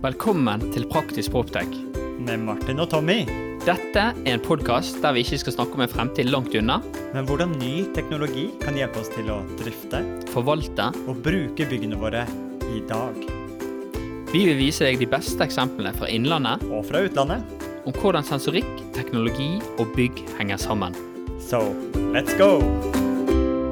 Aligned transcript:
Velkommen 0.00 0.62
til 0.72 0.86
Praktisk 0.88 1.32
Proptech. 1.34 1.68
Med 2.24 2.40
Martin 2.44 2.80
og 2.80 2.88
Tommy. 2.92 3.22
Dette 3.66 4.02
er 4.14 4.30
en 4.32 4.40
podkast 4.40 5.00
der 5.02 5.12
vi 5.12 5.20
ikke 5.24 5.38
skal 5.42 5.54
snakke 5.58 5.76
om 5.76 5.82
en 5.84 5.90
fremtid 5.92 6.30
langt 6.32 6.54
unna, 6.56 6.78
Men 7.12 7.26
hvordan 7.28 7.52
ny 7.60 7.84
teknologi 7.94 8.46
kan 8.62 8.76
hjelpe 8.78 9.00
oss 9.02 9.10
til 9.12 9.28
å 9.30 9.40
drifte 9.60 10.00
forvalte. 10.32 10.90
og 11.08 11.20
bruke 11.22 11.66
byggene 11.68 11.96
våre 12.00 12.24
i 12.76 12.80
dag. 12.88 13.14
Vi 14.32 14.44
vil 14.46 14.56
vise 14.56 14.84
deg 14.84 14.98
de 14.98 15.06
beste 15.06 15.42
eksemplene 15.44 15.92
fra 15.92 16.06
innlandet 16.08 16.62
Og 16.70 16.84
fra 16.86 17.00
utlandet. 17.04 17.42
om 17.84 17.92
hvordan 17.92 18.24
sensorikk, 18.24 18.92
teknologi 18.94 19.60
og 19.78 19.86
bygg 19.96 20.24
henger 20.38 20.56
sammen. 20.56 20.94
Så 21.40 21.58
let's 22.14 22.36
go! 22.38 22.60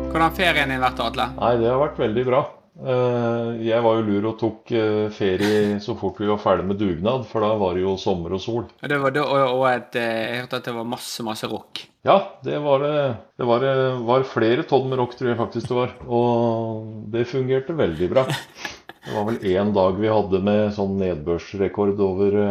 Hvordan 0.09 0.23
har 0.23 0.31
ferien 0.37 0.69
din 0.69 0.81
vært, 0.81 0.99
Atle? 1.01 1.29
Nei, 1.41 1.57
det 1.57 1.69
har 1.69 1.79
vært 1.79 1.99
veldig 1.99 2.25
bra. 2.25 2.58
Eh, 2.79 3.49
Jeg 3.67 3.83
var 3.83 3.99
jo 3.99 4.05
lur 4.07 4.29
og 4.31 4.37
tok 4.39 4.73
eh, 4.77 5.09
ferie 5.15 5.79
så 5.83 5.97
fort 5.99 6.21
vi 6.23 6.29
var 6.31 6.39
ferdig 6.43 6.69
med 6.69 6.79
dugnad, 6.79 7.27
for 7.27 7.43
da 7.43 7.51
var 7.59 7.75
det 7.75 7.83
jo 7.83 7.97
sommer 7.99 8.37
og 8.37 8.43
sol. 8.43 8.65
Det 8.79 9.01
var, 9.03 9.19
og, 9.25 9.65
et, 9.73 9.99
eh, 9.99 10.15
jeg 10.23 10.43
hørte 10.45 10.61
at 10.63 10.71
det 10.71 10.77
var 10.79 10.89
masse, 10.95 11.27
masse 11.27 11.51
rock. 11.51 11.83
Ja, 12.07 12.19
det 12.47 12.61
var 12.63 12.85
det. 12.85 12.95
Det 13.39 13.49
var, 13.49 13.67
var 14.07 14.27
flere 14.31 14.65
tonn 14.69 14.89
med 14.91 15.03
rock, 15.03 15.19
tror 15.19 15.33
jeg 15.33 15.41
faktisk 15.41 15.73
det 15.73 15.79
var. 15.81 15.95
Og 16.07 17.11
det 17.13 17.27
fungerte 17.29 17.77
veldig 17.77 18.11
bra. 18.15 18.27
Det 18.29 19.15
var 19.15 19.29
vel 19.29 19.39
én 19.51 19.75
dag 19.75 19.99
vi 19.99 20.11
hadde 20.13 20.43
med 20.45 20.75
sånn 20.77 20.99
nedbørsrekord 21.01 22.01
over 22.05 22.43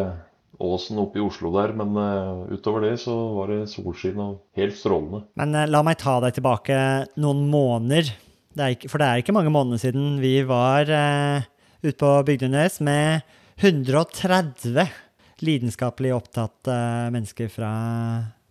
åsen 0.59 0.97
oppe 1.01 1.19
i 1.19 1.21
Oslo 1.21 1.51
der, 1.53 1.73
men 1.77 1.93
uh, 1.93 2.47
utover 2.49 2.87
det 2.87 2.95
så 3.03 3.13
var 3.35 3.51
det 3.53 3.67
solskinn 3.69 4.17
og 4.23 4.39
helt 4.57 4.73
strålende. 4.77 5.23
Men 5.37 5.53
uh, 5.53 5.67
la 5.69 5.83
meg 5.85 5.99
ta 6.01 6.17
deg 6.23 6.33
tilbake 6.37 6.79
noen 7.21 7.43
måneder. 7.51 8.09
Det 8.57 8.69
ikke, 8.73 8.89
for 8.89 9.01
det 9.01 9.07
er 9.07 9.21
ikke 9.21 9.35
mange 9.35 9.51
måneder 9.53 9.81
siden 9.81 10.15
vi 10.21 10.35
var 10.47 10.89
eh, 10.89 11.45
ute 11.85 11.97
på 11.99 12.13
Bygdenes 12.25 12.79
med 12.85 13.21
130 13.61 14.87
lidenskapelig 15.45 16.15
opptatt 16.15 16.69
eh, 16.71 17.09
mennesker 17.13 17.51
fra 17.53 17.69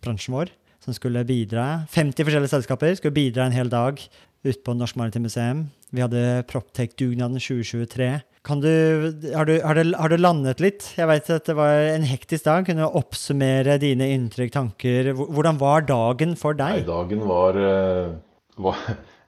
bransjen 0.03 0.35
vår 0.37 0.53
som 0.83 0.95
skulle 0.95 1.25
bidra. 1.27 1.83
50 1.91 2.23
forskjellige 2.23 2.53
selskaper 2.53 2.95
skulle 2.95 3.17
bidra 3.17 3.47
en 3.49 3.55
hel 3.55 3.67
dag 3.71 3.99
ute 4.47 4.61
på 4.63 4.75
Norsk 4.77 4.95
Maritimt 4.99 5.27
Museum. 5.27 5.65
Vi 5.91 6.03
hadde 6.03 6.21
Proptech-dugnaden 6.47 7.41
2023. 7.41 8.07
Kan 8.47 8.61
du, 8.63 8.69
har, 9.33 9.47
du, 9.49 9.57
har, 9.59 9.75
du, 9.75 9.91
har 9.97 10.11
du 10.13 10.17
landet 10.21 10.61
litt? 10.63 10.85
Jeg 10.95 11.09
vet 11.09 11.31
at 11.35 11.49
det 11.49 11.55
var 11.57 11.81
en 11.91 12.07
hektisk 12.07 12.47
dag. 12.47 12.63
Kunne 12.67 12.87
du 12.87 12.95
oppsummere 13.01 13.75
dine 13.83 14.07
inntrykk, 14.15 14.53
tanker? 14.55 15.11
Hvordan 15.17 15.59
var 15.59 15.83
dagen 15.89 16.37
for 16.39 16.55
Nei, 16.55 16.77
deg? 16.79 16.87
dagen 16.87 17.25
var, 17.27 17.59
eh, 17.59 18.15
var 18.63 18.79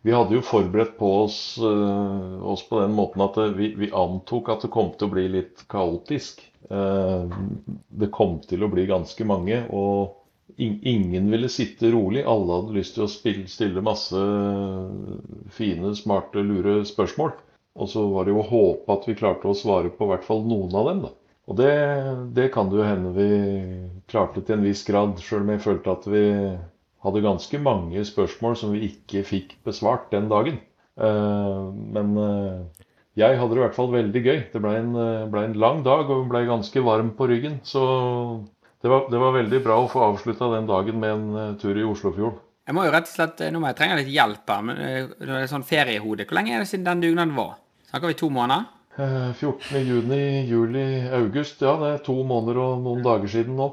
Vi 0.01 0.11
hadde 0.15 0.35
jo 0.37 0.41
forberedt 0.45 0.93
på 0.99 1.07
oss, 1.25 1.57
eh, 1.57 2.43
oss 2.53 2.61
på 2.69 2.79
den 2.79 2.93
måten 2.95 3.23
at 3.25 3.37
eh, 3.37 3.49
vi, 3.57 3.73
vi 3.75 3.89
antok 3.91 4.49
at 4.53 4.63
det 4.63 4.71
kom 4.71 4.93
til 4.95 5.09
å 5.09 5.13
bli 5.15 5.25
litt 5.33 5.65
kaotisk. 5.71 6.39
Eh, 6.69 7.35
Det 8.03 8.09
kom 8.15 8.37
til 8.47 8.63
å 8.63 8.69
bli 8.71 8.85
ganske 8.87 9.25
mange, 9.27 9.59
og 9.75 10.15
in- 10.57 10.79
ingen 10.87 11.27
ville 11.31 11.49
sitte 11.51 11.91
rolig. 11.91 12.23
Alle 12.23 12.61
hadde 12.61 12.77
lyst 12.79 12.95
til 12.95 13.05
å 13.07 13.11
spille, 13.11 13.47
stille 13.51 13.83
masse 13.83 14.23
fine, 15.55 15.93
smarte, 15.95 16.43
lure 16.43 16.79
spørsmål. 16.87 17.33
Og 17.79 17.89
så 17.91 18.03
var 18.11 18.25
det 18.27 18.33
jo 18.33 18.41
å 18.43 18.49
håpe 18.49 18.95
at 18.95 19.07
vi 19.07 19.15
klarte 19.19 19.49
å 19.51 19.55
svare 19.57 19.91
på 19.93 20.07
i 20.07 20.11
hvert 20.13 20.25
fall 20.27 20.43
noen 20.47 20.75
av 20.75 20.89
dem, 20.89 21.03
da. 21.07 21.11
Og 21.49 21.57
det, 21.57 21.69
det 22.37 22.49
kan 22.53 22.69
det 22.69 22.77
jo 22.77 22.85
hende 22.85 23.11
vi 23.15 23.29
klarte 24.11 24.43
til 24.45 24.59
en 24.59 24.65
viss 24.67 24.83
grad, 24.85 25.15
sjøl 25.23 25.41
om 25.45 25.53
jeg 25.55 25.63
følte 25.63 25.95
at 25.95 26.05
vi 26.11 26.23
hadde 27.05 27.21
ganske 27.23 27.59
mange 27.63 28.03
spørsmål 28.07 28.57
som 28.59 28.73
vi 28.75 28.89
ikke 28.89 29.23
fikk 29.27 29.57
besvart 29.65 30.09
den 30.11 30.29
dagen. 30.31 30.59
Eh, 30.99 31.69
Men 31.95 32.17
eh, 32.17 32.85
jeg 33.19 33.39
hadde 33.39 33.55
det 33.55 33.61
i 33.61 33.65
hvert 33.65 33.75
fall 33.77 33.91
veldig 33.93 34.23
gøy. 34.25 34.39
Det 34.53 34.61
ble 34.63 34.75
en, 34.79 34.91
eh, 34.95 35.27
ble 35.31 35.45
en 35.47 35.57
lang 35.59 35.83
dag, 35.85 36.09
og 36.09 36.27
ble 36.31 36.45
ganske 36.47 36.83
varm 36.83 37.13
på 37.17 37.27
ryggen. 37.31 37.59
Så 37.63 37.83
det 38.83 38.91
var, 38.91 39.07
det 39.11 39.19
var 39.19 39.35
veldig 39.35 39.63
bra 39.63 39.79
å 39.83 39.89
få 39.91 40.03
avslutta 40.11 40.51
den 40.55 40.67
dagen 40.69 40.99
med 40.99 41.15
en 41.15 41.57
tur 41.59 41.75
i 41.77 41.83
Oslofjorden. 41.87 42.39
Jeg 42.69 42.75
må 42.77 42.83
jo 42.85 42.91
rett 42.93 43.07
og 43.07 43.15
slett, 43.15 43.39
Nå 43.49 43.59
må 43.59 43.71
jeg 43.71 43.79
trenge 43.79 43.95
litt 43.97 44.11
hjelp 44.13 44.51
her. 44.53 44.61
men 44.61 44.75
Det 45.17 45.29
er 45.39 45.47
sånn 45.49 45.65
feriehode. 45.65 46.27
Hvor 46.29 46.37
lenge 46.37 46.53
er 46.53 46.61
det 46.61 46.67
siden 46.69 46.85
den 46.85 47.01
dugnaden 47.01 47.33
var? 47.35 47.55
Snakker 47.89 48.11
vi 48.11 48.19
to 48.19 48.29
måneder? 48.29 48.67
Eh, 48.99 49.31
14. 49.33 49.79
juni, 49.87 50.45
juli, 50.45 50.85
august. 51.15 51.61
Ja, 51.65 51.77
det 51.81 51.89
er 51.93 52.03
to 52.05 52.17
måneder 52.27 52.59
og 52.61 52.83
noen 52.83 53.01
dager 53.05 53.31
siden 53.31 53.55
nå. 53.57 53.71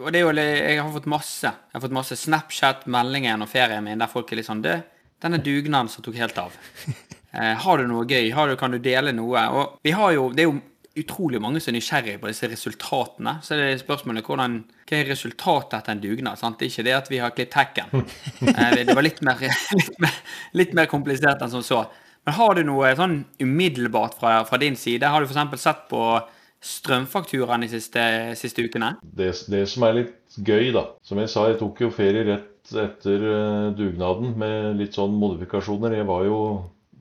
Og 0.00 0.12
det 0.12 0.20
er 0.20 0.24
jo, 0.24 0.32
Jeg 0.36 0.80
har 0.80 0.92
fått 0.94 1.08
masse 1.10 1.50
Jeg 1.50 1.74
har 1.74 1.82
fått 1.84 1.96
masse 1.96 2.16
Snapchat-meldinger 2.20 3.32
gjennom 3.32 3.50
ferien 3.50 3.84
min 3.84 4.02
der 4.02 4.10
folk 4.10 4.30
er 4.32 4.40
litt 4.40 4.48
sånn 4.48 4.64
Det, 4.64 4.78
denne 5.22 5.40
dugnaden 5.42 5.90
som 5.92 6.04
tok 6.04 6.18
helt 6.20 6.38
av. 6.46 6.56
Eh, 7.36 7.52
har 7.60 7.76
du 7.76 7.84
noe 7.84 8.06
gøy? 8.08 8.30
Har 8.32 8.48
du, 8.48 8.54
kan 8.56 8.72
du 8.72 8.78
dele 8.80 9.12
noe? 9.12 9.40
Og 9.52 9.74
vi 9.84 9.92
har 9.92 10.14
jo, 10.14 10.30
Det 10.32 10.40
er 10.40 10.46
jo 10.46 10.54
utrolig 10.96 11.40
mange 11.42 11.60
som 11.60 11.74
er 11.74 11.76
nysgjerrige 11.76 12.20
på 12.22 12.30
disse 12.30 12.48
resultatene. 12.48 13.34
Så 13.44 13.58
det 13.58 13.66
er 13.68 13.82
spørsmålet 13.82 14.24
hvordan, 14.24 14.54
hva 14.88 14.96
er 14.96 15.10
resultatet 15.10 15.76
etter 15.78 15.92
en 15.92 16.00
dugnad? 16.00 16.40
sant? 16.40 16.56
Det 16.56 16.68
er 16.68 16.72
ikke 16.72 16.86
det 16.86 16.94
at 16.96 17.10
vi 17.12 17.20
har 17.20 17.34
klippet 17.36 17.58
hekken. 17.60 18.06
Eh, 18.56 18.78
det 18.86 18.96
var 18.96 19.04
litt 19.04 19.20
mer, 19.26 19.42
litt, 19.80 20.00
mer, 20.00 20.16
litt 20.56 20.72
mer 20.78 20.88
komplisert 20.88 21.42
enn 21.44 21.52
som 21.52 21.64
så. 21.66 21.82
Men 22.26 22.38
har 22.38 22.56
du 22.56 22.64
noe 22.66 22.94
sånn 22.98 23.20
umiddelbart 23.42 24.16
fra, 24.18 24.38
fra 24.48 24.58
din 24.62 24.78
side? 24.78 25.06
Har 25.06 25.22
du 25.22 25.28
f.eks. 25.28 25.60
sett 25.60 25.84
på 25.90 26.00
strømfakturaen 26.64 27.64
de 27.64 27.70
siste, 27.70 28.02
siste 28.38 28.64
ukene? 28.64 28.94
Det, 29.02 29.32
det 29.52 29.64
som 29.70 29.86
er 29.86 30.00
litt 30.00 30.36
gøy, 30.36 30.72
da 30.74 30.88
Som 31.06 31.20
jeg 31.22 31.32
sa, 31.32 31.48
jeg 31.50 31.60
tok 31.60 31.82
jo 31.84 31.92
ferie 31.94 32.24
rett 32.26 32.74
etter 32.74 33.22
eh, 33.30 33.68
dugnaden 33.78 34.34
med 34.40 34.76
litt 34.80 34.96
sånn 34.98 35.14
modifikasjoner. 35.20 35.94
Jeg 36.00 36.08
var 36.08 36.26
jo, 36.26 36.40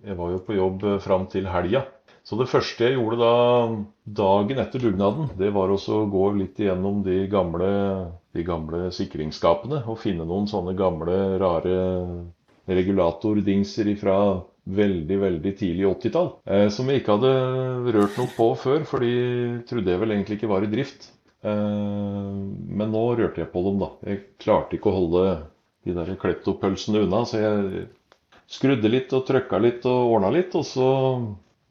jeg 0.06 0.18
var 0.20 0.34
jo 0.36 0.42
på 0.46 0.58
jobb 0.58 0.86
eh, 0.86 1.02
fram 1.04 1.26
til 1.32 1.50
helga. 1.50 1.86
Så 2.26 2.38
det 2.40 2.50
første 2.50 2.88
jeg 2.88 2.96
gjorde 2.98 3.20
da 3.22 3.34
dagen 4.18 4.62
etter 4.62 4.82
dugnaden, 4.82 5.28
det 5.38 5.52
var 5.54 5.70
også 5.70 6.00
å 6.00 6.08
gå 6.10 6.24
litt 6.40 6.58
igjennom 6.62 7.04
de 7.06 7.20
gamle, 7.30 7.70
de 8.34 8.46
gamle 8.46 8.88
sikringsskapene 8.94 9.84
og 9.86 10.00
finne 10.02 10.26
noen 10.26 10.50
sånne 10.50 10.74
gamle, 10.78 11.20
rare 11.42 11.76
regulatordingser 12.66 13.92
fra 14.02 14.18
veldig, 14.66 15.18
veldig 15.22 15.52
tidlig 15.60 15.86
80-tall. 15.90 16.30
Eh, 16.50 16.68
som 16.74 16.88
vi 16.90 16.98
ikke 17.00 17.18
hadde 17.18 17.34
rørt 17.96 18.18
noe 18.20 18.32
på 18.36 18.48
før, 18.60 18.86
for 18.90 19.04
de 19.06 19.12
trodde 19.70 19.92
jeg 19.94 20.02
vel 20.02 20.16
egentlig 20.16 20.40
ikke 20.40 20.50
var 20.52 20.66
i 20.66 20.72
drift. 20.72 21.10
Eh, 21.46 22.32
men 22.82 22.92
nå 22.94 23.04
rørte 23.20 23.44
jeg 23.44 23.52
på 23.54 23.64
dem, 23.68 23.82
da. 23.84 23.92
Jeg 24.10 24.24
klarte 24.42 24.78
ikke 24.80 24.92
å 24.92 24.98
holde 25.00 25.26
de 25.86 25.94
der 25.94 26.16
kleptopølsene 26.22 27.04
unna, 27.06 27.22
så 27.30 27.42
jeg 27.44 27.86
skrudde 28.50 28.90
litt 28.90 29.14
og 29.14 29.26
trøkka 29.28 29.60
litt 29.62 29.86
og 29.90 30.16
ordna 30.18 30.32
litt. 30.34 30.56
Og 30.58 30.66
så 30.66 30.90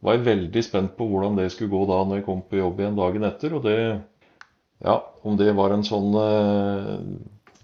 var 0.05 0.19
jeg 0.19 0.27
veldig 0.29 0.63
spent 0.67 0.95
på 0.99 1.07
hvordan 1.11 1.39
det 1.41 1.49
skulle 1.55 1.73
gå 1.73 1.85
da 1.91 2.03
når 2.07 2.21
jeg 2.21 2.27
kom 2.29 2.43
på 2.47 2.61
jobb 2.61 2.83
igjen 2.83 2.99
dagen 2.99 3.31
etter. 3.31 3.57
Og 3.59 3.65
det 3.67 3.79
Ja, 4.85 4.99
om 5.25 5.37
det 5.39 5.53
var 5.57 5.73
en 5.73 5.85
sånn 5.87 6.11
eh, 6.21 6.97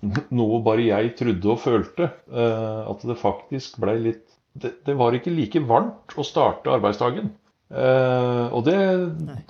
Noe 0.39 0.61
bare 0.65 0.87
jeg 0.87 1.15
trodde 1.19 1.51
og 1.53 1.61
følte. 1.61 2.11
eh, 2.33 2.81
at 2.91 3.03
det 3.07 3.19
faktisk 3.21 3.79
blei 3.83 3.99
litt 4.01 4.30
det, 4.53 4.73
det 4.87 4.97
var 4.99 5.15
ikke 5.15 5.33
like 5.35 5.63
varmt 5.67 6.17
å 6.19 6.27
starte 6.27 6.73
arbeidsdagen. 6.75 7.31
Eh, 7.71 8.47
og 8.51 8.65
det 8.67 8.79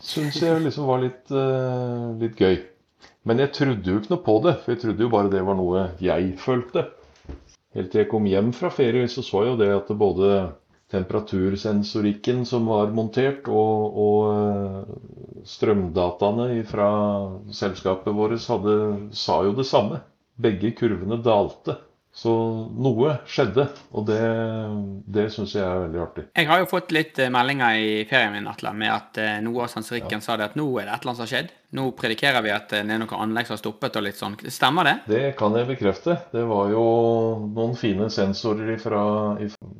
syns 0.04 0.40
jeg 0.42 0.60
liksom 0.66 0.88
var 0.90 1.02
litt, 1.04 1.24
eh, 1.32 2.06
litt 2.20 2.40
gøy. 2.40 2.58
Men 3.28 3.40
jeg 3.40 3.52
trodde 3.56 3.92
jo 3.92 4.00
ikke 4.00 4.14
noe 4.14 4.24
på 4.24 4.38
det, 4.44 4.56
for 4.62 4.74
jeg 4.74 4.82
trodde 4.84 5.06
jo 5.06 5.12
bare 5.12 5.32
det 5.32 5.44
var 5.44 5.56
noe 5.56 5.90
jeg 6.04 6.34
følte. 6.40 6.86
Helt 7.76 7.92
til 7.92 8.02
jeg 8.02 8.10
kom 8.10 8.26
hjem 8.26 8.50
fra 8.56 8.72
ferie, 8.74 9.08
så 9.08 9.22
så 9.24 9.44
jeg 9.44 9.54
jo 9.54 9.60
det 9.60 9.70
at 9.72 9.90
det 9.90 9.96
både 10.00 10.30
temperatursensorikken 10.90 12.42
som 12.48 12.66
var 12.66 12.90
montert, 12.92 13.46
og, 13.48 14.00
og 14.04 14.22
eh, 14.34 15.44
strømdataene 15.46 16.64
fra 16.68 16.90
selskapet 17.54 18.16
vårt 18.16 18.48
hadde, 18.50 18.74
sa 19.16 19.40
jo 19.46 19.54
det 19.56 19.68
samme. 19.70 20.02
Begge 20.40 20.74
kurvene 20.76 21.20
dalte. 21.22 21.78
Så 22.12 22.32
noe 22.74 23.12
skjedde, 23.30 23.68
og 23.94 24.08
det, 24.08 24.18
det 25.06 25.28
syns 25.30 25.54
jeg 25.54 25.62
er 25.62 25.84
veldig 25.84 26.00
artig. 26.02 26.24
Jeg 26.34 26.48
har 26.50 26.58
jo 26.58 26.66
fått 26.68 26.90
litt 26.92 27.20
eh, 27.22 27.30
meldinger 27.30 27.78
i 27.78 27.92
ferien 28.10 28.34
min 28.34 28.48
Atle, 28.50 28.72
med 28.74 28.90
at 28.90 29.20
eh, 29.22 29.38
noe 29.44 29.62
av 29.64 29.70
sensorikken 29.70 30.24
sa 30.24 30.34
det 30.36 30.48
at 30.50 30.58
nå 30.58 30.66
er 30.80 30.88
det 30.88 30.96
et 30.96 31.04
eller 31.04 31.12
annet 31.12 31.20
som 31.20 31.24
har 31.24 31.30
skjedd. 31.30 31.54
Nå 31.78 31.86
predikerer 32.00 32.42
vi 32.42 32.52
at 32.52 32.74
eh, 32.74 32.82
det 32.82 32.96
er 32.96 33.02
noen 33.04 33.24
anlegg 33.28 33.46
som 33.46 33.54
har 33.54 33.62
stoppet 33.62 34.00
og 34.00 34.06
litt 34.08 34.18
sånn. 34.18 34.36
Stemmer 34.42 34.90
det? 34.90 34.96
Det 35.06 35.22
kan 35.38 35.54
jeg 35.54 35.70
bekrefte. 35.70 36.18
Det 36.34 36.44
var 36.50 36.74
jo 36.74 36.84
noen 37.46 37.78
fine 37.78 38.10
sensorer 38.10 38.74
fra 38.82 39.02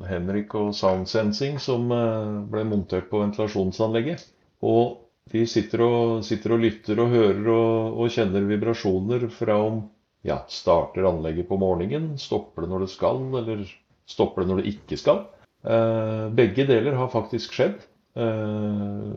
Henrik 0.09 0.55
og 0.61 0.71
Sound 0.79 1.11
Sensing 1.11 1.59
som 1.61 1.91
ble 1.91 2.67
montert 2.69 3.11
på 3.11 3.25
ventilasjonsanlegget. 3.25 4.23
Og 4.71 5.01
de 5.35 5.49
sitter 5.51 5.83
og, 5.83 6.21
sitter 6.27 6.55
og 6.55 6.63
lytter 6.63 7.03
og 7.03 7.11
hører 7.11 7.49
og, 7.53 8.05
og 8.05 8.15
kjenner 8.15 8.47
vibrasjoner 8.47 9.27
fra 9.35 9.59
om 9.67 9.89
ja, 10.27 10.43
starter 10.49 11.07
anlegget 11.09 11.49
på 11.49 11.59
morgenen, 11.61 12.13
stopper 12.21 12.65
det 12.65 12.73
når 12.73 12.85
det 12.85 12.91
skal, 12.93 13.23
eller 13.41 13.65
stopper 14.11 14.43
det 14.43 14.51
når 14.51 14.61
det 14.61 14.75
ikke 14.75 14.99
skal. 15.01 15.25
Eh, 15.65 16.27
begge 16.37 16.67
deler 16.69 16.97
har 16.99 17.13
faktisk 17.13 17.57
skjedd. 17.57 17.81
Eh, 18.19 19.11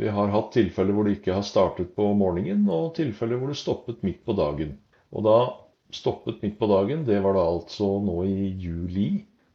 vi 0.00 0.10
har 0.10 0.34
hatt 0.34 0.52
tilfeller 0.54 0.96
hvor 0.96 1.06
det 1.06 1.18
ikke 1.18 1.36
har 1.36 1.46
startet 1.46 1.94
på 1.96 2.10
morgenen, 2.18 2.66
og 2.70 2.94
tilfeller 2.98 3.40
hvor 3.40 3.52
det 3.52 3.60
stoppet 3.60 4.04
midt 4.06 4.22
på 4.26 4.36
dagen. 4.38 4.76
Og 5.14 5.26
da 5.26 5.38
stoppet 5.94 6.42
midt 6.44 6.58
på 6.58 6.70
dagen, 6.70 7.04
det 7.06 7.18
var 7.22 7.36
da 7.38 7.46
altså 7.50 7.96
nå 8.04 8.22
i 8.28 8.52
juli. 8.58 9.10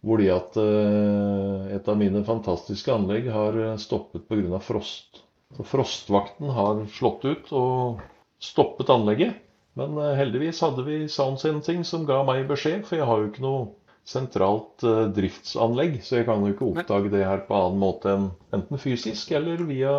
Hvor 0.05 0.21
det 0.21 0.29
at 0.29 0.57
eh, 0.61 1.75
et 1.79 1.87
av 1.89 1.97
mine 1.97 2.21
fantastiske 2.27 2.93
anlegg 2.93 3.31
har 3.33 3.57
stoppet 3.81 4.27
pga. 4.29 4.59
frost. 4.61 5.23
Så 5.55 5.63
Frostvakten 5.65 6.51
har 6.53 6.83
slått 6.93 7.25
ut 7.25 7.51
og 7.55 8.03
stoppet 8.43 8.91
anlegget. 8.93 9.44
Men 9.79 9.97
eh, 9.99 10.13
heldigvis 10.19 10.61
hadde 10.63 10.85
vi 10.87 11.01
Sound 11.11 11.41
Sensing 11.41 11.83
som 11.87 12.05
ga 12.07 12.21
meg 12.27 12.47
beskjed, 12.49 12.85
for 12.87 12.99
jeg 12.99 13.07
har 13.09 13.21
jo 13.21 13.29
ikke 13.31 13.43
noe 13.43 13.65
sentralt 14.07 14.85
eh, 14.87 15.05
driftsanlegg. 15.15 15.99
Så 16.05 16.21
jeg 16.21 16.29
kan 16.29 16.43
jo 16.43 16.53
ikke 16.53 16.69
oppdage 16.71 17.11
det 17.13 17.25
her 17.27 17.43
på 17.47 17.57
annen 17.59 17.81
måte 17.81 18.13
enn 18.15 18.27
enten 18.55 18.81
fysisk 18.81 19.33
eller 19.35 19.63
via 19.67 19.95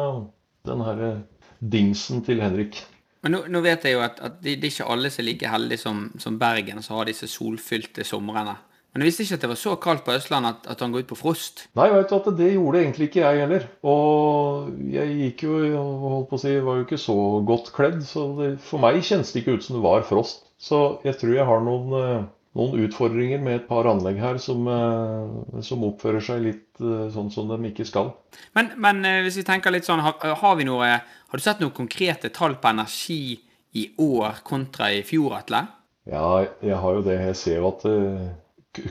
den 0.69 0.85
her 0.87 1.03
eh, 1.11 1.25
dingsen 1.61 2.25
til 2.27 2.41
Henrik. 2.45 2.81
Men 3.27 3.35
nå, 3.35 3.43
nå 3.51 3.61
vet 3.65 3.85
jeg 3.85 3.97
jo 3.97 4.05
at, 4.05 4.21
at 4.23 4.39
det, 4.39 4.59
det 4.63 4.69
er 4.69 4.75
ikke 4.75 4.89
alle 4.95 5.11
som 5.11 5.23
er 5.23 5.29
like 5.31 5.51
heldige 5.51 5.83
som, 5.83 6.03
som 6.23 6.39
Bergen, 6.39 6.83
som 6.85 7.01
har 7.01 7.11
disse 7.11 7.29
solfylte 7.31 8.07
somrene. 8.07 8.55
Men 8.97 9.05
jeg 9.05 9.11
visste 9.11 9.25
ikke 9.27 9.37
at 9.37 9.43
det 9.45 9.49
var 9.51 9.59
så 9.61 9.73
kaldt 9.77 10.05
på 10.07 10.13
Østlandet 10.17 10.55
at, 10.55 10.69
at 10.73 10.81
han 10.81 10.93
går 10.95 11.03
ut 11.05 11.09
på 11.11 11.19
frost. 11.21 11.67
Nei, 11.77 11.91
vet 11.93 12.09
du 12.09 12.15
at 12.17 12.29
det 12.39 12.47
gjorde 12.55 12.79
egentlig 12.81 13.11
ikke 13.11 13.27
jeg 13.27 13.41
heller. 13.43 13.65
Og 13.85 14.71
jeg 14.89 15.19
gikk 15.19 15.43
jo, 15.45 15.59
holdt 16.01 16.31
på 16.31 16.39
å 16.39 16.41
si, 16.41 16.53
var 16.65 16.79
jo 16.79 16.87
ikke 16.87 16.99
så 17.03 17.17
godt 17.45 17.69
kledd, 17.77 17.99
så 18.09 18.25
det, 18.39 18.47
for 18.65 18.81
meg 18.81 19.03
kjennes 19.05 19.35
det 19.35 19.43
ikke 19.43 19.59
ut 19.59 19.67
som 19.67 19.77
det 19.77 19.83
var 19.85 20.07
frost. 20.09 20.47
Så 20.57 20.79
jeg 21.05 21.19
tror 21.21 21.35
jeg 21.35 21.49
har 21.51 21.61
noen, 21.67 21.93
eh, 21.99 22.23
noen 22.57 22.87
utfordringer 22.87 23.43
med 23.45 23.59
et 23.59 23.67
par 23.69 23.91
anlegg 23.91 24.17
her 24.23 24.41
som, 24.41 24.65
eh, 24.65 25.61
som 25.69 25.85
oppfører 25.91 26.25
seg 26.25 26.41
litt 26.47 26.81
eh, 26.81 27.05
sånn 27.13 27.29
som 27.37 27.53
de 27.53 27.61
ikke 27.69 27.85
skal. 27.85 28.15
Men, 28.57 28.73
men 28.81 29.05
hvis 29.27 29.37
vi 29.43 29.45
tenker 29.45 29.77
litt 29.77 29.85
sånn, 29.85 30.01
har, 30.07 30.17
har 30.41 30.57
vi 30.57 30.65
noe 30.69 30.89
Har 31.27 31.37
du 31.37 31.45
sett 31.45 31.61
noen 31.61 31.77
konkrete 31.77 32.33
tall 32.33 32.57
på 32.57 32.73
energi 32.73 33.37
i 33.77 33.91
år 34.01 34.41
kontra 34.41 34.89
i 34.95 35.05
fjor, 35.05 35.37
Atle? 35.43 35.67
Ja, 36.09 36.47
jeg 36.65 36.81
har 36.81 36.97
jo 36.97 37.05
det. 37.05 37.21
Jeg 37.29 37.37
ser 37.37 37.61
jo 37.61 37.75
at 37.75 37.89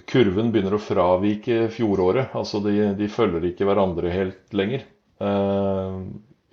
kurven 0.10 0.52
begynner 0.54 0.76
å 0.78 0.82
fravike 0.82 1.66
fjoråret. 1.74 2.34
Altså 2.38 2.62
de, 2.66 2.94
de 2.98 3.10
følger 3.12 3.50
ikke 3.52 3.68
hverandre 3.70 4.14
helt 4.14 4.56
lenger. 4.56 4.88
Eh, 5.24 6.00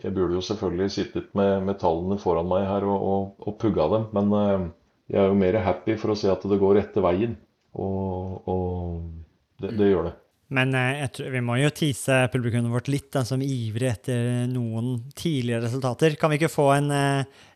Jeg 0.02 0.14
burde 0.16 0.34
jo 0.34 0.42
selvfølgelig 0.42 0.90
sittet 0.90 1.28
med, 1.38 1.62
med 1.62 1.78
tallene 1.78 2.18
foran 2.18 2.48
meg 2.50 2.64
her 2.66 2.82
og, 2.90 3.04
og, 3.06 3.46
og 3.46 3.58
pugga 3.62 3.84
dem, 3.92 4.08
men 4.16 4.32
eh, 4.38 4.64
jeg 5.14 5.20
er 5.22 5.28
jo 5.30 5.38
mer 5.38 5.60
happy 5.62 5.94
for 6.00 6.14
å 6.14 6.16
se 6.18 6.30
at 6.32 6.42
det 6.48 6.58
går 6.58 6.74
rette 6.80 7.04
veien. 7.04 7.36
Og, 7.78 8.48
og 8.50 9.62
det, 9.62 9.70
det 9.78 9.92
gjør 9.92 10.08
det. 10.08 10.14
Men 10.52 10.74
eh, 10.76 11.06
tror, 11.14 11.30
vi 11.32 11.40
må 11.44 11.56
jo 11.60 11.70
tease 11.72 12.18
publikummet 12.32 12.74
vårt 12.74 12.90
litt, 12.92 13.08
da, 13.14 13.22
som 13.24 13.40
ivrig 13.44 13.88
etter 13.92 14.50
noen 14.50 14.98
tidligere 15.16 15.64
resultater. 15.68 16.18
Kan 16.20 16.32
vi 16.32 16.40
ikke 16.40 16.52
få 16.52 16.66
en 16.74 16.90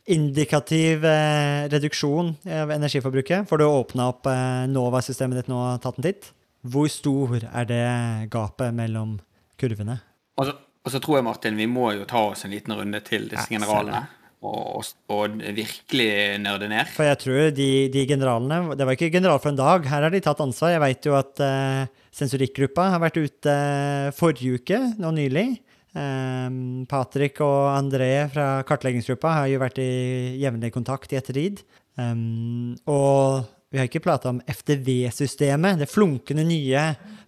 indikativ 0.06 1.04
eh, 1.04 1.66
reduksjon 1.72 2.34
av 2.46 2.72
energiforbruket? 2.74 3.48
Får 3.48 3.58
du 3.58 3.64
åpna 3.66 4.10
opp 4.12 4.28
eh, 4.30 4.66
Nova-systemet 4.70 5.42
ditt 5.42 5.50
nå 5.50 5.58
og 5.58 5.80
tatt 5.82 5.98
en 5.98 6.06
titt? 6.06 6.30
Hvor 6.66 6.90
stor 6.90 7.38
er 7.42 7.66
det 7.68 7.86
gapet 8.32 8.74
mellom 8.74 9.18
kurvene? 9.60 9.98
Og 10.38 10.48
så, 10.48 10.54
og 10.56 10.94
så 10.94 11.00
tror 11.02 11.20
jeg, 11.20 11.26
Martin, 11.26 11.58
vi 11.58 11.66
må 11.70 11.90
jo 11.96 12.06
ta 12.08 12.28
oss 12.30 12.46
en 12.46 12.54
liten 12.54 12.74
runde 12.78 13.02
til 13.06 13.28
disse 13.30 13.48
Ja, 13.50 13.58
generalene. 13.58 14.06
Og, 14.46 14.84
og, 15.10 15.38
virkelig 15.56 16.10
nerde 16.38 16.68
ned. 16.70 16.90
For 16.94 17.08
jeg 17.08 17.18
tror 17.22 17.46
de, 17.56 17.68
de 17.90 18.02
generalene 18.06 18.76
Det 18.76 18.84
var 18.86 18.94
ikke 18.94 19.08
general 19.10 19.40
for 19.42 19.50
en 19.50 19.58
dag. 19.58 19.86
Her 19.88 20.04
har 20.06 20.12
de 20.12 20.20
tatt 20.22 20.42
ansvar. 20.44 20.74
Jeg 20.74 20.82
vet 20.84 21.08
jo 21.08 21.16
at 21.18 21.42
eh, 21.42 21.86
sensorikkgruppa 22.14 22.90
har 22.92 23.02
vært 23.02 23.18
ute 23.18 23.54
eh, 23.54 24.12
forrige 24.14 24.60
uke, 24.60 24.82
nå 25.00 25.14
nylig. 25.16 25.48
Um, 25.96 26.84
Patrick 26.90 27.40
og 27.40 27.70
André 27.72 28.26
fra 28.28 28.60
kartleggingsgruppa 28.68 29.32
har 29.38 29.46
jo 29.48 29.60
vært 29.62 29.80
i 29.80 29.90
jevnlig 30.42 30.72
kontakt 30.74 31.14
i 31.14 31.18
ettertid. 31.20 31.62
Um, 31.96 32.74
og 32.84 33.46
vi 33.72 33.80
har 33.80 33.88
ikke 33.88 34.04
prata 34.04 34.30
om 34.30 34.42
FTV-systemet, 34.44 35.80
det 35.80 35.88
flunkende 35.90 36.44
nye 36.46 36.82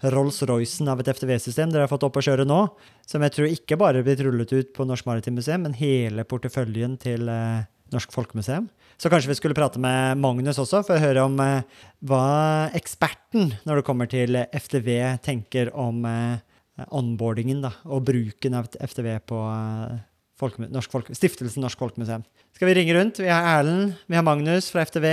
Rolls-Roycen 0.05 0.91
av 0.93 1.01
et 1.03 1.09
FTV-system 1.11 1.73
dere 1.73 1.87
har 1.87 1.91
fått 1.91 2.05
opp 2.07 2.21
å 2.21 2.25
kjøre 2.25 2.47
nå, 2.47 2.61
som 3.09 3.25
jeg 3.25 3.35
tror 3.35 3.55
ikke 3.55 3.79
bare 3.81 4.05
blir 4.07 4.21
rullet 4.27 4.53
ut 4.53 4.71
på 4.77 4.87
Norsk 4.87 5.09
Maritimt 5.09 5.41
Museum, 5.41 5.65
men 5.65 5.77
hele 5.79 6.27
porteføljen 6.29 6.99
til 7.03 7.27
uh, 7.33 7.65
Norsk 7.95 8.13
Folkemuseum. 8.15 8.69
Så 8.99 9.11
kanskje 9.11 9.33
vi 9.33 9.39
skulle 9.39 9.57
prate 9.57 9.81
med 9.83 10.21
Magnus 10.21 10.61
også, 10.61 10.85
for 10.87 10.99
å 10.99 11.03
høre 11.03 11.25
om 11.25 11.41
uh, 11.41 11.65
hva 12.07 12.29
eksperten 12.77 13.55
når 13.65 13.81
det 13.81 13.87
kommer 13.89 14.11
til 14.13 14.39
FTV 14.45 14.93
tenker 15.25 15.73
om 15.77 16.05
eh, 16.07 16.39
onboardingen 16.95 17.63
da, 17.65 17.73
og 17.89 18.07
bruken 18.09 18.57
av 18.59 18.69
FTV 18.79 19.11
på 19.29 19.43
eh, 19.51 19.99
Norsk 20.71 20.93
Folk 20.95 21.11
Stiftelsen 21.17 21.65
Norsk 21.65 21.81
Folkemuseum. 21.81 22.25
Skal 22.55 22.71
vi 22.71 22.79
ringe 22.79 22.95
rundt? 22.95 23.19
Vi 23.23 23.31
har 23.31 23.47
Erlend, 23.59 23.97
vi 24.07 24.19
har 24.19 24.27
Magnus 24.27 24.71
fra 24.71 24.85
FTV. 24.87 25.09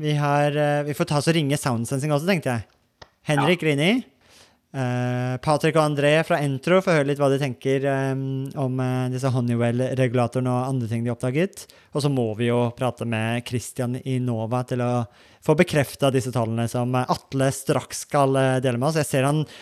Vi, 0.00 0.16
har, 0.16 0.56
eh, 0.56 0.82
vi 0.88 0.96
får 0.96 1.10
ta 1.10 1.20
oss 1.20 1.28
og 1.28 1.36
ringe 1.36 1.58
Soundsensing 1.60 2.12
også, 2.12 2.28
tenkte 2.28 2.56
jeg. 2.56 3.08
Henrik 3.26 3.64
Rini. 3.66 3.94
Uh, 4.76 5.38
Patrick 5.40 5.76
og 5.78 5.86
André 5.86 6.10
fra 6.26 6.36
Entro 6.44 6.82
får 6.84 6.98
høre 6.98 7.08
litt 7.08 7.20
hva 7.20 7.30
de 7.32 7.38
tenker 7.40 7.86
eh, 7.88 8.10
om 8.60 8.80
eh, 8.82 9.06
disse 9.08 9.30
Honeywell-regulatorene 9.32 10.52
og 10.52 10.66
andre 10.66 10.88
ting 10.90 11.06
de 11.06 11.12
oppdaget. 11.14 11.64
Og 11.96 12.04
så 12.04 12.10
må 12.12 12.26
vi 12.36 12.50
jo 12.50 12.58
prate 12.76 13.06
med 13.08 13.46
Christian 13.48 13.96
i 14.02 14.18
Nova 14.20 14.60
til 14.68 14.82
å 14.84 14.90
få 15.46 15.54
bekrefta 15.56 16.10
disse 16.12 16.32
tallene 16.34 16.66
som 16.68 16.92
eh, 16.92 17.08
Atle 17.14 17.48
straks 17.54 18.04
skal 18.08 18.36
eh, 18.40 18.58
dele 18.64 18.80
med 18.80 18.90
oss. 18.90 19.00
Jeg 19.00 19.08
ser 19.08 19.28
han 19.28 19.44
eh, 19.46 19.54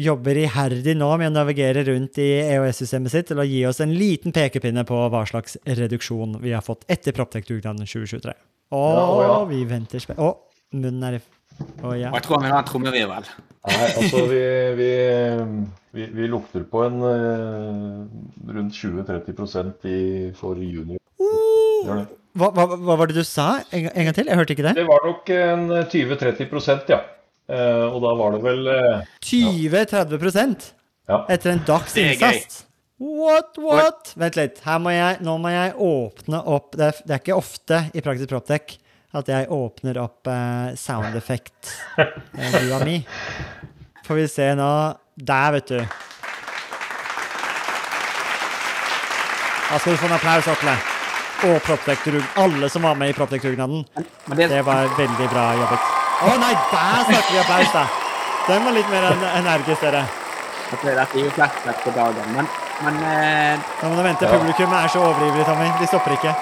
jobber 0.00 0.38
iherdig 0.38 0.94
nå 0.98 1.08
med 1.18 1.32
å 1.32 1.34
navigere 1.34 1.82
rundt 1.88 2.20
i 2.22 2.28
EOS-systemet 2.42 3.12
sitt 3.12 3.28
til 3.30 3.40
å 3.42 3.46
gi 3.46 3.64
oss 3.68 3.82
en 3.82 3.92
liten 3.96 4.34
pekepinne 4.34 4.84
på 4.88 5.00
hva 5.10 5.24
slags 5.28 5.58
reduksjon 5.66 6.38
vi 6.42 6.54
har 6.54 6.64
fått 6.64 6.86
etter 6.90 7.16
Proptech-dugnaden 7.16 7.88
2023. 7.88 8.36
Å, 8.70 8.80
Ja, 8.94 9.04
å 9.10 9.20
ja. 9.24 9.36
vi 9.50 9.64
venter 9.66 10.02
spe... 10.02 10.14
Å, 10.14 10.30
munnen 10.78 11.02
er 11.08 11.18
i 11.18 11.22
Å 11.82 11.94
ja. 11.98 12.12
Jeg 12.14 12.24
tror 12.24 12.38
han 12.38 12.46
vil 12.46 12.54
ha 12.54 12.60
en 12.62 12.68
trommevirvel. 12.68 13.30
Nei, 13.66 13.88
altså 13.88 14.22
vi, 14.32 14.44
vi, 14.78 14.90
vi, 15.98 16.06
vi 16.16 16.28
lukter 16.30 16.64
på 16.70 16.84
en 16.86 17.02
uh, 17.02 18.06
rundt 18.54 18.78
20-30 18.78 19.90
i, 19.90 20.00
for 20.38 20.60
juni. 20.62 21.00
Uh. 21.20 22.06
Hva, 22.38 22.52
hva, 22.54 22.66
hva 22.78 22.96
var 23.00 23.10
det 23.10 23.18
du 23.18 23.26
sa? 23.26 23.56
En, 23.74 23.90
en 23.90 24.06
gang 24.06 24.16
til? 24.16 24.30
Jeg 24.30 24.38
hørte 24.38 24.54
ikke 24.54 24.68
det. 24.68 24.76
Det 24.78 24.86
var 24.88 25.02
nok 25.08 25.32
en 25.34 25.66
20-30 25.90 26.92
ja. 26.92 27.00
Eh, 27.50 27.84
og 27.90 27.98
da 28.04 28.10
var 28.14 28.34
det 28.36 28.42
vel 28.44 28.66
eh, 28.70 29.06
20-30 29.26 30.68
Ja. 31.10 31.24
etter 31.28 31.50
en 31.56 31.62
dags 31.66 31.96
innsats. 31.98 32.60
What, 33.00 33.56
what? 33.58 34.12
Vent 34.20 34.36
litt. 34.36 34.60
Her 34.62 34.78
må 34.78 34.92
jeg, 34.92 35.16
nå 35.24 35.34
må 35.40 35.48
jeg 35.50 35.72
åpne 35.80 36.42
opp 36.52 36.76
Det 36.76 36.84
er, 36.90 36.98
det 37.06 37.14
er 37.16 37.22
ikke 37.22 37.38
ofte 37.40 37.78
i 37.96 38.02
Praktisk 38.04 38.28
Proptech 38.30 38.76
at 39.16 39.26
jeg 39.32 39.48
åpner 39.50 39.96
opp 39.98 40.28
eh, 40.30 40.76
sound 40.78 41.16
effect-bua 41.18 42.78
mi. 42.86 43.00
Får 44.06 44.20
vi 44.20 44.26
se 44.30 44.46
nå. 44.54 44.68
Der, 45.18 45.50
vet 45.56 45.72
du. 45.72 45.80
Da 49.70 49.78
skal 49.78 49.92
du 49.96 49.98
få 49.98 50.06
en 50.06 50.14
applaus, 50.18 50.46
Atle. 50.54 50.76
Og 51.50 51.58
Proptech-dugnaden. 51.66 52.30
Alle 52.44 52.70
som 52.70 52.86
var 52.86 52.94
med 53.00 53.10
i 53.10 53.16
Proptech-dugnaden. 53.18 53.82
Det, 54.36 54.46
Det 54.50 54.62
var 54.66 54.86
veldig 54.98 55.28
bra 55.34 55.48
jobbet. 55.58 55.99
Å 56.20 56.32
nei, 56.36 56.52
der 56.52 57.04
snakker 57.08 57.30
vi 57.32 57.38
applaus, 57.40 57.70
da! 57.72 57.84
Den 58.44 58.64
var 58.66 58.74
litt 58.76 58.88
mer 58.92 59.06
energisk, 59.38 59.84
dere. 59.86 60.02
dette 60.70 61.06
er 61.06 61.22
jo 61.24 61.30
flashback 61.32 61.80
på 61.84 61.92
dagen. 61.96 62.34
Men, 62.36 62.50
men 62.84 62.98
eh, 63.08 63.70
Nå 63.80 63.88
må 63.92 63.96
du 63.96 64.02
vente. 64.04 64.28
Ja. 64.28 64.34
Publikum 64.36 64.74
er 64.76 64.92
så 64.92 65.00
overivrig, 65.06 65.46
Tommy. 65.48 65.70
De 65.80 65.88
stopper 65.88 66.18
ikke. 66.18 66.34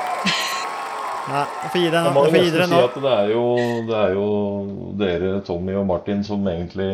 Ja, 1.28 1.44
du 1.44 1.68
får 1.70 1.82
gi 1.82 1.88
deg 1.92 2.06
nå. 2.06 2.12
får 2.24 2.36
gi 2.38 2.52
dere 2.54 2.66
si 2.66 2.72
nå. 2.72 2.82
at 2.88 2.94
det 3.04 3.14
er, 3.14 3.30
jo, 3.34 3.44
det 3.88 3.96
er 4.00 4.14
jo 4.16 4.28
dere, 4.98 5.32
Tommy 5.46 5.74
og 5.76 5.86
Martin, 5.90 6.22
som 6.24 6.46
egentlig 6.48 6.92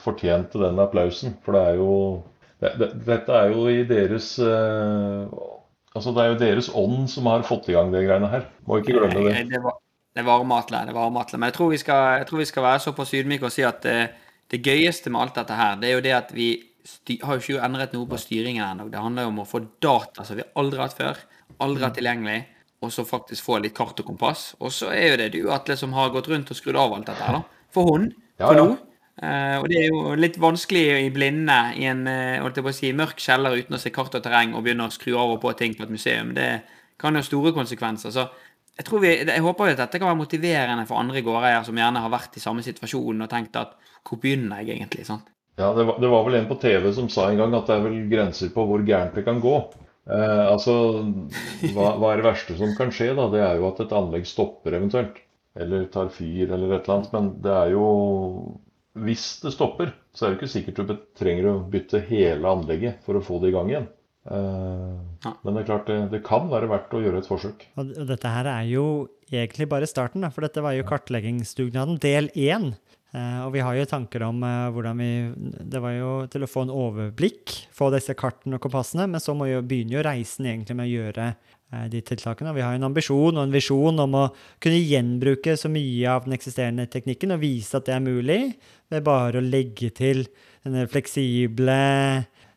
fortjente 0.00 0.60
den 0.62 0.78
applausen. 0.82 1.34
For 1.44 1.58
det 1.58 1.64
er 1.72 1.80
jo 1.80 1.94
det, 2.62 2.74
det, 2.78 2.90
Dette 3.08 3.40
er 3.42 3.56
jo 3.56 3.66
i 3.68 3.82
deres 3.88 4.36
eh, 4.38 5.40
Altså, 5.92 6.12
det 6.16 6.22
er 6.22 6.28
jo 6.30 6.36
deres 6.40 6.70
ånd 6.72 7.08
som 7.12 7.26
har 7.28 7.42
fått 7.44 7.66
i 7.68 7.74
gang 7.76 7.90
de 7.92 8.00
greiene 8.06 8.30
her. 8.32 8.46
Må 8.64 8.78
ikke 8.80 8.94
glemme 8.96 9.26
det. 9.26 9.42
det, 9.50 9.58
var, 9.60 9.74
det 10.12 10.24
varmer 10.26 10.60
Atle. 10.60 10.82
Det 10.88 10.96
varmer 10.96 11.24
Atle. 11.24 11.40
Men 11.40 11.50
jeg 11.50 11.56
tror, 11.56 11.70
vi 11.72 11.80
skal, 11.80 12.02
jeg 12.20 12.28
tror 12.28 12.42
vi 12.42 12.48
skal 12.50 12.66
være 12.66 12.84
såpass 12.84 13.14
ydmyke 13.16 13.48
og 13.48 13.54
si 13.54 13.64
at 13.64 13.80
det, 13.86 13.98
det 14.52 14.60
gøyeste 14.60 15.12
med 15.12 15.22
alt 15.22 15.40
dette 15.40 15.56
her, 15.56 15.78
det 15.80 15.88
er 15.88 15.96
jo 15.96 16.04
det 16.04 16.14
at 16.16 16.34
vi 16.36 16.50
styr, 16.84 17.22
har 17.24 17.38
jo 17.38 17.44
ikke 17.44 17.64
endret 17.64 17.94
noe 17.96 18.08
på 18.10 18.20
styringen 18.20 18.64
ennå. 18.66 18.88
Det 18.92 19.00
handler 19.00 19.26
jo 19.26 19.32
om 19.32 19.42
å 19.44 19.48
få 19.48 19.62
data 19.82 20.26
som 20.26 20.38
vi 20.38 20.48
aldri 20.58 20.80
har 20.80 20.90
hatt 20.90 20.98
før. 20.98 21.22
Aldri 21.64 21.86
hatt 21.86 21.98
tilgjengelig. 22.00 22.40
Og 22.82 22.90
så 22.90 23.04
faktisk 23.06 23.46
få 23.46 23.60
litt 23.62 23.76
kart 23.76 24.00
og 24.02 24.08
kompass. 24.08 24.52
Og 24.58 24.72
så 24.74 24.90
er 24.90 25.12
jo 25.12 25.18
det 25.20 25.32
du, 25.36 25.42
Atle, 25.54 25.76
som 25.78 25.94
har 25.94 26.10
gått 26.14 26.28
rundt 26.32 26.50
og 26.50 26.58
skrudd 26.58 26.80
av 26.80 26.96
alt 26.96 27.06
dette 27.06 27.28
her, 27.28 27.38
da. 27.38 27.66
For 27.72 27.88
hun, 27.88 28.08
For 28.40 28.58
nå. 28.58 28.72
Uh, 29.22 29.60
og 29.60 29.66
det 29.70 29.76
er 29.78 29.90
jo 29.92 30.14
litt 30.18 30.38
vanskelig 30.40 30.82
i 31.04 31.10
blinde 31.14 31.56
i 31.78 31.84
en 31.86 32.06
uh, 32.08 32.70
si, 32.74 32.90
mørk 32.96 33.20
kjeller 33.22 33.54
uten 33.60 33.76
å 33.76 33.78
se 33.78 33.92
kart 33.94 34.14
og 34.16 34.22
terreng 34.24 34.56
og 34.56 34.64
begynne 34.64 34.88
å 34.88 34.92
skru 34.92 35.12
av 35.20 35.34
og 35.36 35.42
på 35.44 35.52
ting 35.58 35.76
på 35.78 35.84
et 35.84 35.92
museum. 35.92 36.32
Det 36.34 36.48
kan 36.98 37.14
jo 37.14 37.22
ha 37.22 37.26
store 37.26 37.52
konsekvenser. 37.54 38.10
Så 38.10 38.26
jeg, 38.82 39.02
vi, 39.02 39.12
jeg 39.28 39.44
håper 39.44 39.68
jo 39.68 39.76
at 39.76 39.84
dette 39.84 40.00
kan 40.00 40.10
være 40.10 40.20
motiverende 40.20 40.86
for 40.88 41.00
andre 41.00 41.22
gårdeiere 41.24 41.62
som 41.66 41.78
gjerne 41.78 42.02
har 42.04 42.12
vært 42.12 42.36
i 42.36 42.42
samme 42.42 42.64
situasjon 42.66 43.24
og 43.24 43.30
tenkt 43.30 43.58
at 43.60 43.76
hvor 44.02 44.20
begynner 44.22 44.62
jeg 44.62 44.78
egentlig? 44.78 45.06
sant? 45.08 45.30
Ja, 45.60 45.70
det 45.76 45.84
var, 45.84 45.98
det 46.00 46.08
var 46.08 46.24
vel 46.26 46.38
en 46.38 46.48
på 46.48 46.58
TV 46.60 46.88
som 46.96 47.10
sa 47.12 47.28
en 47.28 47.40
gang 47.40 47.54
at 47.54 47.68
det 47.68 47.76
er 47.76 47.84
vel 47.84 47.98
grenser 48.10 48.52
på 48.54 48.64
hvor 48.68 48.84
gærent 48.86 49.18
det 49.18 49.26
kan 49.26 49.40
gå. 49.42 49.56
Eh, 50.10 50.46
altså, 50.48 50.74
hva, 51.74 51.92
hva 52.00 52.12
er 52.12 52.20
det 52.22 52.26
verste 52.26 52.56
som 52.58 52.72
kan 52.78 52.90
skje, 52.94 53.12
da? 53.18 53.28
Det 53.30 53.42
er 53.44 53.60
jo 53.60 53.68
at 53.68 53.82
et 53.84 53.94
anlegg 53.96 54.26
stopper 54.28 54.78
eventuelt. 54.78 55.20
Eller 55.60 55.84
tar 55.92 56.08
fyr 56.08 56.48
eller 56.48 56.70
et 56.72 56.86
eller 56.86 56.94
annet. 56.96 57.10
Men 57.12 57.32
det 57.44 57.52
er 57.52 57.74
jo 57.74 57.88
Hvis 58.92 59.40
det 59.40 59.54
stopper, 59.54 59.92
så 60.12 60.26
er 60.26 60.32
det 60.32 60.38
ikke 60.40 60.52
sikkert 60.52 60.80
du 60.88 60.96
trenger 61.16 61.46
å 61.48 61.60
bytte 61.72 62.02
hele 62.10 62.48
anlegget 62.48 63.00
for 63.06 63.16
å 63.16 63.22
få 63.24 63.38
det 63.40 63.48
i 63.48 63.54
gang 63.54 63.70
igjen. 63.70 63.86
Eh, 64.30 65.32
Men 65.42 65.56
det 65.56 65.64
er 65.64 65.66
klart 65.66 65.88
det, 65.90 65.98
det 66.12 66.22
kan 66.26 66.46
være 66.50 66.70
verdt 66.70 66.94
å 66.94 67.02
gjøre 67.02 67.22
et 67.22 67.28
forsøk. 67.28 67.66
Og 67.80 67.92
dette 68.06 68.30
her 68.30 68.48
er 68.50 68.66
jo 68.70 68.86
egentlig 69.32 69.68
bare 69.70 69.88
starten, 69.90 70.26
for 70.30 70.46
dette 70.46 70.62
var 70.62 70.76
jo 70.76 70.86
kartleggingsdugnaden 70.86 71.98
del 72.02 72.30
én. 72.38 72.72
Eh, 73.12 73.40
og 73.44 73.52
vi 73.56 73.64
har 73.64 73.76
jo 73.76 73.88
tanker 73.90 74.24
om 74.24 74.38
eh, 74.46 74.68
hvordan 74.72 75.00
vi 75.02 75.10
Det 75.68 75.82
var 75.84 75.96
jo 75.98 76.12
til 76.32 76.46
å 76.46 76.50
få 76.50 76.64
en 76.64 76.74
overblikk, 76.74 77.56
få 77.74 77.90
disse 77.94 78.14
kartene 78.18 78.60
og 78.60 78.62
kompassene, 78.64 79.08
men 79.10 79.22
så 79.22 79.34
må 79.36 79.50
jo, 79.50 79.64
begynner 79.66 79.98
jo 79.98 80.06
reisen 80.06 80.48
egentlig 80.48 80.78
med 80.78 80.90
å 80.90 80.94
gjøre 80.94 81.32
de 81.88 82.02
tiltakene. 82.04 82.50
Og 82.50 82.58
vi 82.58 82.60
har 82.60 82.74
jo 82.74 82.82
en 82.82 82.90
ambisjon 82.90 83.38
og 83.38 83.46
en 83.46 83.54
visjon 83.54 84.00
om 84.02 84.16
å 84.18 84.26
kunne 84.60 84.76
gjenbruke 84.76 85.54
så 85.56 85.70
mye 85.72 86.04
av 86.04 86.26
den 86.26 86.34
eksisterende 86.36 86.84
teknikken 86.92 87.32
og 87.32 87.40
vise 87.40 87.78
at 87.78 87.86
det 87.88 87.94
er 87.96 88.02
mulig, 88.04 88.40
ved 88.92 89.06
bare 89.06 89.40
å 89.40 89.46
legge 89.46 89.88
til 89.96 90.26
denne 90.66 90.84
fleksible 90.92 91.78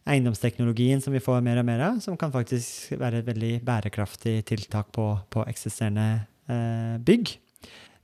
eiendomsteknologien 0.05 1.01
som 1.01 1.15
vi 1.15 1.23
får 1.23 1.41
mer 1.45 1.61
og 1.61 1.67
mer 1.67 1.81
av, 1.87 2.01
som 2.03 2.17
kan 2.19 2.33
faktisk 2.33 2.93
være 2.99 3.21
et 3.21 3.29
veldig 3.29 3.53
bærekraftig 3.65 4.37
tiltak 4.49 4.91
på, 4.95 5.07
på 5.33 5.45
eksisterende 5.49 6.25
eh, 6.49 6.95
bygg. 7.05 7.33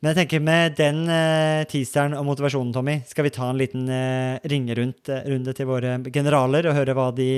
Men 0.01 0.15
jeg 0.15 0.23
tenker 0.23 0.41
med 0.41 0.77
den 0.79 1.03
eh, 1.13 1.61
teaseren 1.69 2.15
og 2.17 2.25
motivasjonen, 2.25 2.71
Tommy, 2.73 2.95
skal 3.05 3.27
vi 3.27 3.33
ta 3.35 3.51
en 3.51 3.59
liten 3.61 3.85
eh, 3.85 4.39
ringerunde 4.49 5.53
til 5.53 5.69
våre 5.69 5.99
generaler 6.09 6.65
og 6.71 6.79
høre 6.79 7.11
de, 7.19 7.29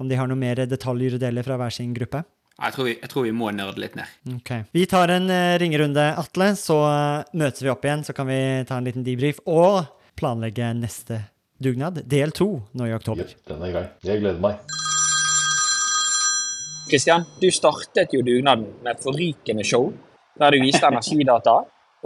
om 0.00 0.08
de 0.08 0.16
har 0.16 0.30
noe 0.30 0.40
mer 0.40 0.64
detaljer 0.64 1.18
å 1.18 1.20
dele 1.20 1.44
fra 1.44 1.60
hver 1.60 1.76
sin 1.76 1.92
gruppe? 1.96 2.24
Jeg 2.56 2.72
tror, 2.72 2.86
vi, 2.88 2.94
jeg 3.02 3.12
tror 3.12 3.26
vi 3.26 3.34
må 3.36 3.50
nerde 3.52 3.82
litt 3.82 3.98
ned. 3.98 4.12
Ok. 4.38 4.50
Vi 4.72 4.86
tar 4.88 5.12
en 5.12 5.28
eh, 5.28 5.58
ringerunde, 5.60 6.06
Atle, 6.16 6.54
så 6.56 6.78
eh, 6.88 7.34
møtes 7.36 7.60
vi 7.60 7.68
opp 7.68 7.84
igjen. 7.84 8.04
Så 8.06 8.16
kan 8.16 8.30
vi 8.30 8.40
ta 8.64 8.78
en 8.78 8.88
liten 8.88 9.04
debrief 9.04 9.42
og 9.44 9.82
planlegge 10.16 10.70
neste 10.78 11.20
dugnad, 11.58 12.02
del 12.04 12.32
to, 12.36 12.48
nå 12.72 12.88
i 12.88 12.94
oktober. 12.96 13.30
Ja, 13.30 13.54
den 13.54 13.64
er 13.68 13.72
grei. 13.74 13.86
Jeg 14.04 14.22
gleder 14.22 14.42
meg. 14.42 14.60
Kristian, 16.86 17.24
du 17.42 17.48
startet 17.50 18.12
jo 18.14 18.22
dugnaden 18.22 18.68
med 18.84 18.94
et 18.94 19.02
forrykende 19.02 19.64
show 19.66 19.88
der 20.38 20.54
du 20.54 20.60
viste 20.62 20.86
energidata. 20.86 21.56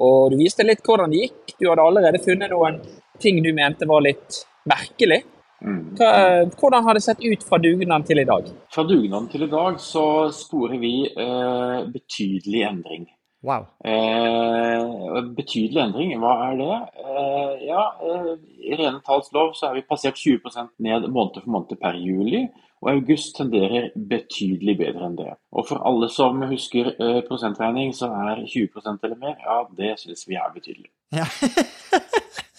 Og 0.01 0.31
du 0.33 0.39
viste 0.41 0.65
litt 0.65 0.81
hvordan 0.87 1.13
det 1.13 1.27
gikk. 1.27 1.57
Du 1.59 1.69
hadde 1.69 1.85
allerede 1.85 2.23
funnet 2.25 2.53
noen 2.53 2.81
ting 3.21 3.43
du 3.45 3.51
mente 3.53 3.89
var 3.91 4.07
litt 4.07 4.41
merkelig. 4.71 5.21
Hva, 5.61 6.11
hvordan 6.57 6.85
har 6.87 6.97
det 6.97 7.03
sett 7.05 7.21
ut 7.21 7.43
fra 7.45 7.59
dugnaden 7.61 8.07
til 8.09 8.23
i 8.23 8.25
dag? 8.25 8.47
Fra 8.73 8.85
dugnaden 8.89 9.29
til 9.29 9.45
i 9.45 9.51
dag 9.53 9.77
så 9.83 10.05
sporer 10.33 10.81
vi 10.81 10.95
eh, 11.11 11.81
betydelig 11.93 12.63
endring. 12.71 13.05
Wow. 13.43 13.67
Eh, 13.85 15.21
betydelig 15.37 15.81
endring, 15.81 16.13
hva 16.21 16.33
er 16.51 16.59
det? 16.61 16.75
Eh, 17.01 17.63
ja, 17.71 17.85
eh, 18.05 18.35
I 18.69 18.77
rene 18.77 19.01
talls 19.07 19.33
lov 19.33 19.55
så 19.57 19.71
er 19.71 19.79
vi 19.79 19.87
passert 19.89 20.21
20% 20.21 20.75
ned 20.79 21.09
måned 21.09 21.41
for 21.41 21.55
måned 21.55 21.81
per 21.81 21.97
juli. 21.97 22.49
Og 22.81 22.91
august 22.95 23.35
tenderer 23.37 23.91
betydelig 23.95 24.77
bedre 24.79 25.09
enn 25.09 25.17
det. 25.19 25.33
Og 25.53 25.67
for 25.69 25.83
alle 25.85 26.09
som 26.13 26.41
husker 26.49 26.95
eh, 26.95 27.21
prosentregning, 27.29 27.93
så 27.97 28.09
er 28.09 28.45
20% 28.45 29.05
eller 29.05 29.21
mer, 29.21 29.37
ja, 29.45 29.59
det 29.77 29.99
syns 30.01 30.25
vi 30.29 30.39
er 30.41 30.55
betydelig. 30.55 30.89
Ja. 31.13 31.27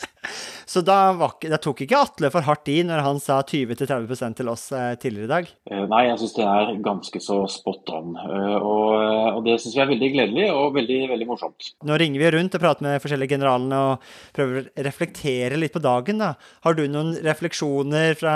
Så 0.72 0.80
da, 0.88 1.12
var, 1.20 1.34
da 1.51 1.58
tok 1.60 1.82
ikke 1.84 2.00
Atle 2.00 2.30
for 2.32 2.46
hardt 2.48 2.70
i 2.72 2.78
når 2.88 3.01
han 3.04 3.18
sa 3.20 3.42
20-30 3.44 4.38
til 4.38 4.51
oss 4.51 4.70
eh, 4.72 4.94
tidligere 5.01 5.28
i 5.28 5.32
dag? 5.32 5.50
Eh, 5.68 5.82
Nei, 5.92 6.06
jeg 6.08 6.22
syns 6.22 6.36
det 6.38 6.46
er 6.48 6.72
ganske 6.86 7.22
så 7.25 7.40
spot 7.51 7.92
on. 7.98 8.13
Eh, 8.16 8.56
Og, 8.56 8.94
og 9.36 9.42
det 9.44 9.58
syns 9.60 9.75
vi 9.75 9.84
er 9.84 9.90
veldig 9.90 10.10
gledelig 10.13 10.48
og 10.54 10.78
veldig, 10.78 11.00
veldig 11.12 11.28
morsomt. 11.28 11.74
Nå 11.88 12.00
ringer 12.00 12.24
vi 12.24 12.32
rundt 12.38 12.56
og 12.56 12.63
prater 12.63 12.88
med 12.88 13.04
forskjellige 13.04 13.36
generalene 13.36 13.84
og 13.90 14.08
prøver 14.38 14.62
å 14.62 14.86
reflektere 14.88 15.60
litt 15.60 15.75
på 15.75 15.84
dagen. 15.84 16.24
da. 16.24 16.34
Har 16.63 16.80
du 16.80 16.86
noen 16.88 17.18
refleksjoner 17.20 18.16
fra 18.22 18.36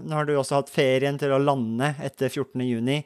Nå 0.00 0.16
har 0.16 0.24
du 0.28 0.32
også 0.36 0.62
hatt 0.62 0.72
ferien 0.72 1.20
til 1.20 1.34
å 1.36 1.42
lande 1.42 1.92
etter 2.00 2.32
14.6. 2.32 3.04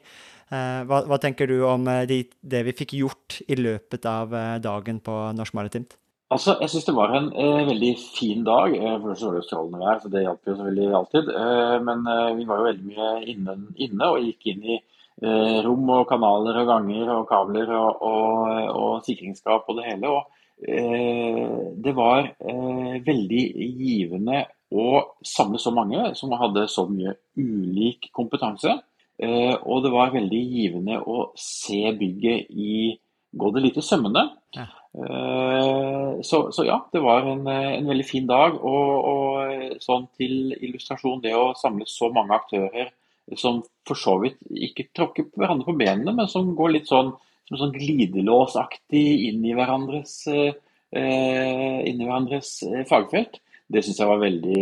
Eh, 0.51 0.81
hva, 0.87 1.03
hva 1.11 1.19
tenker 1.19 1.51
du 1.51 1.57
om 1.67 1.91
de, 2.07 2.23
det 2.39 2.63
vi 2.69 2.77
fikk 2.85 2.95
gjort 3.03 3.41
i 3.51 3.59
løpet 3.59 4.07
av 4.07 4.31
dagen 4.63 5.03
på 5.03 5.17
Norsk 5.35 5.59
Maritimt? 5.59 5.97
Altså, 6.31 6.55
Jeg 6.61 6.71
syns 6.71 6.85
det 6.87 6.95
var 6.95 7.11
en 7.15 7.27
eh, 7.35 7.65
veldig 7.67 7.91
fin 7.99 8.43
dag. 8.47 8.75
For 9.03 9.15
så 9.19 9.27
var 9.27 9.35
det 9.35 9.41
jo 9.41 9.47
strålende 9.49 9.81
vær, 9.83 9.99
så 9.99 10.11
det 10.11 10.23
hjalp 10.23 10.47
jo 10.47 10.55
selvfølgelig 10.55 10.95
alltid. 10.99 11.31
Eh, 11.41 11.77
men 11.87 12.05
eh, 12.13 12.29
vi 12.37 12.47
var 12.47 12.61
jo 12.61 12.67
veldig 12.69 12.87
mye 12.87 13.09
inne, 13.33 13.55
inne 13.83 14.11
og 14.13 14.23
gikk 14.23 14.47
inn 14.53 14.63
i 14.63 14.77
eh, 14.77 15.57
rom 15.65 15.91
og 15.97 16.05
kanaler 16.09 16.61
og 16.61 16.71
ganger 16.71 17.11
og 17.17 17.27
kabler 17.29 17.73
og, 17.75 18.05
og, 18.07 18.53
og 18.71 19.03
sikringsskap 19.07 19.67
og 19.67 19.81
det 19.81 19.89
hele. 19.89 20.13
Og 20.15 20.71
eh, 20.71 21.67
det 21.83 21.95
var 21.99 22.23
eh, 22.31 22.95
veldig 23.03 23.45
givende 23.75 24.45
å 24.71 24.89
samle 25.27 25.59
så 25.59 25.75
mange 25.75 26.13
som 26.15 26.31
hadde 26.39 26.63
så 26.71 26.87
mye 26.87 27.17
ulik 27.35 28.07
kompetanse. 28.15 28.79
Og 29.21 29.83
det 29.83 29.89
var 29.93 30.13
veldig 30.15 30.39
givende 30.49 30.95
å 31.05 31.27
se 31.37 31.91
bygget 31.93 32.47
i 32.57 32.95
gå 33.37 33.51
det 33.53 33.61
litt 33.67 33.77
i 33.77 33.83
sømmene. 33.85 34.23
Ja. 34.55 34.65
Eh, 34.93 36.21
Så, 36.21 36.51
så 36.51 36.65
ja, 36.67 36.77
det 36.93 36.99
var 36.99 37.25
en, 37.25 37.47
eh, 37.47 37.77
en 37.79 37.87
veldig 37.87 38.05
fin 38.05 38.27
dag. 38.27 38.57
Og, 38.61 38.89
og 39.11 39.51
eh, 39.53 39.77
sånn 39.81 40.07
til 40.19 40.53
illustrasjon, 40.59 41.21
det 41.23 41.33
å 41.37 41.53
samle 41.57 41.87
så 41.89 42.11
mange 42.13 42.35
aktører 42.37 42.91
som 43.37 43.61
for 43.87 43.95
så 43.95 44.17
vidt 44.19 44.41
ikke 44.51 44.89
tråkker 44.97 45.29
hverandre 45.39 45.69
på 45.69 45.77
benene, 45.79 46.11
men 46.13 46.27
som 46.29 46.49
går 46.57 46.73
litt 46.75 46.89
sånn, 46.89 47.13
sånn 47.47 47.71
glidelåsaktig 47.71 49.03
inn 49.29 49.45
i 49.45 49.53
hverandres, 49.55 50.25
inn 50.27 52.01
i 52.01 52.07
hverandres 52.07 52.49
fagfelt, 52.89 53.37
det 53.71 53.85
syns 53.85 54.01
jeg 54.01 54.09
var 54.09 54.19
veldig 54.19 54.57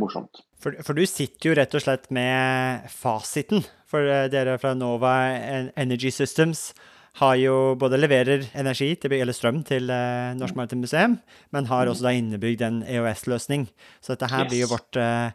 morsomt. 0.00 0.42
For, 0.60 0.76
for 0.84 0.98
du 0.98 1.06
sitter 1.08 1.48
jo 1.48 1.56
rett 1.56 1.78
og 1.78 1.84
slett 1.86 2.10
med 2.12 2.90
fasiten. 2.92 3.64
For 3.88 4.28
dere 4.28 4.58
fra 4.60 4.74
Nova 4.76 5.14
Energy 5.80 6.12
Systems 6.12 6.72
har 7.20 7.34
jo 7.38 7.56
både 7.78 7.98
leverer 8.00 8.48
energi, 8.58 8.94
til, 8.98 9.12
eller 9.14 9.36
strøm, 9.36 9.60
til 9.66 9.90
eh, 9.92 10.32
Norsk 10.38 10.56
Maritimt 10.58 10.82
Museum, 10.82 11.18
men 11.54 11.68
har 11.70 11.90
også 11.90 12.08
da 12.08 12.14
innebygd 12.16 12.64
en 12.66 12.80
EOS-løsning. 12.82 13.68
Så 14.02 14.14
dette 14.14 14.30
her 14.32 14.48
blir 14.50 14.64
jo 14.64 14.72
vårt 14.74 14.98
eh, 14.98 15.30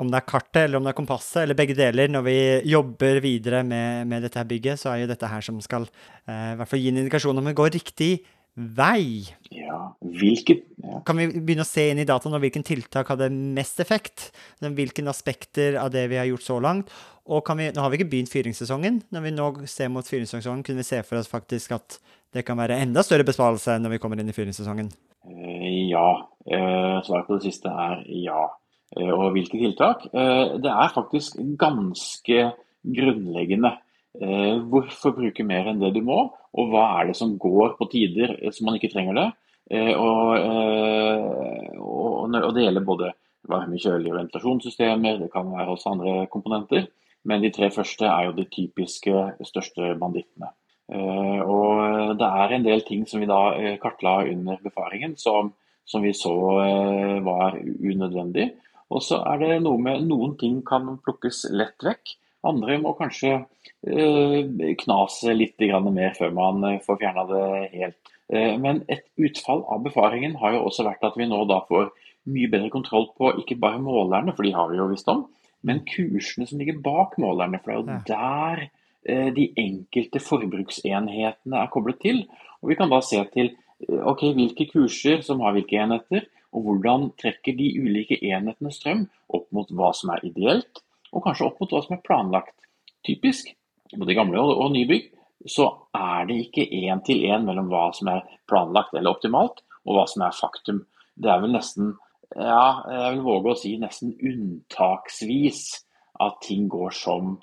Om 0.00 0.08
det 0.08 0.16
er 0.16 0.24
kartet, 0.24 0.62
eller 0.64 0.78
om 0.78 0.86
det 0.86 0.94
er 0.94 0.96
kompasset, 0.96 1.42
eller 1.42 1.54
begge 1.58 1.74
deler, 1.76 2.08
når 2.08 2.22
vi 2.24 2.36
jobber 2.72 3.20
videre 3.20 3.60
med, 3.62 4.08
med 4.08 4.22
dette 4.24 4.40
her 4.40 4.48
bygget, 4.48 4.80
så 4.80 4.94
er 4.94 5.02
jo 5.02 5.10
dette 5.10 5.28
her 5.28 5.44
som 5.44 5.58
skal 5.60 5.84
eh, 6.24 6.54
i 6.54 6.56
hvert 6.56 6.70
fall 6.70 6.80
gi 6.80 6.88
en 6.88 7.02
indikasjon 7.02 7.36
om 7.36 7.50
det 7.50 7.58
går 7.58 7.74
riktig 7.76 8.14
vei. 8.56 9.22
Ja, 9.54 9.92
hvilket 10.02 10.64
ja. 10.82 11.00
Kan 11.06 11.20
vi 11.20 11.28
begynne 11.32 11.64
å 11.64 11.68
se 11.68 11.88
inn 11.90 12.00
i 12.02 12.06
dataen 12.08 12.34
og 12.36 12.42
hvilken 12.42 12.64
tiltak 12.66 13.08
hadde 13.12 13.30
mest 13.30 13.80
effekt? 13.82 14.30
Hvilke 14.60 15.04
aspekter 15.10 15.78
av 15.80 15.90
det 15.94 16.06
vi 16.10 16.18
har 16.20 16.28
gjort 16.28 16.46
så 16.46 16.58
langt? 16.62 16.90
Og 17.30 17.44
kan 17.46 17.60
vi, 17.60 17.68
nå 17.70 17.82
har 17.82 17.92
vi 17.92 18.00
ikke 18.00 18.10
begynt 18.10 18.32
fyringssesongen. 18.32 19.02
Når 19.14 19.26
vi 19.26 19.32
nå 19.36 19.50
ser 19.70 19.90
mot 19.92 20.06
fyringssesongen, 20.06 20.64
kunne 20.66 20.82
vi 20.82 20.88
se 20.88 21.02
for 21.06 21.20
oss 21.20 21.30
faktisk 21.30 21.76
at 21.76 22.00
det 22.34 22.44
kan 22.46 22.58
være 22.58 22.78
enda 22.82 23.02
større 23.06 23.26
besparelse 23.26 23.76
når 23.82 23.96
vi 23.96 24.00
kommer 24.02 24.20
inn 24.20 24.30
i 24.30 24.36
fyringssesongen. 24.36 24.90
Eh, 25.28 25.90
Ja. 25.90 26.08
Eh, 26.46 27.02
Svaret 27.04 27.26
på 27.26 27.36
det 27.38 27.46
siste 27.50 27.68
er 27.70 28.02
ja. 28.06 28.48
Eh, 28.96 29.10
Og 29.10 29.32
hvilke 29.34 29.58
tiltak? 29.58 30.08
Det 30.12 30.70
er 30.70 30.94
faktisk 30.94 31.36
ganske 31.58 32.52
grunnleggende. 32.82 33.76
Eh, 34.18 34.58
Hvorfor 34.66 35.14
bruke 35.14 35.44
mer 35.46 35.68
enn 35.70 35.78
det 35.78 35.92
du 35.94 36.00
må, 36.02 36.24
og 36.50 36.72
hva 36.72 36.86
er 36.98 37.10
det 37.10 37.16
som 37.18 37.36
går 37.38 37.76
på 37.78 37.86
tider 37.92 38.34
eh, 38.40 38.50
som 38.50 38.66
man 38.66 38.78
ikke 38.78 38.90
trenger 38.92 39.18
det? 39.18 39.26
Eh, 39.70 39.92
Og, 39.94 40.34
og, 41.80 42.34
og 42.34 42.54
det 42.56 42.64
gjelder 42.64 42.86
både 42.86 43.12
varme, 43.50 43.78
kjølige 43.78 44.16
ventilasjonssystemer, 44.16 45.20
det 45.20 45.30
kan 45.32 45.46
være 45.52 45.76
også 45.76 45.94
andre 45.94 46.26
komponenter. 46.32 46.88
Men 47.24 47.42
de 47.44 47.50
tre 47.52 47.68
første 47.70 48.06
er 48.08 48.26
jo 48.26 48.36
de 48.36 48.46
typiske 48.48 49.12
største 49.44 49.94
bandittene. 50.00 50.48
Og 51.44 52.16
det 52.18 52.28
er 52.42 52.54
en 52.56 52.64
del 52.64 52.80
ting 52.86 53.04
som 53.06 53.20
vi 53.20 53.28
da 53.28 53.76
kartla 53.82 54.22
under 54.24 54.56
befaringen 54.64 55.12
som, 55.20 55.52
som 55.84 56.02
vi 56.02 56.14
så 56.16 56.32
var 57.26 57.58
unødvendig. 57.60 58.48
Og 58.90 59.04
så 59.04 59.20
er 59.28 59.42
det 59.42 59.60
noe 59.62 59.78
med 59.78 60.06
noen 60.08 60.32
ting 60.40 60.62
kan 60.66 60.88
plukkes 61.04 61.44
lett 61.52 61.84
vekk. 61.84 62.16
Andre 62.46 62.78
må 62.80 62.94
kanskje 62.96 63.34
eh, 63.36 64.74
knase 64.80 65.34
litt 65.36 65.60
mer 65.60 66.14
før 66.16 66.32
man 66.32 66.64
eh, 66.64 66.80
får 66.84 67.00
fjerna 67.02 67.26
det 67.28 67.44
helt. 67.74 68.12
Eh, 68.32 68.56
Men 68.56 68.82
et 68.88 69.04
utfall 69.20 69.64
av 69.68 69.84
befaringen 69.84 70.38
har 70.40 70.56
jo 70.56 70.64
også 70.70 70.86
vært 70.88 71.04
at 71.04 71.18
vi 71.20 71.28
nå 71.28 71.42
da 71.50 71.60
får 71.68 71.90
mye 72.30 72.50
bedre 72.52 72.72
kontroll 72.72 73.10
på 73.16 73.34
ikke 73.42 73.58
bare 73.60 73.80
målerne, 73.80 74.32
for 74.36 74.46
de 74.46 74.54
har 74.56 74.70
vi 74.70 74.80
jo 74.80 74.88
visst 74.88 75.08
om, 75.08 75.26
men 75.64 75.84
kursene 75.88 76.48
som 76.48 76.60
ligger 76.60 76.80
bak 76.80 77.18
målerne. 77.20 77.60
For 77.60 77.72
det 77.84 78.16
er 78.16 78.60
jo 78.60 78.68
der 79.08 79.32
de 79.32 79.46
enkelte 79.56 80.20
forbruksenhetene 80.20 81.56
er 81.56 81.70
koblet 81.72 82.02
til. 82.04 82.18
Og 82.60 82.68
vi 82.68 82.76
kan 82.76 82.92
da 82.92 82.98
se 83.00 83.22
til 83.32 83.48
ok, 83.88 84.26
hvilke 84.36 84.66
kurser 84.68 85.24
som 85.24 85.40
har 85.40 85.56
hvilke 85.56 85.80
enheter, 85.80 86.26
og 86.52 86.66
hvordan 86.66 87.08
trekker 87.20 87.56
de 87.56 87.70
ulike 87.80 88.18
enhetene 88.20 88.72
strøm 88.74 89.06
opp 89.32 89.48
mot 89.56 89.72
hva 89.72 89.92
som 89.96 90.12
er 90.12 90.24
ideelt, 90.28 90.82
og 91.12 91.24
kanskje 91.24 91.48
opp 91.48 91.60
mot 91.62 91.72
hva 91.72 91.82
som 91.84 91.96
er 91.96 92.04
planlagt. 92.06 92.54
Typisk, 93.06 93.50
både 93.96 94.16
gamle 94.18 94.42
og, 94.42 94.52
og 94.64 94.72
nybygg, 94.74 95.10
så 95.48 95.70
er 95.96 96.28
det 96.28 96.36
ikke 96.46 96.68
én 96.82 97.00
til 97.06 97.24
én 97.24 97.46
mellom 97.46 97.70
hva 97.72 97.88
som 97.96 98.10
er 98.12 98.24
planlagt 98.50 98.94
eller 98.94 99.14
optimalt, 99.14 99.62
og 99.86 99.96
hva 99.96 100.06
som 100.10 100.26
er 100.26 100.36
faktum. 100.36 100.82
Det 101.16 101.30
er 101.32 101.40
vel 101.42 101.54
nesten, 101.54 101.94
ja, 102.36 102.82
jeg 102.92 103.14
vil 103.16 103.24
våge 103.26 103.54
å 103.54 103.58
si 103.58 103.76
nesten 103.80 104.12
unntaksvis 104.16 105.62
at 106.20 106.42
ting 106.44 106.68
går 106.70 106.92
som 106.94 107.38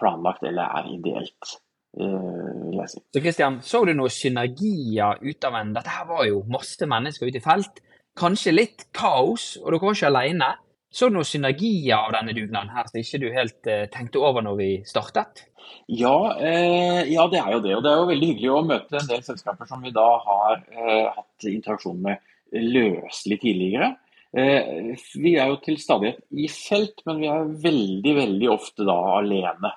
planlagt 0.00 0.46
eller 0.48 0.80
er 0.80 0.90
ideelt. 0.94 1.56
Uh. 1.92 2.80
Så 2.88 3.20
Kristian, 3.20 3.58
så 3.60 3.82
du 3.84 3.92
noen 3.92 4.12
synergier 4.12 5.18
ut 5.20 5.44
av 5.44 5.58
en 5.58 5.74
Dette 5.76 5.92
her 5.92 6.06
var 6.08 6.24
jo 6.24 6.40
masse 6.48 6.86
mennesker 6.88 7.28
ute 7.28 7.42
i 7.42 7.44
felt. 7.44 7.82
Kanskje 8.18 8.54
litt 8.54 8.86
kaos, 8.96 9.58
og 9.60 9.72
dere 9.72 9.82
var 9.82 9.96
ikke 9.96 10.08
alene. 10.08 10.48
Så 10.92 11.08
du 11.08 11.16
noen 11.16 11.28
synergier 11.28 11.96
av 11.96 12.12
denne 12.12 12.34
dugnaden 12.36 12.72
her 12.74 12.88
som 12.88 13.00
ikke 13.00 13.20
du 13.22 13.30
helt 13.32 13.70
eh, 13.70 13.86
tenkte 13.92 14.20
over 14.20 14.44
når 14.44 14.58
vi 14.58 14.68
startet? 14.84 15.46
Ja, 15.88 16.36
eh, 16.36 17.00
ja, 17.08 17.24
det 17.32 17.40
er 17.40 17.54
jo 17.54 17.62
det. 17.64 17.72
Og 17.78 17.82
det 17.84 17.92
er 17.92 18.02
jo 18.02 18.10
veldig 18.10 18.28
hyggelig 18.28 18.52
å 18.52 18.66
møte 18.68 19.00
en 19.00 19.08
del 19.08 19.24
selskaper 19.24 19.68
som 19.70 19.82
vi 19.84 19.94
da 19.94 20.06
har 20.26 20.60
eh, 20.68 21.08
hatt 21.08 21.48
interaksjon 21.48 22.02
med 22.04 22.20
løselig 22.52 23.40
tidligere. 23.40 23.94
Eh, 24.36 24.92
vi 25.20 25.34
er 25.40 25.50
jo 25.50 25.58
til 25.64 25.80
stadighet 25.80 26.22
i 26.32 26.48
felt, 26.52 27.02
men 27.08 27.20
vi 27.20 27.32
er 27.32 27.52
veldig, 27.66 28.14
veldig 28.20 28.52
ofte 28.52 28.86
da 28.88 28.96
alene. 29.16 29.72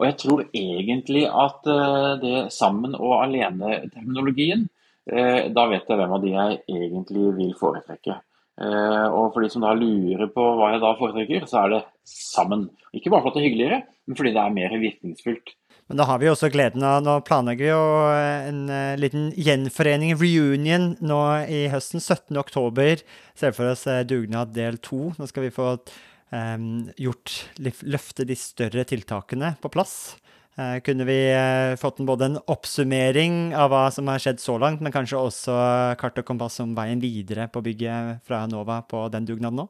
Og 0.00 0.06
jeg 0.08 0.16
tror 0.22 0.46
egentlig 0.46 1.26
at 1.28 1.68
eh, 1.68 2.12
det 2.22 2.36
sammen- 2.56 2.96
og 2.96 3.18
alene-terminologien, 3.18 4.68
eh, 5.12 5.48
da 5.52 5.66
vet 5.72 5.88
jeg 5.88 6.00
hvem 6.00 6.16
av 6.16 6.24
de 6.24 6.32
jeg 6.36 6.60
egentlig 6.68 7.32
vil 7.36 7.56
foretrekke. 7.60 8.20
Eh, 8.60 9.06
og 9.08 9.32
for 9.32 9.44
de 9.44 9.48
som 9.52 9.64
da 9.64 9.72
lurer 9.76 10.28
på 10.34 10.44
hva 10.58 10.74
jeg 10.74 10.82
da 10.82 10.92
foretrekker, 10.98 11.46
så 11.48 11.62
er 11.62 11.72
det 11.74 11.80
sammen. 12.08 12.68
Ikke 12.96 13.12
bare 13.12 13.24
fordi 13.24 13.38
det 13.38 13.42
er 13.42 13.48
hyggeligere, 13.48 13.80
men 14.06 14.18
fordi 14.18 14.34
det 14.36 14.42
er 14.42 14.54
mer 14.58 14.76
virkningsfullt. 14.82 15.54
Men 15.90 15.98
da 15.98 16.06
har 16.06 16.20
vi 16.22 16.28
også 16.30 16.52
gleden 16.54 16.84
av 16.86 17.00
Nå 17.02 17.16
planlegger 17.26 17.64
vi 17.64 17.70
jo 17.72 17.86
en 18.46 18.60
liten 19.00 19.24
gjenforening, 19.34 20.12
reunion, 20.20 20.92
nå 21.02 21.18
i 21.50 21.64
høsten. 21.72 21.98
17. 21.98 22.38
oktober. 22.38 23.02
Ser 23.34 23.56
for 23.56 23.72
oss 23.72 23.88
dugnad 24.06 24.52
del 24.54 24.78
to. 24.86 25.08
Nå 25.18 25.26
skal 25.26 25.48
vi 25.48 25.54
få 25.56 25.72
um, 26.30 26.68
gjort, 26.94 27.34
løfte 27.58 28.28
de 28.28 28.38
større 28.38 28.86
tiltakene 28.86 29.56
på 29.58 29.72
plass. 29.74 29.96
Uh, 30.60 30.76
kunne 30.84 31.06
vi 31.08 31.16
uh, 31.32 31.72
fått 31.80 32.02
en, 32.02 32.06
både 32.08 32.26
en 32.26 32.38
oppsummering 32.52 33.54
av 33.56 33.70
hva 33.72 33.86
som 33.94 34.10
har 34.12 34.20
skjedd 34.20 34.42
så 34.42 34.58
langt, 34.60 34.82
men 34.84 34.92
kanskje 34.92 35.16
også 35.16 35.54
kart 36.00 36.18
og 36.20 36.26
kompass 36.28 36.60
om 36.60 36.74
veien 36.76 37.00
videre 37.00 37.46
på 37.48 37.62
bygget 37.64 38.20
fra 38.28 38.42
Nova 38.50 38.82
på 38.84 39.06
den 39.14 39.28
dugnaden 39.30 39.62
nå? 39.62 39.66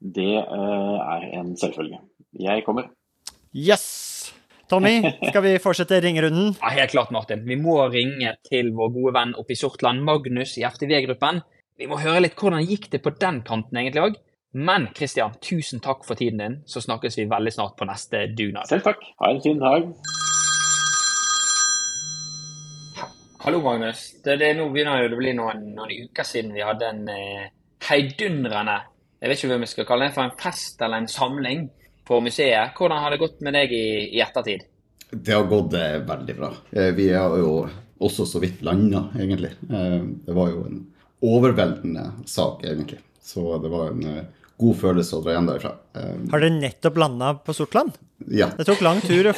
Det 0.00 0.32
uh, 0.48 0.96
er 1.18 1.28
en 1.42 1.52
selvfølge. 1.60 2.00
Jeg 2.40 2.64
kommer. 2.64 2.88
Yes! 3.52 4.32
Tommy, 4.70 4.96
skal 5.28 5.44
vi 5.44 5.58
fortsette 5.60 6.00
ringerunden? 6.00 6.54
Ja, 6.62 6.72
Helt 6.78 6.94
klart, 6.94 7.12
Martin. 7.12 7.44
Vi 7.44 7.58
må 7.60 7.76
ringe 7.92 8.32
til 8.48 8.72
vår 8.72 8.94
gode 8.96 9.16
venn 9.18 9.36
oppe 9.36 9.52
i 9.52 9.60
Sortland, 9.60 10.00
Magnus 10.08 10.56
i 10.56 10.64
FTV-gruppen. 10.64 11.42
Vi 11.76 11.90
må 11.90 12.00
høre 12.00 12.22
litt 12.24 12.38
hvordan 12.40 12.64
gikk 12.64 12.88
det 12.94 13.02
på 13.04 13.12
den 13.20 13.42
kanten 13.44 13.76
egentlig 13.82 14.06
òg. 14.06 14.16
Men 14.56 14.86
Kristian, 14.94 15.32
tusen 15.42 15.80
takk 15.82 16.04
for 16.06 16.14
tiden 16.14 16.38
din. 16.38 16.52
Så 16.66 16.78
snakkes 16.80 17.18
vi 17.18 17.24
veldig 17.26 17.52
snart 17.52 17.74
på 17.74 17.86
neste 17.88 18.20
dugnad. 18.38 18.68
Selv 18.70 18.84
takk. 18.86 19.00
Ha 19.18 19.30
en 19.32 19.40
fin 19.42 19.58
dag. 19.58 19.88
Hallo, 23.42 23.58
Magnus. 23.64 24.04
Det, 24.22 24.36
det, 24.38 24.52
nå 24.54 24.68
begynner 24.70 25.02
det 25.02 25.16
å 25.16 25.18
bli 25.18 25.32
noen, 25.34 25.64
noen, 25.74 25.90
uker 26.06 26.28
siden 26.28 26.54
vi 26.54 26.62
hadde 26.62 26.86
en 26.86 27.08
eh, 27.10 27.48
heidundrende 27.88 28.76
Jeg 29.18 29.32
vet 29.32 29.42
ikke 29.42 29.50
hva 29.50 29.58
vi 29.64 29.70
skal 29.72 29.88
kalle 29.88 30.06
det 30.06 30.14
for 30.14 30.28
en 30.28 30.38
fest 30.44 30.86
eller 30.86 31.02
en 31.02 31.10
samling 31.10 31.66
på 32.06 32.20
museet. 32.22 32.78
Hvordan 32.78 33.02
har 33.02 33.10
det 33.10 33.20
gått 33.24 33.42
med 33.42 33.58
deg 33.58 33.74
i, 33.74 33.88
i 34.14 34.22
ettertid? 34.22 34.62
Det 35.10 35.34
har 35.34 35.50
gått 35.50 35.74
eh, 35.80 35.98
veldig 36.06 36.38
bra. 36.38 36.52
Eh, 36.70 36.92
vi 36.94 37.08
har 37.10 37.34
jo 37.42 37.50
også 37.98 38.28
så 38.36 38.44
vidt 38.44 38.62
landa, 38.62 39.08
egentlig. 39.18 39.50
Eh, 39.66 39.98
det 40.30 40.38
var 40.38 40.54
jo 40.54 40.62
en 40.70 40.80
overveldende 41.26 42.06
sak, 42.30 42.62
egentlig. 42.70 43.02
Så 43.24 43.58
det 43.58 43.74
var 43.74 43.90
en 43.90 44.08
eh, 44.14 44.24
god 44.60 44.76
følelse 44.80 45.18
å 45.18 45.22
dra 45.24 45.36
hjem 45.36 45.48
derfra. 45.48 45.72
Um, 45.96 46.26
Har 46.32 46.42
dere 46.44 46.56
nettopp 46.58 46.98
landa 47.00 47.32
på 47.42 47.54
Sortland? 47.56 47.96
Ja. 48.30 48.50
Det 48.56 48.66
tok, 48.68 48.82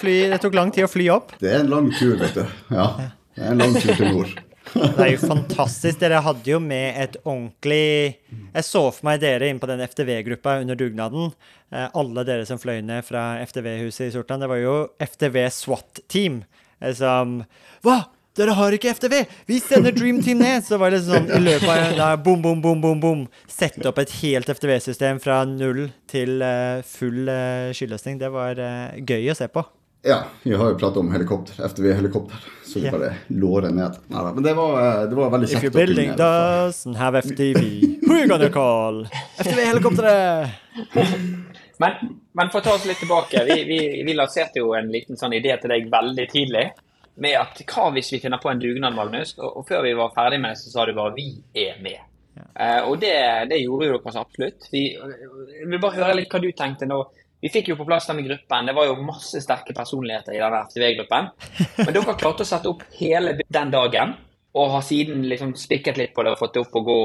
fly, 0.00 0.16
det 0.32 0.40
tok 0.42 0.56
lang 0.56 0.72
tid 0.74 0.86
å 0.86 0.90
fly 0.90 1.08
opp? 1.14 1.36
Det 1.40 1.52
er 1.52 1.62
en 1.64 1.72
lang 1.72 1.88
tur, 1.96 2.16
vet 2.20 2.36
du. 2.36 2.44
Ja. 2.74 2.90
Det 3.36 3.42
er 3.44 3.54
en 3.54 3.64
lang 3.64 3.74
tur 3.76 3.92
til 3.92 4.12
nord. 4.12 4.36
Det 4.74 5.04
er 5.04 5.12
jo 5.14 5.20
fantastisk. 5.22 6.00
Dere 6.00 6.22
hadde 6.24 6.50
jo 6.50 6.58
med 6.62 6.98
et 6.98 7.14
ordentlig 7.22 8.18
Jeg 8.26 8.64
så 8.66 8.82
for 8.90 9.06
meg 9.06 9.20
dere 9.22 9.46
inn 9.48 9.60
på 9.62 9.68
den 9.70 9.82
FTV-gruppa 9.84 10.58
under 10.64 10.78
dugnaden. 10.78 11.30
Eh, 11.70 11.86
alle 11.94 12.24
dere 12.26 12.46
som 12.48 12.60
fløy 12.60 12.80
ned 12.84 13.06
fra 13.06 13.36
FTV-huset 13.46 14.08
i 14.08 14.12
Sortland. 14.16 14.42
Det 14.42 14.50
var 14.50 14.60
jo 14.60 14.76
FTV 15.06 15.38
SWAT-team 15.54 16.42
som 16.98 17.38
Hva? 17.86 18.00
Dere 18.36 18.52
har 18.52 18.74
ikke 18.76 18.90
FTV! 18.92 19.14
Vi 19.48 19.56
sender 19.64 19.94
Dream 19.96 20.18
Team 20.20 20.42
ned! 20.44 20.60
Så 20.66 20.76
var 20.76 20.92
det 20.92 20.98
sånn 21.06 21.30
i 21.32 21.38
løpet 21.40 21.70
av 21.72 21.94
da, 21.96 22.08
bom, 22.20 22.42
bom, 22.44 22.58
bom, 22.60 22.82
bom, 22.82 22.98
bom. 23.00 23.22
Sette 23.48 23.88
opp 23.88 23.96
et 24.02 24.12
helt 24.18 24.50
FTV-system 24.52 25.22
fra 25.24 25.38
null 25.48 25.86
til 26.12 26.44
uh, 26.44 26.84
full 26.84 27.30
uh, 27.32 27.72
skyløsning. 27.72 28.20
Det 28.20 28.28
var 28.34 28.60
uh, 28.60 28.92
gøy 29.00 29.32
å 29.32 29.38
se 29.38 29.48
på. 29.48 29.64
Ja, 30.04 30.20
vi 30.44 30.52
har 30.52 30.68
jo 30.68 30.76
pratet 30.76 31.00
om 31.00 31.08
helikopter. 31.16 31.56
FTV-helikopter. 31.64 32.44
Så 32.60 32.76
vi 32.76 32.90
yeah. 32.90 32.98
bare 32.98 33.14
lårer 33.32 33.72
ned. 33.72 33.96
Neida, 34.12 34.28
men 34.36 34.44
det 34.44 34.56
var, 34.60 35.08
det 35.08 35.16
var 35.16 35.32
veldig 35.32 35.52
kjekt. 35.54 35.64
If 35.64 35.70
your 35.70 35.78
building 35.80 36.12
doesn't 36.20 37.00
have 37.00 37.16
FTV, 37.24 37.64
who 38.04 38.20
you 38.20 38.28
gonna 38.28 38.52
call? 38.52 39.06
FTV-helikopteret! 39.40 40.52
Men, 41.80 41.92
men, 42.36 42.52
for 42.52 42.60
å 42.60 42.64
ta 42.68 42.76
oss 42.76 42.84
litt 42.84 43.00
tilbake. 43.00 43.48
Vi, 43.48 43.62
vi, 43.64 43.80
vi 44.04 44.14
lanserte 44.16 44.60
jo 44.60 44.76
en 44.76 44.92
liten 44.92 45.16
sånn 45.16 45.32
idé 45.40 45.56
til 45.62 45.72
deg 45.72 45.88
veldig 45.92 46.28
tidlig 46.36 46.68
med 47.22 47.38
at 47.40 47.62
hva 47.64 47.88
hvis 47.94 48.12
vi 48.12 48.20
finner 48.22 48.40
på 48.42 48.50
en 48.50 48.60
dugnad, 48.60 48.96
Magnus? 48.96 49.34
Og, 49.38 49.60
og, 49.60 49.66
før 49.68 49.84
vi 49.86 49.94
var 49.96 50.14
ferdig 50.16 50.40
med 50.42 50.54
det, 50.54 50.60
så 50.62 50.72
sa 50.72 50.86
du 50.86 50.94
bare 50.96 51.14
'vi 51.16 51.28
er 51.54 51.78
med'. 51.82 52.04
Ja. 52.36 52.44
Uh, 52.60 52.90
og 52.90 53.00
det, 53.00 53.14
det, 53.50 53.62
gjorde 53.62 53.86
jo 53.86 53.98
dere 53.98 54.12
så 54.12 54.24
absolutt. 54.24 54.68
Vi, 54.72 54.82
jeg 54.92 55.68
vil 55.70 55.80
bare 55.80 55.96
høre 55.96 56.18
litt 56.18 56.32
hva 56.32 56.42
du 56.42 56.50
tenkte 56.52 56.88
nå. 56.88 57.00
Vi 57.40 57.52
fikk 57.52 57.70
jo 57.70 57.76
på 57.76 57.86
plass 57.88 58.08
denne 58.08 58.24
gruppen. 58.26 58.68
Det 58.68 58.74
var 58.76 58.86
jo 58.88 59.00
masse 59.04 59.40
sterke 59.40 59.72
personligheter 59.76 60.36
i 60.36 60.40
denne 60.40 60.62
FTV-gruppen. 60.68 61.28
Men 61.78 61.92
dere 61.94 62.16
klarte 62.16 62.44
å 62.44 62.48
sette 62.48 62.68
opp 62.68 62.84
hele 62.98 63.36
den 63.44 63.72
dagen. 63.72 64.14
Og 64.56 64.70
har 64.72 64.84
siden 64.84 65.24
liksom 65.28 65.52
spikket 65.54 65.98
litt 66.00 66.14
på 66.16 66.24
det 66.24 66.32
og 66.32 66.40
fått 66.40 66.54
det 66.56 66.62
opp 66.64 66.76
og 66.80 66.86
gå 66.88 67.00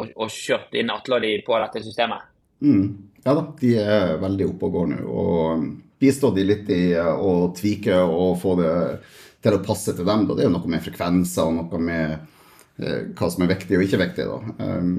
og, 0.00 0.14
og 0.16 0.30
kjørt 0.32 0.72
inn 0.80 0.92
Atle 0.92 1.18
og 1.18 1.26
de 1.26 1.34
på 1.44 1.58
dette 1.60 1.84
systemet. 1.84 2.30
Mm. 2.64 2.86
Ja 3.24 3.34
da, 3.36 3.42
de 3.60 3.72
er 3.80 4.14
veldig 4.20 4.46
oppe 4.54 4.68
og 4.68 4.78
går 4.78 4.88
nå. 4.94 5.00
Og 5.04 5.66
bistått 6.00 6.38
de 6.38 6.46
litt 6.48 6.70
i 6.72 6.82
å 6.96 7.52
tvike 7.56 8.00
og 8.04 8.38
få 8.40 8.56
det 8.60 8.72
til 9.44 9.58
å 9.58 9.64
passe 9.64 9.92
til 9.92 10.06
dem. 10.08 10.24
Da. 10.28 10.36
Det 10.36 10.44
er 10.44 10.50
jo 10.50 10.54
noe 10.56 10.72
med 10.72 10.84
frekvenser 10.84 11.48
og 11.48 11.58
noe 11.58 11.82
med 11.82 12.16
eh, 12.80 13.10
hva 13.12 13.30
som 13.30 13.44
er 13.44 13.52
viktig 13.54 13.78
og 13.78 13.86
ikke 13.86 14.02
viktig. 14.04 14.28
Da. 14.30 14.56
Um, 14.64 14.94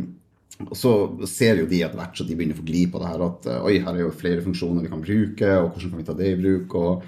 og 0.70 0.76
så 0.80 0.92
ser 1.28 1.60
jo 1.60 1.70
de 1.70 1.82
etter 1.84 2.00
hvert 2.00 2.16
så 2.16 2.24
de 2.24 2.38
begynner 2.38 2.56
å 2.56 2.62
få 2.62 2.68
gli 2.70 2.86
på 2.88 3.02
det 3.02 3.10
her 3.12 3.24
at 3.26 3.48
uh, 3.52 3.64
oi, 3.68 3.80
her 3.84 3.98
er 3.98 4.06
jo 4.06 4.14
flere 4.16 4.44
funksjoner 4.46 4.86
vi 4.86 4.92
kan 4.94 5.04
bruke, 5.04 5.50
og 5.60 5.74
hvordan 5.74 5.92
kan 5.92 6.00
vi 6.00 6.08
ta 6.08 6.20
det 6.20 6.36
i 6.36 6.38
bruk? 6.42 6.78
og 6.80 7.08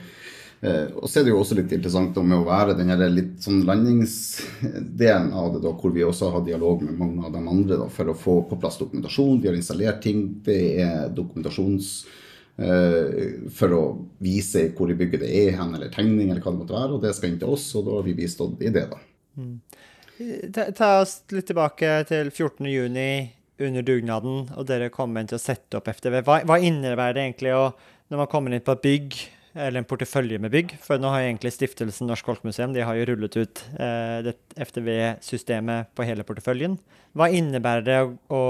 Eh, 0.58 0.88
og 0.97 1.06
så 1.06 1.19
er 1.19 1.28
det 1.28 1.30
jo 1.30 1.38
også 1.38 1.54
litt 1.60 1.73
interessant 1.76 2.15
med 2.17 2.34
å 2.34 2.45
være 2.47 2.73
den 2.80 2.89
litt 3.13 3.36
sånn 3.45 3.60
landingsdelen 3.67 5.28
av 5.30 5.52
det, 5.54 5.60
da, 5.62 5.73
hvor 5.78 5.93
vi 5.93 6.02
også 6.02 6.32
har 6.34 6.45
dialog 6.47 6.82
med 6.82 6.97
mange 6.97 7.28
av 7.28 7.36
de 7.36 7.43
andre 7.43 7.78
da, 7.84 7.86
for 7.93 8.10
å 8.10 8.15
få 8.17 8.39
på 8.50 8.58
plass 8.58 8.80
dokumentasjon. 8.82 9.38
De 9.43 9.52
har 9.52 9.60
installert 9.60 10.02
ting. 10.02 10.23
Det 10.41 10.58
er 10.82 11.13
dokumentasjons 11.13 11.91
Eh, 12.02 12.23
for 12.58 13.74
å 13.78 13.82
vise 14.24 14.63
hvor 14.74 14.89
i 14.89 14.96
bygget 14.98 15.22
det 15.22 15.30
er 15.30 15.52
hen, 15.60 15.76
eller 15.78 15.91
tegning, 15.93 16.32
eller 16.32 16.41
hva 16.41 16.54
det 16.56 16.62
måtte 16.63 16.74
være. 16.74 16.96
Og 16.96 17.04
det 17.04 17.13
skal 17.13 17.30
inn 17.30 17.39
til 17.41 17.54
oss, 17.54 17.67
og 17.78 17.86
da 17.86 18.00
har 18.00 18.08
vi 18.08 18.15
bistått 18.17 18.63
i 18.65 18.72
det, 18.74 18.88
da. 18.89 19.02
Mm. 19.38 19.60
Ta, 20.54 20.72
ta, 20.74 20.91
oss 21.04 21.20
litt 21.30 21.46
tilbake 21.52 21.91
til 22.10 22.32
14.6 22.34 23.36
under 23.67 23.86
dugnaden, 23.86 24.48
og 24.58 24.67
dere 24.70 24.89
kommer 24.93 25.26
til 25.30 25.38
å 25.38 25.41
sette 25.41 25.80
opp 25.80 25.89
FTV. 25.89 26.22
Hva, 26.26 26.41
hva 26.46 26.58
innebærer 26.62 27.17
det 27.17 27.26
egentlig 27.26 27.54
å, 27.58 27.63
når 28.10 28.24
man 28.24 28.30
kommer 28.32 28.54
inn 28.54 28.65
på 28.65 28.76
et 28.78 28.86
bygg, 28.86 29.17
eller 29.58 29.82
en 29.82 29.89
portefølje 29.89 30.41
med 30.41 30.54
bygg? 30.54 30.76
For 30.84 31.02
nå 31.02 31.10
har 31.13 31.26
egentlig 31.26 31.54
stiftelsen 31.56 32.10
Norsk 32.10 32.30
Folkemuseum 32.30 32.76
de 32.76 32.86
har 32.86 32.98
jo 32.98 33.08
rullet 33.10 33.38
ut 33.38 33.63
eh, 33.82 34.30
FTV-systemet 34.62 35.93
på 35.98 36.06
hele 36.06 36.26
porteføljen. 36.28 36.78
Hva 37.17 37.32
innebærer 37.34 37.86
det 37.86 37.98
å, 38.06 38.12
å 38.30 38.43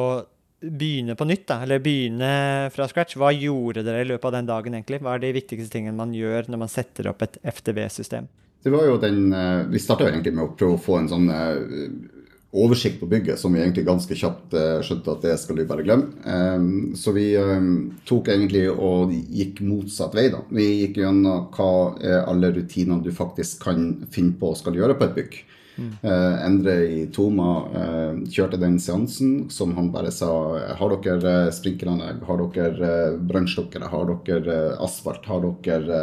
begynne 0.62 1.16
på 1.16 1.26
nytt, 1.26 1.46
da, 1.48 1.62
eller 1.64 1.82
begynne 1.84 2.32
fra 2.74 2.88
scratch. 2.90 3.18
Hva 3.20 3.30
gjorde 3.36 3.84
dere 3.86 4.02
i 4.04 4.10
løpet 4.10 4.30
av 4.30 4.36
den 4.40 4.50
dagen, 4.50 4.78
egentlig? 4.78 5.02
Hva 5.06 5.16
er 5.16 5.24
de 5.24 5.36
viktigste 5.38 5.78
tingene 5.78 5.98
man 5.98 6.16
gjør 6.18 6.50
når 6.50 6.64
man 6.66 6.72
setter 6.72 7.12
opp 7.12 7.24
et 7.26 7.38
FTV-system? 7.46 8.30
Det 8.64 8.74
var 8.74 8.88
jo 8.88 8.98
den, 8.98 9.34
eh, 9.34 9.66
Vi 9.70 9.80
starta 9.80 10.10
egentlig 10.10 10.34
med 10.34 10.44
å 10.44 10.56
prøve 10.58 10.76
å 10.76 10.82
få 10.82 10.98
en 11.00 11.10
sånn 11.10 11.30
eh, 11.30 11.92
oversikt 12.58 13.00
på 13.00 13.08
bygget, 13.08 13.38
som 13.38 13.54
vi 13.54 13.62
egentlig 13.62 13.86
ganske 13.86 14.16
kjapt 14.18 14.56
eh, 14.58 14.80
skjønte 14.82 15.14
at 15.14 15.22
det 15.22 15.36
skal 15.38 15.60
vi 15.60 15.68
bare 15.70 15.86
glemme. 15.86 16.96
Så 16.98 17.14
vi 17.14 17.36
tok 18.08 18.32
egentlig 18.34 18.66
og 18.72 19.14
gikk 19.14 19.62
motsatt 19.62 20.16
vei. 20.16 20.30
da. 20.34 20.42
Vi 20.50 20.66
gikk 20.82 20.98
gjennom 21.04 21.52
hva 21.54 21.70
alle 22.26 22.52
rutinene 22.56 23.04
du 23.04 23.12
faktisk 23.12 23.62
kan 23.68 24.08
finne 24.10 24.34
på 24.40 24.52
og 24.52 24.58
skal 24.58 24.74
gjøre 24.74 24.98
på 24.98 25.06
et 25.06 25.16
bygg. 25.20 25.38
Uh, 25.78 26.36
Endre 26.42 26.76
i 26.90 27.02
Toma 27.14 27.52
uh, 27.70 28.20
kjørte 28.34 28.58
den 28.62 28.80
seansen 28.82 29.46
som 29.54 29.76
han 29.78 29.92
bare 29.94 30.12
sa 30.14 30.30
Har 30.80 30.96
dere 31.04 31.34
uh, 31.48 31.54
sprinkleranlegg? 31.54 32.24
Har 32.26 32.42
dere 32.56 32.92
uh, 33.14 33.18
brannstokkere? 33.30 33.90
Har 33.92 34.14
dere 34.26 34.58
asfalt? 34.84 35.28
Har 35.30 35.46
dere 35.66 36.02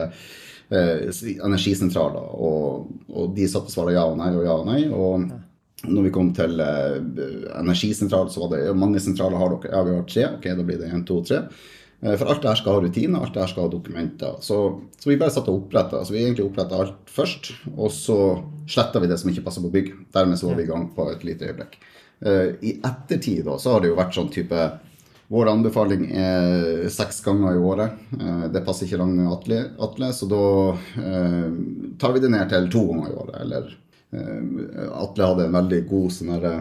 energisentraler? 0.71 2.31
Og, 2.39 2.87
og 3.13 3.35
de 3.37 3.49
satt 3.51 3.69
og 3.69 3.75
svarte 3.75 3.97
ja 3.97 4.05
og 4.09 4.19
nei 4.21 4.31
og 4.35 4.47
ja 4.47 4.55
og 4.61 4.69
nei. 4.71 4.81
Og 4.89 5.27
når 5.85 6.07
vi 6.07 6.13
kom 6.15 6.31
til 6.35 6.63
energisentral, 6.63 8.31
så 8.33 8.41
var 8.45 8.55
det 8.55 8.79
mange 8.79 9.03
sentraler 9.03 9.43
har 9.43 9.53
dere. 9.53 9.73
Ja, 9.75 9.83
vi 9.85 9.97
har 9.99 10.07
tre. 10.09 10.29
Ok, 10.39 10.49
da 10.57 10.65
blir 10.65 10.81
det 10.81 10.93
én, 10.95 11.05
to, 11.07 11.21
tre. 11.27 11.45
Eh, 12.05 12.17
For 12.21 12.29
alt 12.29 12.43
det 12.45 12.51
her 12.53 12.61
skal 12.61 12.77
ha 12.77 12.85
rutiner, 12.85 13.21
alt 13.25 13.35
det 13.35 13.41
her 13.41 13.49
skal 13.53 13.67
ha 13.67 13.73
dokumenter. 13.73 14.37
Så, 14.45 14.59
så 15.01 15.09
vi 15.11 15.17
bare 15.21 15.33
satt 15.33 15.49
og 15.49 15.63
oppretta. 15.65 16.03
Så 16.05 16.13
vi 16.15 16.23
egentlig 16.25 16.45
oppretta 16.47 16.79
alt 16.85 17.11
først, 17.11 17.53
og 17.77 17.91
så 17.95 18.19
sletta 18.69 19.01
vi 19.01 19.09
det 19.11 19.19
som 19.21 19.31
ikke 19.33 19.45
passer 19.47 19.65
på 19.65 19.73
bygg. 19.73 19.93
Dermed 20.15 20.39
så 20.41 20.51
var 20.51 20.59
vi 20.61 20.67
i 20.67 20.71
gang 20.73 20.89
på 20.95 21.09
et 21.13 21.25
lite 21.25 21.49
øyeblikk. 21.49 21.79
Eh, 22.25 22.51
I 22.63 22.77
ettertid 22.85 23.45
da, 23.49 23.57
så 23.59 23.73
har 23.75 23.81
det 23.85 23.91
jo 23.93 24.01
vært 24.01 24.15
sånn 24.19 24.33
type 24.35 24.67
Vår 25.33 25.49
anbefaling 25.49 26.03
er 26.21 26.83
seks 26.93 27.23
ganger 27.25 27.57
i 27.57 27.61
året. 27.65 27.95
Eh, 28.21 28.43
Det 28.53 28.61
passer 28.67 28.85
ikke 28.85 28.99
Ragne 29.01 29.25
Atle, 29.33 29.63
Atle 29.81 30.11
så 30.13 30.29
da 30.29 30.41
tar 31.99 32.13
vi 32.13 32.21
det 32.21 32.31
ned 32.31 32.53
til 32.53 32.69
to 32.71 32.83
ganger 32.91 33.09
i 33.09 33.17
året. 33.23 33.39
Eller 33.41 33.73
Atle 35.01 35.31
hadde 35.31 35.47
en 35.49 35.57
veldig 35.57 35.81
god 35.89 36.13
sånn 36.13 36.35
derre 36.35 36.53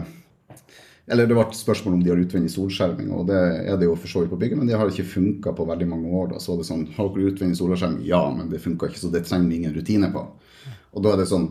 eller 1.06 1.28
det 1.28 1.36
ble 1.36 1.44
et 1.44 1.56
spørsmål 1.58 1.98
om 1.98 2.04
de 2.04 2.12
har 2.12 2.20
utvendig 2.20 2.50
solskjerming, 2.54 3.10
og 3.12 3.26
det 3.28 3.40
er 3.68 3.76
det 3.80 3.88
jo 3.90 3.96
for 3.98 4.08
så 4.08 4.22
vidt 4.22 4.32
på 4.32 4.38
bygget, 4.40 4.60
men 4.60 4.70
det 4.70 4.78
har 4.80 4.88
ikke 4.88 5.04
funka 5.10 5.52
på 5.56 5.66
veldig 5.68 5.88
mange 5.90 6.08
år. 6.08 6.30
da, 6.32 6.38
Så 6.40 6.54
er 6.54 6.62
det 6.62 6.68
sånn 6.70 6.86
Har 6.96 7.10
dere 7.12 7.32
utvendig 7.32 7.58
solskjerming? 7.60 8.06
Ja, 8.08 8.22
men 8.32 8.48
det 8.48 8.62
funka 8.64 8.88
ikke, 8.88 9.02
så 9.02 9.12
det 9.12 9.26
trenger 9.28 9.48
vi 9.50 9.58
ingen 9.60 9.74
rutine 9.74 10.10
på. 10.14 10.24
Og 10.94 11.04
da 11.04 11.12
er 11.12 11.20
det 11.20 11.28
sånn 11.28 11.50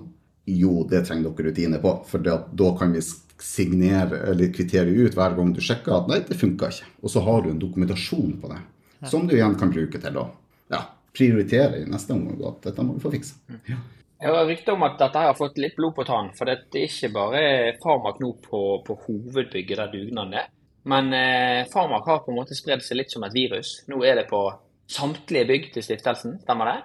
Jo, 0.49 0.83
det 0.89 1.05
trenger 1.07 1.29
dere 1.29 1.51
rutine 1.51 1.79
på, 1.79 1.91
for 2.09 2.19
det 2.19 2.33
at 2.33 2.49
da 2.51 2.73
kan 2.75 2.91
vi 2.91 2.99
signere 3.43 4.17
eller 4.31 4.51
kvittere 4.51 4.91
ut 4.91 5.15
hver 5.15 5.35
gang 5.37 5.53
du 5.53 5.61
sjekker 5.63 5.93
at 5.95 6.09
nei, 6.09 6.19
det 6.19 6.35
funka 6.39 6.67
ikke. 6.73 6.89
Og 7.03 7.13
så 7.13 7.23
har 7.23 7.43
du 7.43 7.51
en 7.51 7.61
dokumentasjon 7.61 8.39
på 8.41 8.51
det, 8.51 8.59
som 9.07 9.27
du 9.27 9.35
igjen 9.37 9.55
kan 9.59 9.71
bruke 9.71 10.01
til 10.01 10.19
å 10.19 10.25
ja, 10.73 10.81
prioritere 11.15 11.83
i 11.83 11.87
neste 11.87 12.15
omgang. 12.15 12.41
At 12.49 12.67
dette 12.67 12.83
må 12.83 12.97
vi 12.97 13.03
få 13.05 13.13
fiksa. 13.13 13.37
Ja. 13.69 13.79
Jeg 14.23 14.31
har 14.31 14.45
rykte 14.47 14.71
om 14.71 14.83
at 14.87 14.93
dette 15.01 15.19
har 15.19 15.35
fått 15.35 15.57
litt 15.59 15.75
blod 15.75 15.97
på 15.97 16.05
tann. 16.07 16.29
For 16.37 16.47
det 16.47 16.69
er 16.71 16.85
ikke 16.87 17.09
bare 17.11 17.41
Farmak 17.83 18.21
nå 18.23 18.29
på, 18.45 18.61
på 18.87 18.95
hovedbygget 19.07 19.81
der 19.81 19.91
dugnaden 19.91 20.37
er. 20.39 20.47
Men 20.87 21.11
eh, 21.15 21.65
Farmak 21.71 22.07
har 22.07 22.23
på 22.23 22.31
en 22.31 22.39
måte 22.39 22.55
spredd 22.55 22.83
seg 22.85 23.01
litt 23.01 23.11
som 23.11 23.23
et 23.27 23.35
virus. 23.35 23.81
Nå 23.91 23.99
er 24.07 24.21
det 24.21 24.29
på 24.31 24.45
samtlige 24.87 25.49
bygg 25.49 25.69
til 25.75 25.83
stiftelsen, 25.83 26.37
stemmer 26.43 26.71
det? 26.71 26.79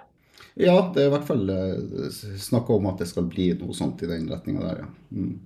Ja, 0.65 0.75
det 0.91 1.05
er 1.05 1.07
i 1.07 1.13
hvert 1.13 1.27
fall 1.27 1.47
eh, 1.53 2.11
snakk 2.43 2.71
om 2.75 2.91
at 2.91 2.99
det 2.99 3.07
skal 3.07 3.27
bli 3.31 3.53
noe 3.59 3.75
sånt 3.75 4.03
i 4.03 4.11
den 4.11 4.27
retninga 4.31 4.65
der, 4.65 4.83
ja. 4.83 4.91
Mm. 5.15 5.37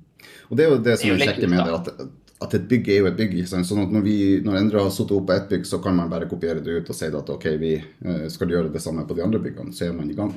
Og 0.49 0.58
det 0.58 0.65
er 0.65 0.71
jo 0.71 0.82
det 0.82 0.97
som 0.97 1.10
Det 1.10 1.13
er 1.13 1.21
er 1.21 1.34
kjekt 1.34 1.49
med 1.51 1.62
det, 1.67 1.77
at, 1.77 2.12
at 2.47 2.58
et 2.58 2.67
bygg 2.69 2.89
er 2.89 2.99
jo 3.01 3.12
et 3.12 3.17
bygg. 3.19 3.38
Sånn 3.49 3.84
at 3.84 3.93
når, 3.93 4.06
vi, 4.06 4.17
når 4.45 4.60
Endre 4.63 4.86
har 4.86 4.93
satt 4.95 5.13
opp 5.13 5.27
på 5.29 5.36
ett 5.36 5.49
bygg, 5.51 5.69
så 5.69 5.82
kan 5.84 5.97
man 5.97 6.10
bare 6.10 6.29
kopiere 6.32 6.63
det 6.63 6.77
ut 6.79 6.89
og 6.89 6.97
si 6.97 7.10
at 7.10 7.32
ok, 7.38 7.47
vi 7.62 7.73
eh, 7.77 8.27
skal 8.34 8.53
gjøre 8.53 8.73
det 8.73 8.82
samme 8.82 9.06
på 9.06 9.17
de 9.17 9.25
andre 9.25 9.41
byggene, 9.43 9.75
så 9.75 9.91
er 9.91 9.97
man 9.97 10.10
i 10.10 10.17
gang. 10.17 10.34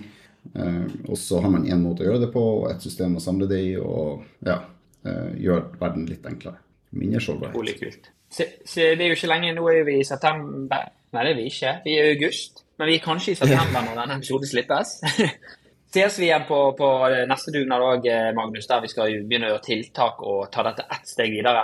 Eh, 0.55 0.85
og 1.09 1.19
så 1.19 1.41
har 1.41 1.53
man 1.53 1.67
én 1.69 1.83
måte 1.83 2.05
å 2.05 2.09
gjøre 2.11 2.25
det 2.27 2.33
på, 2.35 2.43
og 2.61 2.69
et 2.71 2.85
system 2.85 3.19
å 3.19 3.23
samle 3.23 3.49
det 3.51 3.61
i, 3.65 3.73
og 3.81 4.25
ja, 4.47 4.61
eh, 5.07 5.33
gjør 5.47 5.67
verden 5.81 6.07
litt 6.11 6.27
enklere. 6.29 6.63
Mindre 6.97 7.23
sårbarhet. 7.25 8.11
Se, 8.33 8.49
se, 8.65 8.93
det 8.99 9.05
er 9.05 9.13
jo 9.13 9.19
ikke 9.19 9.31
lenge, 9.31 9.55
nå 9.57 9.67
er 9.71 9.85
vi 9.87 10.01
i 10.01 10.07
september. 10.07 10.91
Nei, 11.15 11.23
det 11.23 11.33
er 11.33 11.39
vi 11.39 11.47
ikke. 11.51 11.75
Vi 11.85 11.95
er 11.97 12.11
i 12.11 12.17
august. 12.17 12.65
Men 12.77 12.91
vi 12.91 12.99
er 12.99 13.05
kanskje 13.05 13.33
i 13.33 13.39
september 13.39 13.85
når 13.87 14.03
denne 14.03 14.19
episoden 14.21 14.51
slippes. 14.51 14.99
Ses 15.97 16.19
vi 16.21 16.27
igjen 16.27 16.45
på, 16.49 16.59
på 16.77 16.89
neste 17.31 17.55
dugnad 17.55 17.85
òg, 17.87 18.09
Magnus, 18.37 18.67
der 18.69 18.83
vi 18.85 18.91
skal 18.93 19.15
begynne 19.25 19.49
å 19.49 19.55
gjøre 19.55 19.65
tiltak 19.65 20.19
og 20.27 20.43
ta 20.53 20.65
dette 20.67 20.85
ett 20.93 21.09
steg 21.09 21.33
videre? 21.33 21.63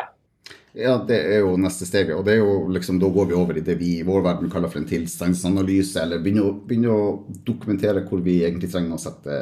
Ja, 0.73 0.95
det 1.05 1.19
er 1.35 1.43
jo 1.43 1.59
neste 1.61 1.85
steget. 1.85 2.15
Og 2.17 2.25
det 2.25 2.39
er 2.39 2.41
jo 2.41 2.69
liksom, 2.73 2.97
da 3.01 3.11
går 3.13 3.27
vi 3.29 3.37
over 3.37 3.59
i 3.61 3.65
det 3.65 3.75
vi 3.77 3.99
i 3.99 4.07
vår 4.09 4.23
verden 4.25 4.53
kaller 4.53 4.73
for 4.73 4.81
en 4.81 4.89
tilstandsanalyse, 4.89 6.01
eller 6.01 6.23
begynner 6.25 6.49
å, 6.49 6.55
begynner 6.65 6.95
å 6.95 7.43
dokumentere 7.45 8.07
hvor 8.07 8.23
vi 8.25 8.39
egentlig 8.41 8.71
trenger 8.73 8.97
å 8.97 9.03
sette 9.03 9.37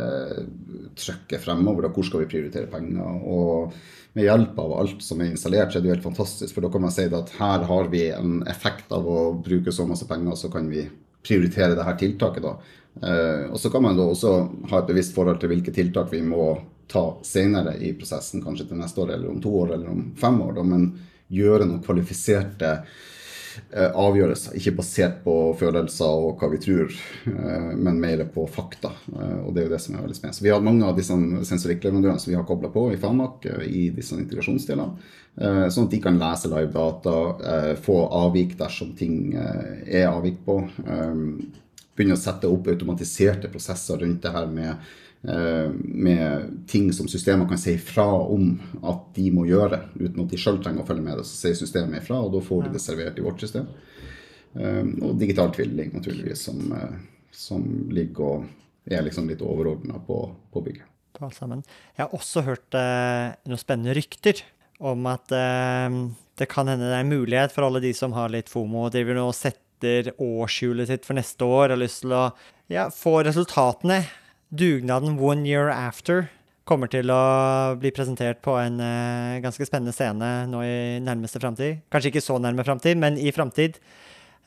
trykket 0.99 1.45
fremover. 1.45 1.87
Da. 1.87 1.93
Hvor 1.95 2.09
skal 2.09 2.25
vi 2.25 2.33
prioritere 2.33 2.71
penger? 2.73 3.21
Og 3.31 3.77
med 4.19 4.27
hjelp 4.27 4.59
av 4.59 4.75
alt 4.81 5.05
som 5.07 5.23
er 5.23 5.31
installert, 5.31 5.71
så 5.71 5.79
er 5.79 5.85
det 5.85 5.93
jo 5.93 5.95
helt 5.95 6.09
fantastisk. 6.09 6.57
For 6.57 6.67
da 6.67 6.73
kan 6.75 6.83
man 6.83 6.95
si 6.95 7.07
at 7.07 7.31
her 7.39 7.67
har 7.69 7.93
vi 7.93 8.09
en 8.11 8.41
effekt 8.51 8.91
av 8.97 9.07
å 9.07 9.21
bruke 9.39 9.75
så 9.75 9.87
masse 9.87 10.09
penger, 10.11 10.35
så 10.35 10.51
kan 10.51 10.67
vi 10.73 10.83
prioritere 11.23 11.77
det 11.79 11.87
her 11.87 11.99
tiltaket. 12.01 12.43
da. 12.43 12.57
Eh, 13.07 13.47
og 13.53 13.61
så 13.63 13.71
kan 13.71 13.87
man 13.87 13.95
da 13.95 14.09
også 14.11 14.35
ha 14.73 14.83
et 14.83 14.91
bevisst 14.91 15.15
forhold 15.15 15.39
til 15.39 15.53
hvilke 15.53 15.71
tiltak 15.77 16.11
vi 16.11 16.25
må 16.27 16.57
ta 16.91 17.05
senere 17.23 17.77
i 17.79 17.93
prosessen, 17.95 18.43
kanskje 18.43 18.67
til 18.73 18.81
neste 18.81 18.99
år, 19.05 19.15
eller 19.15 19.31
om 19.31 19.39
to 19.39 19.53
år, 19.63 19.77
eller 19.77 19.95
om 19.95 20.03
fem 20.19 20.41
år. 20.43 20.57
Da, 20.59 20.67
men 20.67 20.91
gjøre 21.31 21.67
noen 21.67 21.83
kvalifiserte 21.85 22.73
eh, 23.71 23.89
avgjørelser. 23.89 24.57
Ikke 24.59 24.75
basert 24.81 25.21
på 25.25 25.35
følelser 25.61 26.25
og 26.25 26.41
hva 26.41 26.51
vi 26.53 26.61
tror, 26.63 26.91
eh, 27.31 27.71
men 27.77 28.01
mer 28.03 28.25
på 28.35 28.47
fakta. 28.51 28.93
Eh, 29.15 29.39
og 29.45 29.55
det 29.55 29.63
er 29.63 29.69
jo 29.69 29.75
det 29.75 29.83
som 29.85 29.97
er 29.97 30.05
veldig 30.05 30.19
spennende. 30.19 30.39
Så 30.39 30.47
vi 30.47 30.53
har 30.55 30.67
mange 30.67 30.87
av 30.87 30.99
disse 30.99 31.17
sensorikkleverandørene 31.53 32.23
som 32.23 32.33
vi 32.33 32.39
har 32.39 32.47
kobla 32.49 32.73
på 32.75 32.89
i 32.95 33.01
Famak 33.01 33.47
eh, 33.51 33.65
i 33.69 33.89
disse 33.95 34.19
integrasjonsdelene. 34.19 35.17
Sånn 35.41 35.87
at 35.87 35.93
de 35.95 35.99
kan 36.03 36.17
lese 36.19 36.49
live 36.51 36.73
data, 36.75 37.77
få 37.81 37.95
avvik 38.19 38.57
dersom 38.59 38.91
ting 38.99 39.31
er 39.39 40.09
avvik 40.09 40.41
på. 40.45 40.57
Begynne 41.97 42.17
å 42.17 42.21
sette 42.21 42.51
opp 42.51 42.67
automatiserte 42.69 43.49
prosesser 43.49 44.03
rundt 44.03 44.27
det 44.27 44.33
her 44.35 44.51
med 44.51 44.91
med 45.23 46.67
ting 46.71 46.87
som 46.97 47.09
systemer 47.09 47.45
kan 47.49 47.59
si 47.61 47.75
fra 47.77 48.07
om 48.09 48.55
at 48.89 49.03
de 49.15 49.27
må 49.37 49.43
gjøre, 49.45 49.83
uten 50.01 50.23
at 50.23 50.31
de 50.33 50.39
sjøl 50.41 50.63
trenger 50.65 50.81
å 50.81 50.87
følge 50.89 51.05
med 51.05 51.19
det. 51.21 51.27
Så 51.29 51.37
sier 51.43 51.59
systemet 51.59 52.01
ifra, 52.01 52.23
og 52.25 52.33
da 52.33 52.41
får 52.41 52.63
de 52.65 52.71
det 52.73 52.81
servert 52.81 53.19
i 53.21 53.25
vårt 53.27 53.43
system. 53.45 53.67
Eh, 54.57 54.87
Og 55.05 55.19
digital 55.21 55.53
tvilling, 55.53 55.93
naturligvis, 55.93 56.47
som, 56.49 56.63
eh, 56.73 56.95
som 57.31 57.67
ligger 57.93 58.25
og 58.31 58.47
er 58.91 59.05
liksom 59.05 59.29
litt 59.29 59.43
overordna 59.45 60.01
på, 60.07 60.23
på 60.53 60.63
bygget. 60.65 60.87
på 61.13 61.27
alt 61.27 61.37
sammen. 61.37 61.61
Jeg 61.99 62.07
har 62.07 62.15
også 62.17 62.43
hørt 62.47 62.75
eh, 62.79 63.35
noen 63.45 63.61
spennende 63.61 63.93
rykter 63.99 64.41
om 64.81 65.05
at 65.11 65.31
eh, 65.37 65.97
det 66.41 66.49
kan 66.49 66.71
hende 66.71 66.87
det 66.89 66.97
er 66.97 67.05
en 67.05 67.13
mulighet 67.13 67.53
for 67.53 67.67
alle 67.67 67.83
de 67.85 67.93
som 67.93 68.15
har 68.17 68.33
litt 68.33 68.49
FOMO 68.49 68.87
og 68.87 68.95
driver 68.95 69.19
nå 69.19 69.27
og 69.29 69.37
setter 69.37 70.15
årshjulet 70.17 70.89
sitt 70.89 71.05
for 71.05 71.19
neste 71.19 71.45
år 71.45 71.67
og 71.69 71.75
har 71.77 71.83
lyst 71.83 72.01
til 72.07 72.15
å 72.17 72.23
ja, 72.73 72.87
få 72.89 73.19
resultatene. 73.27 74.01
Dugnaden 74.51 75.19
One 75.23 75.47
Year 75.47 75.71
After 75.71 76.29
kommer 76.67 76.91
til 76.91 77.11
å 77.11 77.21
bli 77.81 77.91
presentert 77.95 78.43
på 78.45 78.55
en 78.61 78.79
eh, 78.83 79.39
ganske 79.43 79.67
spennende 79.67 79.95
scene 79.95 80.29
nå 80.51 80.61
i 80.67 80.75
nærmeste 81.03 81.41
framtid. 81.43 81.81
Kanskje 81.91 82.13
ikke 82.13 82.23
så 82.23 82.37
nærme 82.43 82.67
framtid, 82.67 82.99
men 83.01 83.19
i 83.19 83.33
framtid. 83.35 83.79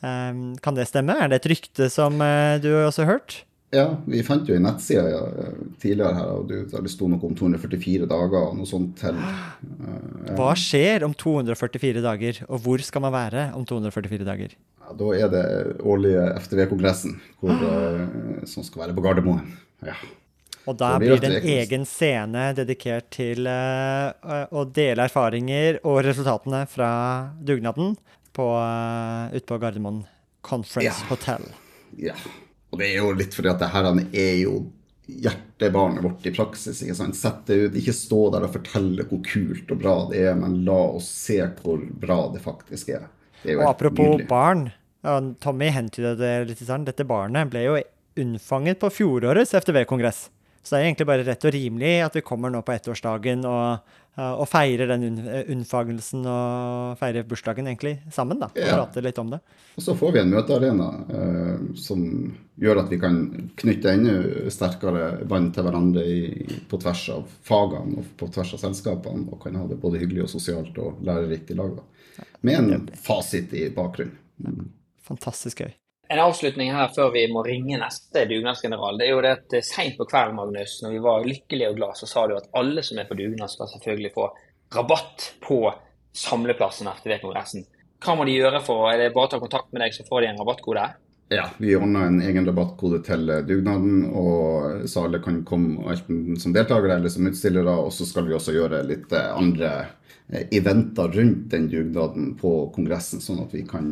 Eh, 0.03 0.43
kan 0.63 0.77
det 0.77 0.87
stemme? 0.91 1.17
Er 1.19 1.31
det 1.31 1.41
et 1.41 1.49
rykte 1.51 1.89
som 1.91 2.19
eh, 2.23 2.59
du 2.63 2.69
også 2.75 3.03
har 3.03 3.17
hørt? 3.17 3.41
Ja, 3.73 3.87
vi 4.05 4.21
fant 4.21 4.45
jo 4.45 4.53
en 4.53 4.67
nettside 4.67 5.01
ja, 5.09 5.21
tidligere 5.81 6.13
her, 6.13 6.27
og 6.37 6.51
det 6.85 6.91
sto 6.93 7.07
noe 7.09 7.23
om 7.25 7.33
244 7.33 8.05
dager 8.11 8.37
og 8.51 8.59
noe 8.59 8.69
sånt 8.69 8.93
til. 9.01 9.17
eh, 9.17 10.35
Hva 10.37 10.51
skjer 10.59 11.07
om 11.07 11.15
244 11.17 12.03
dager, 12.05 12.43
og 12.51 12.61
hvor 12.67 12.83
skal 12.85 13.07
man 13.07 13.15
være 13.15 13.47
om 13.57 13.65
244 13.65 14.27
dager? 14.29 14.53
Ja, 14.83 14.93
da 14.99 15.09
er 15.17 15.31
det 15.31 15.43
årlige 15.81 16.27
FTV-kongressen 16.43 17.17
eh, 17.49 18.45
som 18.51 18.67
skal 18.67 18.85
være 18.85 18.95
på 18.99 19.03
Gardermoen. 19.07 19.47
Ja. 19.85 19.95
Og 20.63 20.77
da 20.79 20.93
blir 21.01 21.19
det 21.19 21.27
en 21.27 21.47
egen 21.57 21.85
scene 21.85 22.53
dedikert 22.55 23.09
til 23.11 23.47
eh, 23.51 24.45
å 24.47 24.63
dele 24.71 25.09
erfaringer 25.09 25.81
og 25.83 26.03
resultatene 26.07 26.63
fra 26.71 26.91
dugnaden 27.43 27.97
på, 28.33 28.45
uh, 28.57 29.27
ute 29.35 29.45
på 29.45 29.59
Gardermoen 29.61 30.05
Conference 30.41 30.87
Ja. 30.87 31.09
Hotel. 31.09 31.43
ja. 31.97 32.15
Og 32.73 32.79
det 32.79 32.87
er 32.89 33.03
jo 33.03 33.11
litt 33.13 33.35
fordi 33.37 33.51
at 33.51 33.59
det 33.61 33.67
her 33.69 33.85
er 33.93 34.37
jo 34.41 34.53
hjertebarnet 35.05 36.01
vårt 36.01 36.25
i 36.25 36.31
praksis. 36.33 36.79
ikke 36.81 36.95
sant? 36.97 37.15
Sett 37.15 37.43
det 37.45 37.57
ut, 37.59 37.75
ikke 37.77 37.93
stå 37.93 38.21
der 38.33 38.47
og 38.47 38.55
fortelle 38.55 39.05
hvor 39.05 39.21
kult 39.27 39.69
og 39.69 39.81
bra 39.83 39.95
det 40.09 40.23
er, 40.25 40.33
men 40.39 40.63
la 40.65 40.79
oss 40.95 41.05
se 41.05 41.37
hvor 41.59 41.83
bra 42.01 42.23
det 42.33 42.41
faktisk 42.41 42.89
er. 42.95 43.05
Det 43.43 43.53
er 43.53 43.61
Og 43.61 43.69
apropos 43.69 44.15
nydelig. 44.15 44.27
barn, 44.27 44.71
Tommy 45.43 45.67
hentydet 45.75 46.17
det 46.17 46.33
litt 46.47 46.85
dette 46.87 47.05
barnet 47.05 47.51
ble 47.51 47.65
jo 47.67 47.77
unnfanget 48.19 48.79
på 48.79 48.89
fjorårets 48.93 49.53
FTV-kongress. 49.53 50.29
Så 50.63 50.75
det 50.75 50.79
er 50.79 50.85
egentlig 50.87 51.07
bare 51.09 51.23
rett 51.27 51.43
og 51.43 51.51
rimelig 51.51 51.89
at 52.05 52.13
vi 52.15 52.21
kommer 52.23 52.49
nå 52.53 52.61
på 52.63 52.71
ettårsdagen 52.71 53.41
og, 53.49 53.81
og 54.15 54.45
feirer 54.47 54.87
den 54.93 55.01
unn- 55.09 55.25
eh, 55.27 55.49
unnfangelsen 55.51 56.21
og 56.23 56.93
feirer 57.01 57.25
bursdagen 57.27 57.67
egentlig 57.67 57.97
sammen, 58.15 58.39
da. 58.39 58.47
Og 58.53 58.61
Ja. 58.63 58.77
prater 58.77 59.03
litt 59.03 59.19
om 59.19 59.33
det. 59.33 59.41
Og 59.75 59.83
så 59.83 59.95
får 59.99 60.13
vi 60.13 60.19
en 60.21 60.31
møtearena 60.31 60.87
eh, 61.19 61.75
som 61.75 62.05
gjør 62.63 62.79
at 62.85 62.89
vi 62.95 62.99
kan 63.01 63.19
knytte 63.59 63.91
ennå 63.91 64.15
sterkere 64.55 65.25
bånd 65.27 65.51
til 65.53 65.63
hverandre 65.67 66.05
i, 66.07 66.47
på 66.71 66.79
tvers 66.79 67.09
av 67.17 67.27
fagene 67.43 67.97
og 67.99 68.05
på 68.23 68.31
tvers 68.31 68.53
av 68.55 68.63
selskapene, 68.63 69.27
og 69.33 69.43
kan 69.43 69.55
ha 69.59 69.67
det 69.67 69.81
både 69.83 69.99
hyggelig 69.99 70.29
og 70.29 70.29
sosialt 70.37 70.77
og 70.79 71.03
lærerikt 71.03 71.51
i 71.51 71.59
lag. 71.59 71.75
da. 71.75 72.23
Med 72.41 72.55
en 72.71 72.87
fasit 73.03 73.51
i 73.53 73.67
bakgrunnen. 73.73 74.69
Fantastisk 75.03 75.59
gøy. 75.65 75.73
En 76.13 76.19
avslutning 76.19 76.69
her 76.69 76.91
før 76.93 77.09
vi 77.15 77.23
må 77.33 77.41
ringe 77.41 77.79
neste 77.81 78.27
dugnadsgeneral. 78.29 78.99
Det 78.99 79.07
er 79.07 79.15
jo 79.15 79.21
det 79.25 79.31
at 79.33 79.53
eh, 79.57 79.63
seint 79.65 79.95
på 79.97 80.05
kvelden, 80.05 80.35
Magnus, 80.37 80.75
når 80.83 80.91
vi 80.93 80.99
var 81.01 81.23
lykkelige 81.25 81.69
og 81.71 81.77
glad, 81.79 81.97
så 81.97 82.09
sa 82.09 82.25
du 82.29 82.35
at 82.37 82.51
alle 82.59 82.83
som 82.85 82.99
er 83.01 83.07
på 83.09 83.15
dugnad, 83.17 83.49
skal 83.49 83.71
selvfølgelig 83.71 84.11
få 84.13 84.27
rabatt 84.75 85.31
på 85.41 85.57
samleplassen 86.13 86.91
etter 86.91 87.17
kongressen. 87.23 87.63
Hva 88.03 88.13
må 88.19 88.27
de 88.29 88.35
gjøre 88.35 88.59
for 88.61 88.91
Er 88.91 88.99
det 89.01 89.13
bare 89.15 89.25
å 89.25 89.31
ta 89.31 89.39
kontakt 89.41 89.71
med 89.73 89.81
deg, 89.81 89.95
så 89.95 90.05
får 90.05 90.21
de 90.21 90.29
en 90.29 90.37
rabattkode? 90.43 90.83
Ja, 91.33 91.47
vi 91.57 91.71
ordna 91.79 92.03
en 92.05 92.19
egen 92.21 92.45
rabattkode 92.45 92.99
til 93.07 93.33
eh, 93.33 93.41
dugnaden, 93.49 94.03
og 94.13 94.85
så 94.91 95.07
alle 95.07 95.21
kan 95.23 95.39
komme 95.49 95.95
enten 95.95 96.37
som 96.37 96.53
deltakere 96.53 96.99
eller 96.99 97.09
som 97.09 97.31
utstillere. 97.31 97.73
Og 97.87 97.89
så 97.95 98.05
skal 98.05 98.29
vi 98.29 98.37
også 98.37 98.53
gjøre 98.53 98.83
litt 98.85 99.17
eh, 99.17 99.31
andre 99.33 99.73
eventer 100.53 101.09
rundt 101.17 101.49
den 101.51 101.65
dugnaden 101.73 102.35
på 102.37 102.53
kongressen, 102.77 103.17
sånn 103.21 103.41
at 103.47 103.57
vi 103.57 103.65
kan 103.65 103.89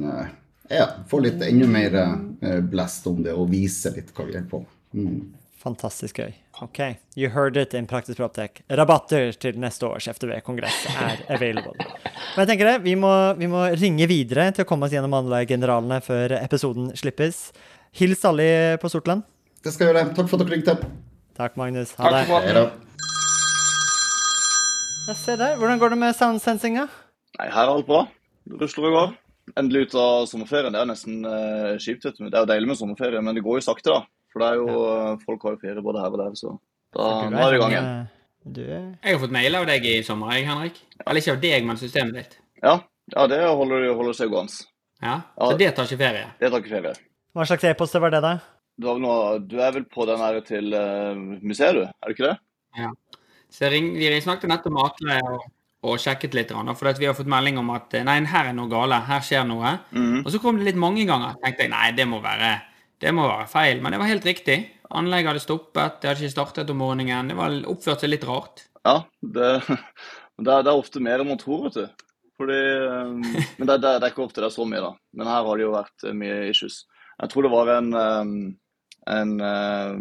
ja, 0.72 0.88
få 1.10 1.20
litt 1.24 1.42
enda 1.46 1.68
mer 1.70 1.98
eh, 2.00 2.60
blest 2.64 3.08
om 3.12 3.22
det 3.26 3.36
og 3.36 3.50
vise 3.52 3.92
litt 3.96 4.12
hva 4.16 4.28
vi 4.28 4.38
er 4.40 4.48
på. 4.50 4.64
Mm. 4.98 5.34
Fantastisk 5.62 6.18
gøy. 6.24 6.32
Ok, 6.62 6.80
you 7.18 7.30
heard 7.30 7.58
it 7.58 7.74
in 7.78 7.88
Praktisk 7.90 8.18
Proptek. 8.18 8.64
Rabatter 8.70 9.32
til 9.38 9.60
neste 9.62 9.86
års 9.86 10.08
FTV-kongress 10.10 10.88
er 10.94 11.22
available. 11.34 11.74
Men 11.78 12.44
jeg 12.44 12.50
tenker 12.52 12.70
det, 12.70 12.76
vi 12.86 12.96
må, 12.98 13.12
vi 13.38 13.50
må 13.50 13.68
ringe 13.78 14.08
videre 14.10 14.48
til 14.56 14.66
å 14.66 14.70
komme 14.70 14.88
oss 14.88 14.96
gjennom 14.96 15.14
alle 15.20 15.44
generalene 15.50 16.02
før 16.06 16.34
episoden 16.40 16.90
slippes. 16.98 17.50
Hils 17.98 18.26
alle 18.26 18.78
på 18.82 18.90
Sortland. 18.90 19.26
Det 19.62 19.74
skal 19.74 19.90
jeg 19.90 19.94
gjøre. 19.94 20.06
Takk 20.18 20.32
for 20.32 20.40
at 20.40 20.46
dere 20.46 20.56
ringte. 20.58 20.78
Takk, 21.38 21.58
Magnus. 21.62 21.94
Ha 22.02 22.10
det. 22.16 22.66
Ja, 25.08 25.18
se 25.18 25.38
der. 25.38 25.58
Hvordan 25.62 25.82
går 25.82 25.94
det 25.94 26.02
med 26.02 26.18
soundsensinga? 26.18 26.88
Nei, 27.38 27.50
her 27.54 27.68
er 27.68 27.74
alt 27.74 27.90
bra. 27.90 28.06
Rusler 28.62 28.90
og 28.90 28.98
går. 28.98 29.14
Endelig 29.58 29.88
ut 29.88 29.96
av 30.00 30.26
sommerferien. 30.30 30.74
Det 30.74 30.82
er 30.82 30.90
nesten 30.90 31.22
uh, 31.28 31.76
kjipt. 31.82 32.06
vet 32.08 32.18
du. 32.18 32.26
Det 32.28 32.38
er 32.38 32.46
jo 32.46 32.50
deilig 32.54 32.72
med 32.72 32.80
sommerferie, 32.80 33.22
men 33.26 33.38
det 33.38 33.44
går 33.46 33.60
jo 33.60 33.66
sakte, 33.66 33.94
da. 33.94 34.04
For 34.32 34.44
det 34.44 34.48
er 34.48 34.60
jo, 34.62 34.82
eh, 34.88 35.24
folk 35.26 35.42
har 35.44 35.56
jo 35.58 35.60
ferie 35.60 35.84
både 35.84 36.00
her 36.00 36.14
og 36.14 36.22
der, 36.22 36.36
så 36.40 36.54
da, 36.96 37.08
nå 37.28 37.40
er 37.40 37.52
vi 37.52 37.58
i 37.58 37.60
gang 37.60 37.74
igjen. 37.76 37.90
Du 38.56 38.62
er 38.64 38.86
Jeg 39.04 39.14
har 39.14 39.20
fått 39.22 39.34
mail 39.36 39.58
av 39.60 39.68
deg 39.68 39.86
i 39.86 39.96
sommer, 40.08 40.32
jeg, 40.38 40.48
Henrik. 40.48 40.80
Eller 41.04 41.20
ikke 41.20 41.36
av 41.36 41.42
deg, 41.44 41.68
men 41.68 41.80
systemet 41.80 42.16
ditt. 42.16 42.38
Ja, 42.64 42.78
ja 43.12 43.26
det 43.28 43.42
holder, 43.44 43.90
holder 43.98 44.18
seg 44.18 44.32
gående. 44.32 44.64
Ja, 45.02 45.18
Ja. 45.36 45.50
Så 45.50 45.58
det 45.60 45.70
tar 45.76 45.90
ikke 45.90 46.00
ferie. 46.00 46.26
Det 46.40 46.52
tar 46.52 46.64
ikke 46.64 46.76
ferie. 46.78 46.94
Hva 47.36 47.48
slags 47.50 47.68
e-post 47.68 48.00
var 48.00 48.14
det, 48.14 48.22
da? 48.24 48.34
Du, 48.78 48.88
har 48.88 48.96
vel 48.96 49.04
noe, 49.04 49.40
du 49.52 49.58
er 49.60 49.76
vel 49.76 49.86
på 49.90 50.06
den 50.08 50.20
her 50.22 50.40
til 50.48 50.72
uh, 50.74 51.18
museet, 51.44 51.76
du? 51.76 51.84
Er 51.84 52.08
du 52.08 52.16
ikke 52.16 52.30
det? 52.30 52.38
Så 53.52 53.66
jeg 53.66 53.74
ring, 53.74 53.90
vi 54.00 54.22
snakket 54.24 54.52
nettopp 54.52 54.76
med 54.78 54.86
Atle 54.86 55.18
og, 55.28 55.48
og 55.82 55.98
sjekket 55.98 56.36
litt, 56.38 56.52
for 56.54 57.00
vi 57.00 57.08
har 57.10 57.16
fått 57.18 57.30
melding 57.30 57.58
om 57.58 57.72
at 57.74 57.96
nei, 58.06 58.20
her 58.30 58.52
er 58.52 58.54
noe 58.58 58.70
gale, 58.70 59.00
her 59.08 59.24
skjer 59.26 59.48
noe. 59.50 59.80
Mhm. 59.92 60.22
Og 60.22 60.30
så 60.34 60.42
kom 60.42 60.60
det 60.60 60.70
litt 60.70 60.78
mange 60.80 61.06
ganger. 61.10 61.40
tenkte 61.42 61.66
jeg 61.66 61.74
nei, 61.74 61.92
det 61.98 62.06
må 62.08 62.22
være, 62.22 62.62
det 63.02 63.14
må 63.14 63.26
være 63.26 63.48
feil. 63.50 63.82
Men 63.82 63.92
det 63.92 64.00
var 64.00 64.12
helt 64.12 64.26
riktig. 64.26 64.60
Anlegget 64.92 65.32
hadde 65.32 65.46
stoppet, 65.46 66.02
det 66.02 66.10
hadde 66.10 66.22
ikke 66.22 66.36
startet 66.36 66.70
om 66.70 66.78
morgenen. 66.78 67.32
Det 67.32 67.38
var 67.38 67.58
oppført 67.72 68.04
seg 68.04 68.12
litt 68.12 68.28
rart. 68.28 68.68
Ja, 68.86 69.02
det, 69.22 69.50
det, 69.66 70.52
er, 70.52 70.62
det 70.62 70.70
er 70.70 70.78
ofte 70.78 71.02
mer 71.02 71.22
enn 71.22 71.32
man 71.32 71.42
tror, 71.42 71.66
vet 71.66 71.80
du. 71.80 72.08
Fordi, 72.38 72.58
eh, 72.58 73.46
men 73.58 73.70
det, 73.70 73.82
det, 73.82 73.96
er 73.96 74.10
ikke 74.12 74.26
ofte 74.26 74.42
det 74.42 74.52
er 74.52 74.58
så 74.58 74.66
mye, 74.70 74.84
da. 74.84 74.94
Men 75.18 75.30
her 75.30 75.46
har 75.48 75.58
det 75.58 75.66
jo 75.66 75.74
vært 75.74 76.06
eh, 76.06 76.18
mye 76.18 76.44
issues. 76.52 76.84
Jeg 77.22 77.32
tror 77.32 77.46
det 77.46 77.54
var 77.54 77.74
en, 77.80 77.90
eh, 77.98 78.36
en 79.18 79.34
eh, 79.50 79.98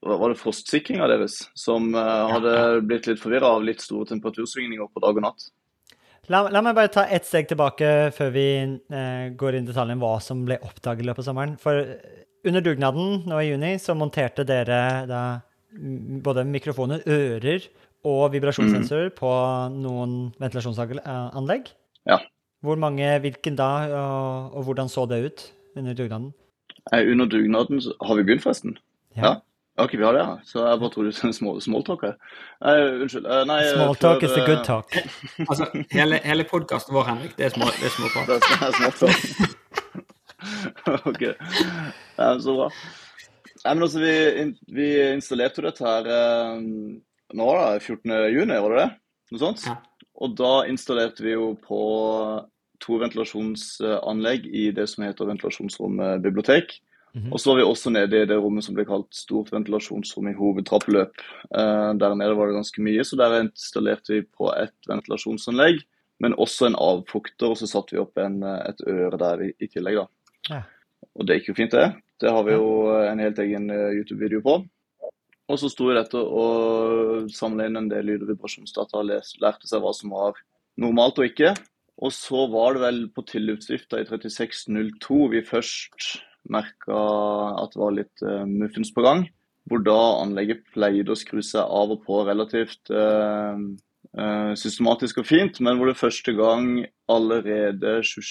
Var 0.00 0.32
det 0.32 0.40
frostsikringa 0.40 1.06
deres 1.10 1.42
som 1.58 1.90
eh, 1.92 2.28
hadde 2.32 2.52
blitt 2.88 3.08
litt 3.10 3.20
forvirra 3.20 3.50
av 3.58 3.64
litt 3.66 3.82
store 3.84 4.08
temperatursvingninger 4.08 4.88
på 4.88 5.02
dag 5.04 5.18
og 5.18 5.26
natt? 5.26 5.50
La, 6.30 6.44
la 6.52 6.62
meg 6.64 6.76
bare 6.76 6.92
ta 6.92 7.04
ett 7.10 7.26
steg 7.28 7.50
tilbake 7.50 8.08
før 8.16 8.32
vi 8.32 8.46
eh, 8.62 9.26
går 9.36 9.58
inn 9.58 9.66
i 9.66 9.70
detaljen 9.72 10.00
hva 10.00 10.14
som 10.24 10.44
ble 10.46 10.56
oppdaget 10.64 11.04
i 11.04 11.08
løpet 11.08 11.24
av 11.24 11.28
sommeren. 11.28 11.52
For 11.60 11.82
eh, 11.82 12.24
under 12.48 12.64
dugnaden 12.64 13.26
nå 13.28 13.42
i 13.42 13.50
juni 13.50 13.74
så 13.82 13.96
monterte 13.98 14.46
dere 14.48 14.80
da 15.10 15.22
mm, 15.76 16.22
både 16.24 16.46
mikrofoner, 16.48 17.04
ører 17.04 17.68
og 18.08 18.30
vibrasjonssensor 18.32 19.10
på 19.18 19.32
noen 19.74 20.30
ventilasjonsanlegg. 20.40 21.68
Ja. 22.08 22.22
Hvor 22.64 22.80
mange, 22.80 23.10
hvilken 23.20 23.56
da, 23.58 23.70
og, 23.92 24.56
og 24.56 24.68
hvordan 24.68 24.88
så 24.92 25.04
det 25.10 25.20
ut 25.26 25.44
under 25.76 25.96
dugnaden? 25.96 26.32
Under 26.96 27.28
dugnaden 27.28 27.80
Har 28.00 28.16
vi 28.16 28.24
begynt, 28.24 28.46
forresten? 28.46 28.78
Ja. 29.16 29.36
Ok, 29.80 29.94
vi 29.98 30.04
har 30.04 30.12
det, 30.16 30.22
ja. 30.22 30.36
Så 30.44 30.62
jeg 30.66 30.80
bare 30.82 30.90
trodde 30.94 31.10
du 31.12 31.16
sa 31.16 31.30
small, 31.40 31.60
smalltalk 31.64 32.04
her. 32.06 32.16
Nei, 32.64 32.74
unnskyld. 33.04 33.26
Eh, 33.26 33.42
Nei, 33.48 33.58
eh, 33.64 33.74
Small 33.74 33.96
talk 33.96 34.20
før, 34.20 34.28
is 34.28 34.36
a 34.36 34.46
good 34.46 34.58
eh, 34.58 34.64
talk. 34.66 34.88
Altså, 35.50 35.68
hele, 35.94 36.20
hele 36.24 36.46
podkasten 36.50 36.96
vår, 36.96 37.04
Henrik, 37.10 37.36
det 37.38 37.48
er 37.48 37.54
små, 37.56 37.70
det 37.76 37.86
er 37.88 37.92
er 38.68 38.72
smalltalk. 38.78 39.20
ok. 41.10 41.22
Ja, 42.18 42.32
så 42.40 42.56
bra. 42.56 42.70
Nei, 43.60 43.74
men 43.74 43.84
altså, 43.84 44.00
vi, 44.00 44.14
vi 44.72 44.88
installerte 45.12 45.60
jo 45.60 45.68
dette 45.68 45.84
her 45.84 46.08
eh, 46.08 46.56
Nå 47.36 47.46
da. 47.54 47.66
det 47.76 47.84
14. 47.86 48.14
juni, 48.34 48.56
var 48.64 48.72
det 48.74 48.80
det? 48.82 48.90
Noe 49.30 49.42
sånt? 49.44 49.66
Ja. 49.68 49.76
Og 50.20 50.32
da 50.36 50.54
installerte 50.68 51.22
vi 51.24 51.36
jo 51.36 51.52
på 51.62 51.80
to 52.80 52.96
ventilasjonsanlegg 53.00 54.46
i 54.48 54.70
det 54.74 54.86
som 54.90 55.04
heter 55.04 55.28
ventilasjonsrommet 55.28 56.24
bibliotek. 56.24 56.72
Mhm. 57.12 57.32
Og 57.32 57.40
så 57.40 57.50
var 57.50 57.58
vi 57.58 57.66
også 57.66 57.90
nede 57.90 58.22
i 58.22 58.26
det 58.28 58.38
rommet 58.38 58.64
som 58.64 58.76
ble 58.76 58.84
kalt 58.86 59.08
stort 59.14 59.50
ventilasjonsrom 59.50 60.28
i 60.30 60.36
hovedtrappeløp. 60.38 61.22
Eh, 61.50 61.92
der 61.98 62.14
nede 62.14 62.36
var 62.38 62.50
det 62.50 62.58
ganske 62.60 62.82
mye, 62.86 63.04
så 63.06 63.18
der 63.18 63.40
installerte 63.40 64.14
vi 64.14 64.20
på 64.22 64.52
et 64.54 64.90
ventilasjonsanlegg, 64.90 65.82
men 66.20 66.36
også 66.38 66.68
en 66.68 66.78
avfukter, 66.78 67.50
og 67.50 67.58
så 67.58 67.66
satte 67.66 67.96
vi 67.96 68.02
opp 68.02 68.20
en, 68.22 68.42
eh, 68.42 68.68
et 68.70 68.84
øre 68.86 69.18
der 69.18 69.42
i, 69.48 69.52
i 69.58 69.66
tillegg. 69.66 70.04
da. 70.04 70.06
Ja. 70.50 70.62
Og 71.18 71.26
det 71.26 71.40
gikk 71.40 71.50
jo 71.50 71.58
fint, 71.58 71.74
det. 71.74 71.94
Det 72.20 72.30
har 72.30 72.44
vi 72.44 72.52
jo 72.52 72.68
en 73.00 73.18
helt 73.18 73.38
egen 73.42 73.70
eh, 73.70 73.96
YouTube-video 73.98 74.44
på. 74.44 74.60
Og 75.50 75.58
så 75.58 75.66
sto 75.72 75.88
vi 75.88 75.96
dette 75.96 76.14
og 76.14 77.26
samla 77.34 77.66
inn 77.66 77.80
en 77.80 77.90
del 77.90 78.06
lyd- 78.06 78.22
og 78.22 78.30
vibrasjonsdata 78.30 79.00
og 79.00 79.08
lærte 79.42 79.66
seg 79.66 79.82
hva 79.82 79.90
som 79.96 80.12
var 80.14 80.38
normalt 80.78 81.18
og 81.18 81.26
ikke. 81.26 81.56
Og 82.00 82.12
så 82.14 82.46
var 82.52 82.76
det 82.76 82.84
vel 82.84 83.00
på 83.10 83.24
tilluftsvifta 83.26 83.98
i 83.98 84.06
3602 84.06 85.18
vi 85.34 85.42
først 85.44 86.20
merka 86.48 86.96
at 87.60 87.74
det 87.74 87.80
var 87.82 87.94
litt 87.96 88.24
uh, 88.24 88.46
muffens 88.48 88.92
på 88.94 89.04
gang. 89.04 89.26
Hvor 89.68 89.82
da 89.84 89.98
anlegget 90.22 90.64
pleide 90.74 91.12
å 91.12 91.18
skru 91.18 91.42
seg 91.44 91.62
av 91.62 91.92
og 91.92 92.00
på 92.06 92.22
relativt 92.26 92.90
eh, 92.90 93.58
eh, 94.18 94.52
systematisk 94.58 95.20
og 95.20 95.26
fint, 95.28 95.60
men 95.62 95.76
hvor 95.78 95.86
det 95.86 96.00
første 96.00 96.32
gang 96.34 96.86
allerede 97.12 98.00
20 98.02 98.24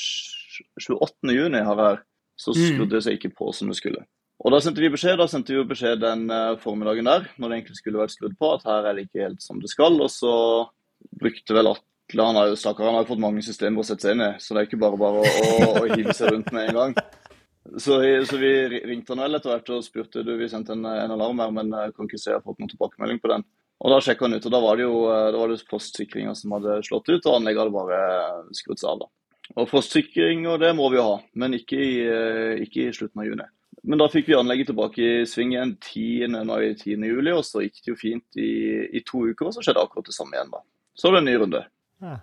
28. 0.82 1.32
juni 1.32 1.62
her 1.64 2.02
så 2.36 2.52
Mm. 2.52 2.66
skrudde 2.66 2.96
det 2.98 3.04
seg 3.06 3.16
ikke 3.20 3.36
på 3.38 3.54
som 3.54 3.70
det 3.70 3.78
skulle. 3.78 4.02
Og 4.44 4.52
da 4.52 4.60
sendte 4.60 4.82
vi 4.82 4.90
beskjed 4.90 5.18
da 5.20 5.28
sendte 5.28 5.54
vi 5.54 5.64
beskjed 5.68 6.02
den 6.02 6.30
eh, 6.32 6.58
formiddagen 6.60 7.06
der, 7.06 7.30
når 7.38 7.50
det 7.50 7.58
egentlig 7.60 7.78
skulle 7.78 8.00
vært 8.02 8.16
skrudd 8.16 8.36
på, 8.40 8.52
at 8.56 8.64
her 8.66 8.90
er 8.90 8.94
det 8.98 9.06
ikke 9.08 9.24
helt 9.28 9.42
som 9.44 9.60
det 9.60 9.70
skal. 9.72 10.00
Og 10.02 10.10
så 10.12 10.34
brukte 11.20 11.56
vel 11.56 11.72
Atle 11.72 12.26
Han 12.26 12.36
har 12.36 12.48
jo 12.50 12.56
stakkar, 12.58 12.86
han 12.90 12.96
har 12.98 13.04
jo 13.06 13.12
fått 13.14 13.22
mange 13.22 13.44
systemer 13.46 13.84
å 13.84 13.86
sette 13.86 14.08
seg 14.08 14.16
inn 14.18 14.26
i, 14.26 14.32
så 14.42 14.56
det 14.56 14.64
er 14.64 14.68
ikke 14.68 14.82
bare 14.82 14.98
bare 14.98 15.22
å, 15.22 15.24
å, 15.30 15.84
å 15.84 15.90
hive 15.94 16.16
seg 16.18 16.32
rundt 16.34 16.52
med 16.52 16.72
en 16.72 16.80
gang. 16.80 16.96
Så, 17.78 18.00
så 18.26 18.38
vi 18.42 18.52
ringte 18.88 19.14
han 19.14 19.22
vel 19.22 19.38
etter 19.38 19.54
hvert 19.54 19.72
og 19.76 19.86
spurte 19.86 20.24
du, 20.26 20.34
vi 20.40 20.50
sendte 20.50 20.74
en, 20.74 20.88
en 20.90 21.14
alarm 21.14 21.42
her, 21.44 21.52
men 21.54 21.70
jeg 21.76 21.94
kan 21.96 22.10
ikke 22.10 22.20
se 22.22 22.32
jeg 22.32 22.40
har 22.40 22.46
fått 22.46 22.60
noen 22.62 22.72
tilbakemelding 22.72 23.22
på 23.22 23.32
den. 23.34 23.46
Og 23.80 23.94
Da 23.94 24.00
sjekka 24.04 24.28
han 24.28 24.36
ut, 24.36 24.48
og 24.48 24.52
da 24.52 24.60
var 24.64 24.80
det 24.80 24.88
jo 24.88 24.96
eh, 25.08 25.30
da 25.36 25.60
frostsikringa 25.70 26.34
som 26.36 26.58
hadde 26.58 26.82
slått 26.88 27.12
ut, 27.12 27.24
og 27.24 27.38
anlegget 27.38 27.64
hadde 27.64 27.76
bare 27.78 28.02
skrudd 28.58 28.82
seg 28.82 28.90
av. 28.92 29.06
da. 29.06 29.10
Og 29.56 29.70
Postsikring 29.72 30.44
og 30.50 30.60
det 30.62 30.74
må 30.78 30.90
vi 30.92 31.00
jo 31.00 31.06
ha, 31.08 31.16
men 31.40 31.56
ikke 31.58 31.80
i, 31.80 31.94
eh, 32.04 32.66
ikke 32.66 32.88
i 32.88 32.96
slutten 32.96 33.24
av 33.24 33.30
juni. 33.30 33.48
Men 33.88 34.02
da 34.02 34.10
fikk 34.12 34.28
vi 34.28 34.36
anlegget 34.36 34.74
tilbake 34.74 35.00
i 35.00 35.28
sving 35.30 35.54
igjen 35.56 35.78
10. 35.80 36.36
Mai, 36.50 36.74
10. 36.76 37.06
juli, 37.08 37.32
og 37.32 37.46
så 37.48 37.64
gikk 37.64 37.80
det 37.80 37.94
jo 37.94 38.00
fint 38.02 38.42
i, 38.42 38.52
i 39.00 39.04
to 39.08 39.24
uker, 39.30 39.48
og 39.48 39.56
så 39.56 39.64
skjedde 39.64 39.86
akkurat 39.86 40.10
det 40.10 40.18
samme 40.18 40.36
igjen. 40.36 40.52
da. 40.52 40.60
Så 41.00 41.08
var 41.08 41.16
det 41.16 41.22
en 41.24 41.30
ny 41.32 41.38
runde. 41.40 41.64
Ja. 42.04 42.18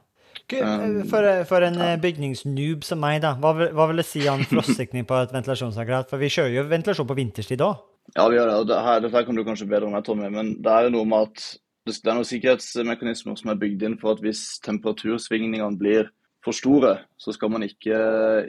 Gud, 0.46 0.62
For, 1.10 1.26
for 1.50 1.66
en 1.66 1.80
eh, 1.82 1.96
bygningsnoob 1.98 2.84
som 2.86 3.00
meg, 3.02 3.18
da, 3.24 3.32
hva 3.42 3.50
hva 3.74 3.88
vil 3.90 3.98
det 3.98 4.06
si 4.06 4.22
om 4.30 4.44
frostsikring 4.50 5.06
på 5.08 5.18
et 5.18 5.34
ventilasjonsaggregat? 5.34 6.10
For 6.12 6.22
vi 6.22 6.30
kjører 6.30 6.54
jo 6.54 6.66
ventilasjon 6.70 7.08
på 7.08 7.18
vinterstid 7.18 7.64
òg. 7.66 7.82
Ja, 8.14 8.28
vi 8.30 8.38
gjør 8.38 8.52
det. 8.52 8.58
og 8.60 8.68
det 8.70 8.82
her, 8.86 9.00
Dette 9.02 9.24
kan 9.26 9.38
du 9.38 9.42
kanskje 9.46 9.66
bedre 9.70 9.88
enn 9.88 9.96
meg, 9.96 10.04
Tommy, 10.06 10.30
men 10.30 10.54
det 10.62 10.72
er 10.72 10.86
jo 10.86 10.94
noe 10.94 11.10
med 11.10 11.26
at 11.26 11.46
det 11.86 12.10
er 12.10 12.18
noen 12.18 12.26
sikkerhetsmekanismer 12.26 13.36
som 13.38 13.50
er 13.52 13.58
bygd 13.60 13.84
inn 13.86 13.98
for 13.98 14.14
at 14.14 14.22
hvis 14.22 14.56
temperatursvingningene 14.66 15.78
blir 15.78 16.08
for 16.46 16.54
store, 16.54 16.96
så 17.18 17.34
skal 17.34 17.50
man 17.50 17.66
ikke, 17.66 17.98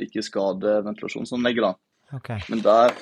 ikke 0.05 0.25
skade 0.25 0.79
ventilasjonsanlegget. 0.85 1.65
da. 1.65 2.17
Okay. 2.17 2.41
Men 2.53 2.61
der 2.65 2.93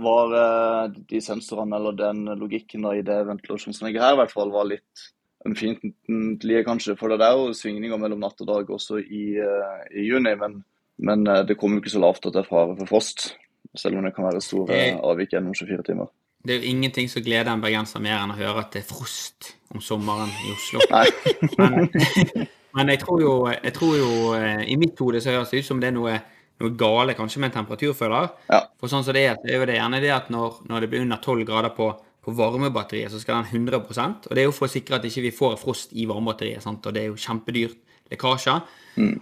var 0.00 0.36
eh, 0.40 1.00
de 1.08 1.20
sensorene, 1.24 1.76
eller 1.76 1.96
den 1.96 2.24
logikken 2.40 2.88
da, 2.88 2.94
i 2.96 3.04
det 3.04 3.18
ventilasjonsanlegget 3.28 4.04
her, 4.04 4.16
i 4.16 4.22
hvert 4.22 4.32
fall 4.32 4.52
var 4.54 4.68
litt 4.72 5.10
ømfintlige, 5.48 6.64
kanskje. 6.66 6.96
For 6.98 7.12
det 7.12 7.26
er 7.26 7.36
jo 7.38 7.52
svingninger 7.56 8.00
mellom 8.00 8.22
natt 8.22 8.40
og 8.44 8.48
dag 8.48 8.70
også 8.70 9.00
i, 9.02 9.24
uh, 9.42 9.84
i 9.90 10.06
juni, 10.08 10.34
men, 10.38 10.60
men 11.02 11.26
uh, 11.28 11.42
det 11.46 11.58
kommer 11.60 11.78
jo 11.78 11.84
ikke 11.84 11.94
så 11.96 12.02
lavt 12.02 12.26
at 12.28 12.36
det 12.36 12.44
er 12.44 12.50
fare 12.50 12.76
for 12.78 12.90
frost. 12.94 13.32
Selv 13.78 13.96
om 13.96 14.04
det 14.04 14.14
kan 14.14 14.28
være 14.28 14.42
store 14.44 14.66
Det- 14.72 15.00
avvik 15.02 15.32
gjennom 15.32 15.54
24 15.54 15.82
timer. 15.86 16.10
Det 16.42 16.56
er 16.56 16.58
jo 16.58 16.70
ingenting 16.74 17.08
som 17.08 17.22
gleder 17.22 17.52
en 17.52 17.62
bergenser 17.62 18.02
mer 18.02 18.18
enn 18.18 18.32
å 18.34 18.36
høre 18.36 18.64
at 18.64 18.72
det 18.74 18.80
er 18.82 18.88
frost 18.88 19.52
om 19.70 19.80
sommeren 19.80 20.30
i 20.42 20.50
Oslo. 20.50 20.80
Men, 21.60 21.86
men 22.74 22.88
jeg 22.88 22.98
tror 23.04 23.20
jo, 23.22 23.32
jeg 23.52 23.72
tror 23.76 23.96
jo 23.98 24.10
eh, 24.34 24.64
I 24.72 24.76
mitt 24.80 24.98
hode 24.98 25.20
så 25.20 25.30
høres 25.30 25.52
det 25.52 25.60
ut 25.60 25.68
som 25.68 25.80
det 25.80 25.90
er 25.90 25.94
noe, 25.94 26.16
noe 26.58 26.72
gale 26.78 27.14
kanskje 27.14 27.42
med 27.42 27.52
en 27.52 27.60
temperaturføler. 27.60 28.30
Ja. 28.50 28.62
For 28.80 28.90
sånn 28.90 29.04
som 29.06 29.14
det 29.14 29.26
er, 29.28 29.36
så 29.38 29.50
er 29.52 29.60
jo 29.60 29.68
det 29.68 29.76
gjerne 29.76 30.00
det 30.02 30.10
at 30.16 30.32
når, 30.34 30.62
når 30.70 30.80
det 30.80 30.88
blir 30.90 31.04
under 31.04 31.20
12 31.22 31.44
grader 31.46 31.74
på, 31.76 31.92
på 32.22 32.34
varmebatteriet, 32.38 33.10
så 33.10 33.18
skal 33.18 33.42
den 33.42 33.66
100% 33.66 34.28
Og 34.28 34.34
det 34.34 34.42
er 34.42 34.46
jo 34.46 34.54
for 34.54 34.68
å 34.68 34.72
sikre 34.72 34.98
at 34.98 35.06
ikke 35.08 35.24
vi 35.24 35.34
får 35.34 35.56
frost 35.58 35.94
i 35.98 36.06
varmebatteriet. 36.06 36.62
Sant? 36.62 36.86
Og 36.86 36.94
det 36.94 37.02
er 37.02 37.10
jo 37.10 37.18
kjempedyrt 37.18 37.80
lekkasjer. 38.12 38.60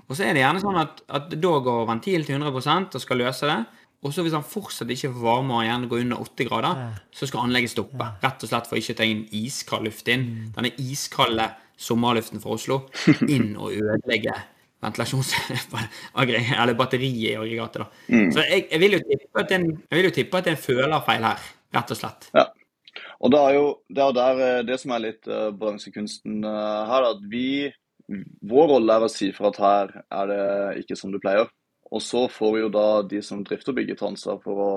Og 0.04 0.16
så 0.16 0.26
er 0.26 0.34
det 0.34 0.42
gjerne 0.42 0.62
sånn 0.62 0.80
at, 0.80 1.00
at 1.08 1.32
da 1.32 1.52
går 1.64 1.86
ventilen 1.88 2.26
til 2.26 2.36
100% 2.36 2.98
og 2.98 3.04
skal 3.04 3.22
løse 3.22 3.48
det. 3.48 3.60
Og 4.00 4.14
så 4.16 4.24
hvis 4.24 4.32
han 4.32 4.46
fortsatt 4.46 4.88
ikke 4.92 5.10
får 5.12 5.24
varme 5.24 5.58
og 5.58 5.66
gjerne 5.66 5.88
går 5.90 6.04
under 6.06 6.22
80 6.24 6.48
grader, 6.48 6.78
så 7.12 7.28
skal 7.28 7.44
anlegget 7.44 7.74
stoppe. 7.74 8.06
Rett 8.22 8.46
og 8.46 8.52
slett 8.52 8.70
for 8.70 8.80
ikke 8.80 8.96
å 8.96 9.00
ta 9.00 9.08
inn 9.08 9.26
iskald 9.42 9.84
luft 9.88 10.08
inn. 10.12 10.24
Denne 10.56 10.72
iskalde 10.80 11.50
sommerluften 11.80 12.40
fra 12.40 12.56
Oslo 12.56 12.82
inn 13.34 13.52
og 13.56 13.76
ødelegge 13.76 14.36
eller 16.62 16.72
batteriet 16.78 17.34
i 17.34 17.36
aggregatet. 17.36 17.82
da. 17.82 18.06
Mm. 18.08 18.30
Så 18.32 18.46
jeg, 18.46 18.64
jeg, 18.70 18.80
vil 18.80 18.96
tippe 19.04 19.44
jeg 19.52 19.98
vil 19.98 20.08
jo 20.08 20.14
tippe 20.16 20.40
at 20.40 20.48
det 20.48 20.54
er 20.54 20.56
en 20.56 20.64
følerfeil 20.64 21.28
her, 21.28 21.50
rett 21.76 21.92
og 21.92 22.00
slett. 22.00 22.30
Og 23.20 23.32
det 23.32 23.40
er 23.40 23.54
jo 23.58 23.66
det, 23.88 24.02
er 24.02 24.14
der, 24.16 24.42
eh, 24.46 24.62
det 24.64 24.78
som 24.80 24.94
er 24.96 25.04
litt 25.04 25.28
uh, 25.28 25.50
bransjekunsten 25.56 26.40
uh, 26.46 26.88
her, 26.90 27.12
at 27.14 27.22
vi 27.30 27.70
Vår 28.10 28.64
rolle 28.66 28.94
er 28.96 29.04
å 29.06 29.08
si 29.12 29.28
fra 29.30 29.52
at 29.52 29.58
her 29.62 29.90
er 30.02 30.24
det 30.26 30.44
ikke 30.80 30.96
som 30.98 31.12
du 31.12 31.20
pleier. 31.22 31.46
Og 31.94 32.02
så 32.02 32.24
får 32.26 32.56
jo 32.58 32.70
da 32.74 32.86
de 33.06 33.20
som 33.22 33.44
drifter 33.46 33.76
bygget 33.76 34.02
ansvar 34.02 34.40
for 34.42 34.62
å 34.64 34.70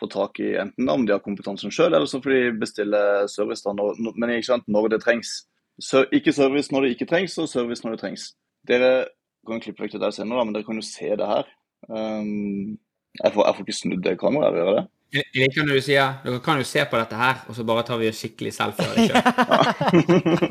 få 0.00 0.08
tak 0.10 0.40
i 0.42 0.56
enten 0.58 0.90
om 0.90 1.04
de 1.06 1.14
har 1.14 1.22
kompetansen 1.22 1.70
sjøl, 1.70 1.92
eller 1.92 2.08
så 2.10 2.18
får 2.24 2.34
de 2.34 2.58
bestille 2.58 3.00
service 3.30 3.62
da, 3.62 3.76
når- 3.78 4.16
men 4.16 4.30
ikke 4.34 4.48
sant, 4.48 4.66
når 4.66 4.88
det 4.90 5.00
trengs. 5.04 5.30
Så, 5.78 6.02
ikke 6.10 6.34
service 6.34 6.72
når 6.72 6.82
det 6.82 6.90
ikke 6.96 7.08
trengs, 7.12 7.38
og 7.38 7.48
service 7.48 7.84
når 7.84 7.94
det 7.94 8.00
trengs. 8.00 8.32
Dere 8.66 9.06
kan 9.46 9.60
klippe 9.60 9.84
vekk 9.84 9.92
det 9.92 10.00
der 10.00 10.10
senere, 10.10 10.38
da, 10.38 10.44
men 10.44 10.54
dere 10.54 10.66
kan 10.66 10.80
jo 10.80 10.82
se 10.82 11.14
det 11.16 11.26
her. 11.30 11.46
Um, 11.88 12.78
jeg, 13.22 13.32
får, 13.32 13.46
jeg 13.46 13.54
får 13.54 13.64
ikke 13.64 13.80
snudd 13.80 14.02
det 14.02 14.18
kameraet, 14.18 14.50
og 14.50 14.60
gjøre 14.60 14.76
det? 14.80 14.84
Jeg 15.10 15.26
liker 15.34 15.66
når 15.66 15.74
du 15.80 15.82
sier 15.82 16.22
dere 16.22 16.38
kan 16.44 16.60
jo 16.60 16.64
se 16.68 16.84
på 16.86 16.94
dette 17.00 17.16
her, 17.18 17.36
og 17.50 17.56
så 17.56 17.64
bare 17.66 17.82
tar 17.86 17.98
vi 17.98 18.06
en 18.10 18.14
skikkelig 18.14 18.52
selfie 18.54 18.86
av 18.86 18.92
det 18.94 19.00
sjøl. 19.10 19.22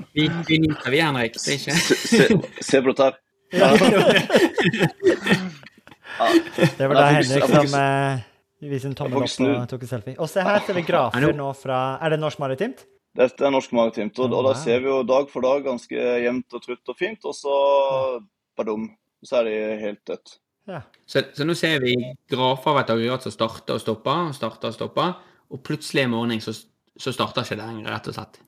Vi, 0.17 0.23
vi 0.49 0.55
nyter 0.65 0.89
vi, 0.91 0.99
Henrik. 0.99 1.33
Det 1.39 1.49
er 1.53 1.57
ikke 1.61 1.75
Se, 1.79 1.95
se, 1.95 2.23
se 2.67 2.77
på 2.83 2.87
dette 2.91 3.03
her. 3.07 3.15
Det 6.79 6.85
var 6.89 6.95
da 6.97 7.03
Henrik 7.15 7.43
som 7.47 7.73
eh, 7.79 8.15
viste 8.67 8.87
en 8.91 8.97
tommel 8.99 9.23
opp 9.23 9.39
og 9.47 9.67
tok 9.71 9.81
en 9.85 9.91
selfie. 9.93 10.15
Og 10.19 10.27
se 10.27 10.39
her 10.43 10.59
ser 10.67 10.75
vi 10.75 10.83
grafer 10.87 11.31
nå 11.37 11.49
fra 11.55 11.77
Er 12.03 12.07
det 12.15 12.19
Norsk 12.19 12.39
Maritimt? 12.43 12.79
Dette 13.17 13.45
er 13.45 13.51
norsk 13.51 13.71
maritimt, 13.73 14.19
og, 14.21 14.33
og 14.37 14.45
da 14.45 14.51
ser 14.55 14.83
vi 14.83 14.87
jo 14.87 14.99
dag 15.07 15.29
for 15.31 15.43
dag 15.43 15.63
ganske 15.65 15.97
jevnt 15.97 16.55
og 16.55 16.61
trutt 16.63 16.91
og 16.91 16.97
fint, 16.97 17.25
og 17.25 17.33
så 17.35 17.55
badum, 18.59 18.85
så 19.25 19.39
er 19.39 19.49
de 19.49 19.55
helt 19.81 20.01
dødt. 20.07 20.35
Ja. 20.69 20.83
Så, 21.09 21.25
så 21.33 21.47
nå 21.47 21.55
ser 21.57 21.81
vi 21.81 21.95
grafer 22.29 22.75
av 22.75 22.83
et 22.83 22.93
aggregat 22.93 23.25
som 23.25 23.33
starter 23.33 23.79
og 23.79 23.83
stopper, 23.83 24.29
og 24.29 24.37
starter 24.37 24.69
og 24.69 24.77
stopper, 24.77 25.17
og 25.49 25.63
plutselig 25.65 26.05
en 26.05 26.13
morgen 26.13 26.43
så, 26.43 26.53
så 26.99 27.15
starter 27.15 27.47
ikke 27.47 27.57
det 27.57 27.65
lenger, 27.65 27.89
rett 27.89 28.11
og 28.11 28.19
slett. 28.19 28.43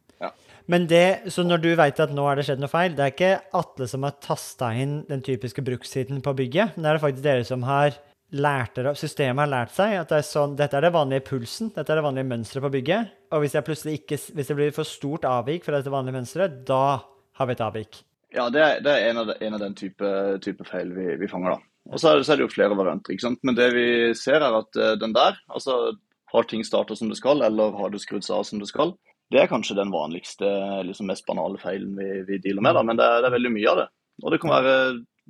Men 0.69 0.85
det, 0.87 1.31
så 1.33 1.43
når 1.43 1.61
du 1.63 1.71
veit 1.75 1.99
at 1.99 2.13
nå 2.13 2.25
er 2.29 2.37
det 2.37 2.45
skjedd 2.47 2.61
noe 2.61 2.71
feil, 2.71 2.93
det 2.95 3.03
er 3.03 3.13
ikke 3.15 3.31
Atle 3.57 3.87
som 3.89 4.05
har 4.05 4.19
tasta 4.23 4.69
inn 4.77 5.01
den 5.09 5.23
typiske 5.25 5.63
brukstiden 5.65 6.21
på 6.23 6.35
bygget, 6.37 6.75
men 6.75 6.85
det 6.85 6.91
er 6.91 7.01
faktisk 7.01 7.25
dere 7.25 7.47
som 7.47 7.65
har 7.67 7.97
lært 8.31 8.77
dere, 8.77 8.93
systemet 8.95 9.43
har 9.43 9.51
lært 9.51 9.73
seg 9.75 9.97
at 9.99 10.13
det 10.13 10.21
er 10.21 10.27
sånn, 10.27 10.53
dette 10.59 10.77
er 10.77 10.85
det 10.85 10.93
vanlige 10.95 11.25
pulsen, 11.27 11.73
dette 11.75 11.91
er 11.91 11.99
det 11.99 12.05
vanlige 12.05 12.29
mønsteret 12.29 12.63
på 12.63 12.71
bygget, 12.77 13.11
og 13.33 13.43
hvis, 13.43 13.57
jeg 13.57 13.67
plutselig 13.67 13.97
ikke, 13.99 14.21
hvis 14.37 14.51
det 14.51 14.57
blir 14.61 14.77
for 14.77 14.87
stort 14.87 15.27
avvik 15.27 15.67
fra 15.67 15.75
dette 15.75 15.91
vanlige 15.91 16.19
mønsteret, 16.19 16.61
da 16.69 16.85
har 17.39 17.49
vi 17.49 17.57
et 17.57 17.65
avvik. 17.65 17.99
Ja, 18.31 18.47
det 18.53 18.61
er, 18.63 18.79
det 18.85 18.93
er 18.93 19.09
en, 19.09 19.19
av 19.19 19.27
de, 19.27 19.35
en 19.43 19.57
av 19.57 19.65
den 19.65 19.75
type, 19.75 20.13
type 20.45 20.67
feil 20.69 20.93
vi, 20.95 21.09
vi 21.19 21.27
fanger, 21.27 21.57
da. 21.57 21.70
Og 21.89 21.97
så 21.97 22.11
er, 22.11 22.19
det, 22.19 22.27
så 22.27 22.33
er 22.33 22.39
det 22.39 22.45
jo 22.45 22.53
flere 22.53 22.77
varianter, 22.77 23.15
ikke 23.15 23.25
sant. 23.25 23.41
Men 23.47 23.57
det 23.57 23.71
vi 23.73 23.85
ser 24.17 24.43
er 24.43 24.57
at 24.59 24.77
eh, 24.77 24.97
den 25.01 25.15
der, 25.17 25.39
altså 25.49 25.95
har 26.31 26.47
ting 26.47 26.63
starta 26.63 26.95
som 26.95 27.09
det 27.11 27.17
skal, 27.19 27.41
eller 27.43 27.73
har 27.75 27.91
det 27.91 28.03
skrudd 28.03 28.23
seg 28.23 28.37
av 28.37 28.45
som 28.47 28.61
det 28.61 28.69
skal, 28.69 28.93
det 29.31 29.41
er 29.41 29.49
kanskje 29.51 29.77
den 29.77 29.91
vanligste, 29.93 30.47
liksom 30.87 31.07
mest 31.07 31.25
banale 31.27 31.59
feilen 31.59 31.95
vi, 31.95 32.09
vi 32.27 32.39
dealer 32.43 32.63
med, 32.63 32.75
da. 32.75 32.83
Men 32.87 32.99
det 32.99 33.07
er, 33.07 33.21
det 33.23 33.29
er 33.29 33.35
veldig 33.37 33.51
mye 33.55 33.71
av 33.71 33.79
det. 33.79 33.87
Og 34.21 34.33
det 34.33 34.39
kan 34.43 34.53
være 34.53 34.73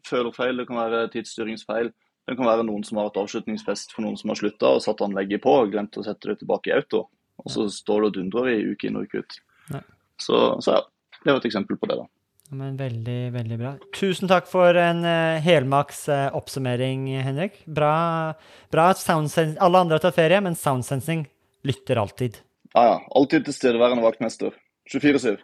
følerfeil, 0.10 0.58
det 0.58 0.68
kan 0.70 0.80
være 0.82 1.02
tidsstyringsfeil. 1.14 1.92
Det 2.30 2.38
kan 2.38 2.50
være 2.50 2.66
noen 2.66 2.84
som 2.86 2.98
har 2.98 3.10
hatt 3.10 3.20
avslutningsfest 3.22 3.94
for 3.96 4.06
noen 4.06 4.18
som 4.18 4.32
har 4.32 4.40
slutta 4.40 4.76
og 4.76 4.84
satt 4.86 5.02
anlegget 5.06 5.44
på 5.44 5.54
og 5.64 5.74
glemt 5.74 5.98
å 5.98 6.06
sette 6.06 6.32
det 6.32 6.40
tilbake 6.42 6.72
i 6.72 6.76
auto. 6.78 7.06
Og 7.42 7.54
så 7.54 7.68
står 7.74 8.04
det 8.04 8.10
og 8.10 8.18
dundrer 8.18 8.52
i 8.54 8.74
uke 8.74 8.90
inn 8.90 8.98
og 9.00 9.10
uke 9.10 9.22
ut. 9.22 9.38
Så, 10.22 10.38
så 10.62 10.78
ja, 10.78 10.82
det 11.22 11.32
var 11.32 11.42
et 11.42 11.50
eksempel 11.50 11.80
på 11.82 11.90
det, 11.90 11.98
da. 12.02 12.10
Men 12.52 12.76
veldig, 12.76 13.20
veldig 13.32 13.58
bra. 13.62 13.72
Tusen 13.96 14.28
takk 14.28 14.50
for 14.52 14.76
en 14.76 15.06
uh, 15.08 15.40
helmaks 15.40 16.04
uh, 16.12 16.28
oppsummering, 16.36 17.06
Henrik. 17.24 17.62
Bra, 17.64 18.34
bra 18.74 18.90
at 18.92 19.04
alle 19.08 19.84
andre 19.84 19.96
har 19.96 20.04
tatt 20.04 20.18
ferie, 20.18 20.42
men 20.44 20.58
Soundsensing 20.60 21.24
lytter 21.68 22.02
alltid. 22.02 22.42
Ja, 22.74 22.84
ja. 22.90 22.98
Alltid 23.16 23.48
tilstedeværende 23.48 24.04
vaktmester. 24.04 24.56
24-7. 24.92 25.40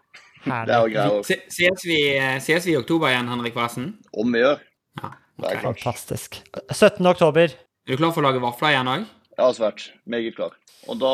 Det 0.48 0.74
er 0.74 0.84
jo 0.84 0.92
greier. 0.92 1.24
Ses 1.28 1.86
vi, 1.88 2.02
ses 2.44 2.68
vi 2.68 2.76
i 2.76 2.80
oktober 2.80 3.12
igjen, 3.12 3.32
Henrik 3.32 3.56
Vassen? 3.56 3.94
Om 4.12 4.36
vi 4.36 4.44
gjør. 4.44 4.60
Ja. 5.02 5.14
Det 5.38 5.52
er 5.52 5.62
klart. 5.62 5.82
Fantastisk. 5.84 6.40
17. 6.74 7.06
oktober. 7.08 7.54
Er 7.88 7.96
du 7.96 8.02
klar 8.02 8.12
for 8.16 8.24
å 8.24 8.28
lage 8.28 8.44
vafler 8.44 8.74
igjen 8.74 8.92
òg? 8.92 9.08
Ja, 9.38 9.48
svært. 9.54 9.92
Meget 10.10 10.36
klar. 10.36 10.56
Og 10.88 11.00
da, 11.02 11.14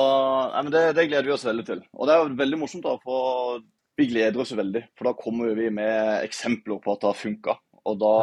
ja, 0.54 0.62
men 0.64 0.74
det, 0.74 0.84
det 0.98 1.08
gleder 1.10 1.28
vi 1.28 1.36
oss 1.36 1.46
veldig 1.46 1.66
til. 1.68 1.82
Og 1.98 2.08
det 2.08 2.16
er 2.16 2.22
jo 2.22 2.38
veldig 2.40 2.60
morsomt, 2.62 2.86
da, 2.86 2.96
for 3.04 3.62
vi 4.00 4.08
gleder 4.10 4.42
oss 4.42 4.54
veldig. 4.58 4.88
For 4.98 5.10
da 5.10 5.14
kommer 5.18 5.54
vi 5.58 5.70
med 5.74 6.24
eksempler 6.24 6.82
på 6.82 6.96
at 6.96 7.04
det 7.04 7.12
har 7.12 7.20
funka. 7.20 7.58
Og 7.84 8.00
da 8.02 8.16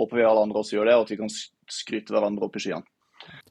håper 0.00 0.18
vi 0.18 0.24
alle 0.24 0.46
andre 0.46 0.62
også 0.62 0.78
gjør 0.78 0.88
det, 0.88 0.96
og 0.96 1.06
at 1.06 1.12
vi 1.12 1.20
kan 1.20 1.32
skryte 1.72 2.14
hverandre 2.14 2.48
opp 2.48 2.56
i 2.56 2.64
skyene. 2.64 2.86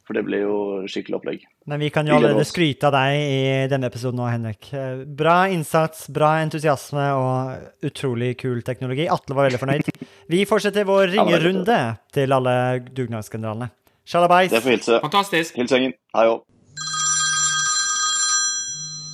For 0.04 0.18
det 0.18 0.26
blir 0.28 0.42
jo 0.44 0.56
skikkelig 0.90 1.16
opplegg. 1.16 1.44
Men 1.72 1.80
vi 1.80 1.88
kan 1.94 2.08
jo 2.10 2.18
allerede 2.18 2.44
skryte 2.50 2.90
av 2.90 2.96
deg 2.98 3.20
i 3.22 3.44
denne 3.72 3.88
episoden 3.88 4.20
nå, 4.20 4.26
Henrik. 4.28 4.68
Eh, 4.76 5.04
Bra 5.06 5.46
innsats, 5.54 6.10
bra 6.12 6.34
entusiasme 6.42 7.06
og 7.16 7.86
utrolig 7.88 8.34
kul 8.42 8.60
teknologi. 8.68 9.06
Atle 9.08 9.38
var 9.38 9.48
veldig 9.48 9.62
fornøyd. 9.62 9.92
Vi 10.34 10.42
fortsetter 10.50 10.88
vår 10.90 11.06
er 11.06 11.14
ringerunde 11.14 11.78
til 12.12 12.36
alle 12.36 12.56
dugnadsgeneralene. 12.90 13.70
Sjalabais. 14.04 14.52
Det 14.52 14.60
får 14.66 14.76
hilse. 14.76 15.00
Fantastisk. 15.06 15.56
Hils 15.62 15.72
gjengen. 15.72 15.96
Hei 16.18 16.28
òg. 16.34 16.44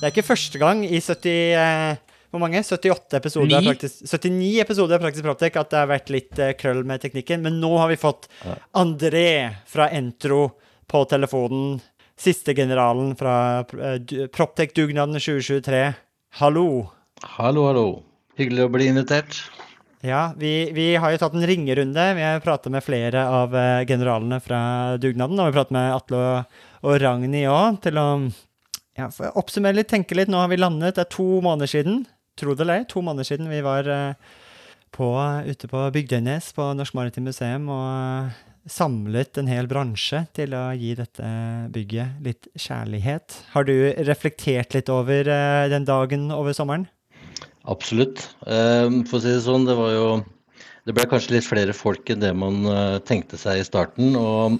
Det 0.00 0.06
er 0.08 0.14
ikke 0.14 0.28
første 0.32 0.58
gang 0.58 0.82
i 0.86 0.98
70 1.02 1.30
eh, 1.58 2.07
Hvor 2.28 2.42
mange? 2.42 2.60
78 2.60 3.16
episoder 3.16 3.62
praktisk, 3.64 4.02
79 4.04 4.60
episoder 4.60 4.98
av 4.98 5.04
Praktisk 5.06 5.24
Proptek 5.24 5.54
at 5.56 5.70
det 5.72 5.78
har 5.80 5.88
vært 5.88 6.10
litt 6.12 6.40
eh, 6.42 6.52
krøll 6.60 6.82
med 6.88 7.00
teknikken. 7.00 7.40
Men 7.44 7.56
nå 7.62 7.70
har 7.80 7.88
vi 7.88 7.96
fått 8.00 8.28
André 8.76 9.28
fra 9.68 9.88
Entro 9.96 10.50
på 10.88 11.04
telefonen. 11.08 11.78
Siste 12.18 12.52
generalen 12.56 13.14
fra 13.16 13.62
uh, 13.62 14.26
Proptek-dugnaden 14.34 15.20
2023. 15.22 15.84
Hallo. 16.40 16.66
Hallo, 17.38 17.68
hallo. 17.70 17.86
Hyggelig 18.38 18.66
å 18.66 18.72
bli 18.74 18.88
invitert. 18.90 19.38
Ja, 20.04 20.32
vi, 20.36 20.70
vi 20.74 20.92
har 21.00 21.14
jo 21.14 21.20
tatt 21.22 21.34
en 21.34 21.46
ringerunde. 21.46 22.04
Vi 22.14 22.26
har 22.26 22.42
pratet 22.44 22.74
med 22.74 22.84
flere 22.86 23.24
av 23.34 23.54
eh, 23.56 23.86
generalene 23.88 24.38
fra 24.42 24.60
dugnaden. 25.00 25.38
Og 25.38 25.48
vi 25.48 25.50
har 25.50 25.56
pratet 25.56 25.74
med 25.74 25.94
Atle 25.94 26.20
og, 26.20 26.60
og 26.84 27.00
Ragnhild 27.02 27.50
òg, 27.50 27.80
til 27.86 27.98
å 27.98 28.06
ja, 28.98 29.08
oppsummere 29.38 29.80
litt, 29.80 29.90
tenke 29.90 30.18
litt. 30.18 30.30
Nå 30.30 30.38
har 30.42 30.52
vi 30.52 30.60
landet. 30.60 30.98
Det 30.98 31.06
er 31.06 31.10
to 31.14 31.26
måneder 31.42 31.70
siden, 31.70 32.04
tro 32.38 32.54
det 32.54 32.64
eller 32.64 32.82
ei, 32.82 32.86
to 32.88 33.02
måneder 33.04 33.26
siden 33.26 33.50
vi 33.50 33.62
var 33.64 33.88
eh, 33.90 34.36
på, 34.94 35.08
ute 35.46 35.70
på 35.70 35.82
Bygdøynes 35.94 36.52
på 36.56 36.70
Norsk 36.76 36.96
Maritimt 36.96 37.28
Museum 37.28 37.68
og 37.72 37.88
eh, 37.88 38.44
samlet 38.68 39.40
en 39.40 39.48
hel 39.48 39.68
bransje 39.70 40.24
til 40.36 40.54
å 40.56 40.68
gi 40.76 40.92
dette 40.98 41.28
bygget 41.72 42.22
litt 42.24 42.48
kjærlighet. 42.52 43.38
Har 43.54 43.68
du 43.68 43.74
reflektert 44.08 44.76
litt 44.76 44.92
over 44.92 45.28
eh, 45.32 45.66
den 45.72 45.88
dagen 45.88 46.28
over 46.34 46.56
sommeren? 46.56 46.88
Absolutt. 47.68 48.24
Eh, 48.46 48.88
For 49.08 49.18
å 49.18 49.22
si 49.24 49.32
det 49.32 49.44
sånn, 49.46 49.68
det 49.68 49.78
var 49.78 49.94
jo 49.94 50.08
Det 50.88 50.94
ble 50.96 51.04
kanskje 51.04 51.34
litt 51.34 51.44
flere 51.44 51.74
folk 51.76 52.08
enn 52.08 52.22
det 52.22 52.30
man 52.32 52.64
tenkte 53.04 53.36
seg 53.36 53.58
i 53.60 53.64
starten. 53.66 54.14
Og 54.16 54.54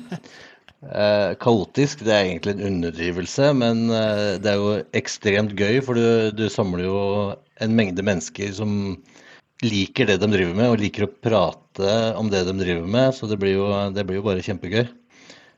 eh, 0.87 1.35
kaotisk, 1.43 2.05
det 2.07 2.15
er 2.15 2.27
egentlig 2.27 2.57
en 2.57 2.67
underdrivelse, 2.73 3.53
men 3.59 3.87
eh, 3.95 4.37
det 4.43 4.53
er 4.53 4.61
jo 4.61 4.75
ekstremt 4.99 5.55
gøy, 5.59 5.81
for 5.85 5.99
du, 5.99 6.31
du 6.37 6.47
samler 6.53 6.87
jo 6.87 7.01
en 7.65 7.77
mengde 7.79 8.05
mennesker 8.07 8.53
som 8.57 8.73
liker 9.65 10.07
det 10.07 10.21
de 10.23 10.31
driver 10.31 10.55
med, 10.55 10.71
og 10.71 10.81
liker 10.83 11.09
å 11.09 11.13
prate 11.13 11.93
om 12.19 12.31
det 12.31 12.45
de 12.47 12.55
driver 12.61 12.87
med. 12.87 13.15
Så 13.17 13.27
det 13.31 13.39
blir 13.43 13.57
jo, 13.57 13.69
det 13.95 14.05
blir 14.07 14.21
jo 14.21 14.27
bare 14.27 14.45
kjempegøy. 14.45 14.85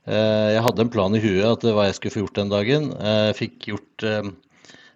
Eh, 0.09 0.47
Jeg 0.55 0.63
hadde 0.65 0.85
en 0.85 0.93
plan 0.93 1.17
i 1.17 1.21
huet 1.21 1.45
at 1.45 1.65
hva 1.67 1.87
jeg 1.87 1.99
skulle 1.99 2.15
få 2.15 2.23
gjort 2.25 2.39
den 2.39 2.53
dagen. 2.53 2.87
Jeg 2.97 3.35
fikk 3.37 3.67
gjort 3.73 4.07
eh, 4.07 4.31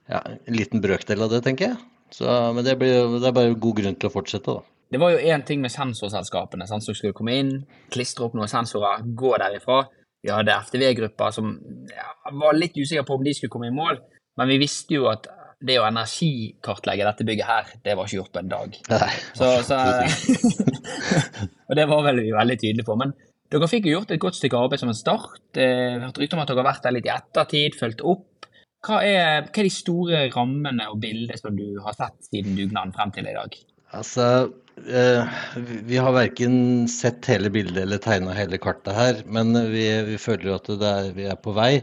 ja, 0.10 0.22
en 0.26 0.58
liten 0.58 0.82
brøkdel 0.82 1.22
av 1.26 1.34
det, 1.34 1.44
tenker 1.46 1.72
jeg. 1.72 1.84
Så, 2.14 2.26
men 2.56 2.66
det, 2.66 2.78
blir, 2.80 3.20
det 3.20 3.30
er 3.30 3.36
bare 3.36 3.54
god 3.60 3.82
grunn 3.82 4.00
til 4.00 4.10
å 4.10 4.14
fortsette, 4.14 4.58
da. 4.58 4.66
Det 4.94 5.00
var 5.02 5.16
jo 5.16 5.22
én 5.34 5.42
ting 5.44 5.64
med 5.64 5.74
sensorselskapene. 5.74 6.68
sensor 6.70 6.96
skulle 6.96 7.16
komme 7.18 7.34
inn, 7.36 7.54
klistre 7.92 8.28
opp 8.28 8.36
noen 8.38 8.50
sensorer, 8.50 9.02
gå 9.18 9.32
derifra. 9.42 9.82
Vi 10.26 10.34
hadde 10.34 10.56
FTV-grupper 10.66 11.34
som 11.36 11.52
ja, 11.92 12.08
var 12.34 12.58
litt 12.58 12.78
usikre 12.80 13.06
på 13.06 13.20
om 13.20 13.26
de 13.26 13.34
skulle 13.38 13.54
komme 13.54 13.70
i 13.70 13.76
mål, 13.76 14.00
men 14.40 14.50
vi 14.50 14.58
visste 14.64 14.98
jo 14.98 15.06
at 15.12 15.28
det 15.66 15.78
å 15.80 15.86
energikartlegge 15.88 17.06
dette 17.08 17.26
bygget 17.28 17.48
her, 17.48 17.70
det 17.86 17.94
var 17.96 18.10
ikke 18.10 18.18
gjort 18.20 18.34
på 18.34 18.42
en 18.42 18.50
dag. 18.52 18.74
Nei, 18.92 19.12
Så, 19.38 19.52
så, 19.66 19.78
og 21.70 21.78
det 21.80 21.86
var 21.90 22.04
vel 22.10 22.22
vi 22.26 22.34
veldig 22.36 22.58
tydelige 22.62 22.88
på. 22.88 22.98
Men 23.00 23.14
dere 23.54 23.70
fikk 23.72 23.88
jo 23.88 23.96
gjort 24.00 24.12
et 24.14 24.22
godt 24.22 24.38
stykke 24.40 24.60
arbeid 24.66 24.82
som 24.82 24.92
en 24.92 24.98
start. 24.98 25.40
Eh, 25.56 25.96
Vi 26.02 26.10
rykter 26.26 26.38
om 26.38 26.44
at 26.44 26.52
dere 26.52 26.62
har 26.62 26.70
vært 26.72 26.86
der 26.86 26.98
litt 26.98 27.08
i 27.08 27.14
ettertid, 27.14 27.78
fulgt 27.80 28.04
opp. 28.06 28.50
Hva 28.86 29.00
er, 29.02 29.48
hva 29.48 29.62
er 29.64 29.66
de 29.70 29.74
store 29.74 30.26
rammene 30.36 30.90
og 30.92 31.00
bildene 31.02 31.40
som 31.40 31.56
du 31.58 31.80
har 31.86 31.96
sett 31.98 32.28
siden 32.28 32.58
dugnaden 32.60 32.94
frem 32.94 33.14
til 33.16 33.30
i 33.30 33.34
dag? 33.38 33.56
Altså, 33.96 34.28
vi- 34.76 35.82
vi 35.88 35.98
har 35.98 36.14
verken 36.14 36.88
sett 36.88 37.26
hele 37.26 37.50
bildet 37.50 37.84
eller 37.84 37.98
tegna 37.98 38.34
hele 38.36 38.58
kartet 38.58 38.94
her, 38.96 39.22
men 39.26 39.54
vi, 39.72 39.86
vi 40.04 40.18
føler 40.20 40.56
at 40.56 40.70
er, 40.76 41.12
vi 41.16 41.26
er 41.32 41.36
på 41.40 41.54
vei. 41.56 41.82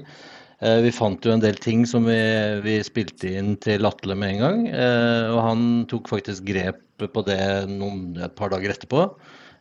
Eh, 0.62 0.78
vi 0.84 0.92
fant 0.94 1.24
jo 1.24 1.32
en 1.32 1.42
del 1.42 1.56
ting 1.58 1.84
som 1.88 2.04
vi, 2.06 2.18
vi 2.62 2.76
spilte 2.86 3.32
inn 3.38 3.56
til 3.56 3.84
Atle 3.88 4.14
med 4.14 4.36
en 4.36 4.42
gang, 4.44 4.60
eh, 4.70 5.30
og 5.32 5.40
han 5.48 5.64
tok 5.90 6.08
faktisk 6.12 6.44
grep 6.46 6.78
på 7.02 7.24
det 7.26 7.40
noen, 7.66 8.12
et 8.22 8.36
par 8.38 8.52
dager 8.52 8.70
etterpå. 8.76 9.08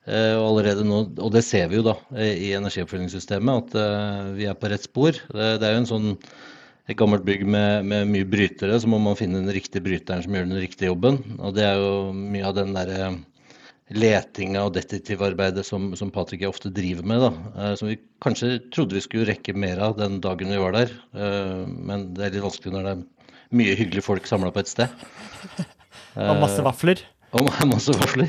Eh, 0.05 0.35
Og 0.37 0.45
allerede 0.59 0.83
nå, 0.85 1.03
og 1.21 1.31
det 1.33 1.43
ser 1.45 1.67
vi 1.69 1.77
jo 1.79 1.83
da 1.85 1.95
eh, 2.17 2.35
i 2.49 2.53
energioppfølgingssystemet, 2.57 3.71
at 3.71 3.75
eh, 3.81 4.31
vi 4.37 4.45
er 4.49 4.57
på 4.57 4.69
rett 4.69 4.85
spor. 4.85 5.11
Det, 5.13 5.49
det 5.61 5.67
er 5.67 5.75
jo 5.77 5.81
en 5.83 5.89
sånn 5.89 6.09
et 6.91 6.99
gammelt 6.99 7.25
bygg 7.27 7.43
med, 7.47 7.87
med 7.87 8.09
mye 8.11 8.27
brytere, 8.27 8.77
så 8.79 8.89
må 8.91 8.99
man 9.01 9.17
finne 9.19 9.41
den 9.41 9.53
riktige 9.53 9.83
bryteren 9.85 10.23
som 10.25 10.35
gjør 10.35 10.47
den 10.49 10.61
riktige 10.61 10.91
jobben. 10.91 11.19
Og 11.39 11.55
det 11.57 11.65
er 11.67 11.79
jo 11.79 11.91
mye 12.15 12.47
av 12.47 12.57
den 12.57 12.73
derre 12.75 13.11
letinga 13.91 14.63
og 14.67 14.75
detektivarbeidet 14.77 15.65
som, 15.67 15.89
som 15.99 16.11
Patrick 16.13 16.45
ofte 16.47 16.71
driver 16.73 17.07
med, 17.07 17.25
da. 17.25 17.31
Eh, 17.55 17.73
som 17.79 17.89
vi 17.91 17.99
kanskje 18.23 18.53
trodde 18.71 18.97
vi 18.97 19.03
skulle 19.03 19.27
rekke 19.31 19.55
mer 19.57 19.81
av 19.83 19.97
den 19.99 20.19
dagen 20.23 20.53
vi 20.53 20.61
var 20.61 20.77
der. 20.77 20.93
Eh, 21.11 21.65
men 21.67 22.11
det 22.15 22.27
er 22.27 22.37
litt 22.37 22.45
vanskelig 22.47 22.75
når 22.75 22.87
det 22.87 22.93
er 22.95 23.05
mye 23.61 23.75
hyggelige 23.79 24.07
folk 24.07 24.29
samla 24.29 24.53
på 24.55 24.63
et 24.63 24.71
sted. 24.71 25.01
Og 26.21 26.39
masse 26.43 26.63
vafler. 26.63 27.03
Og 27.37 27.47
masse 27.69 27.95
vafler. 27.95 28.27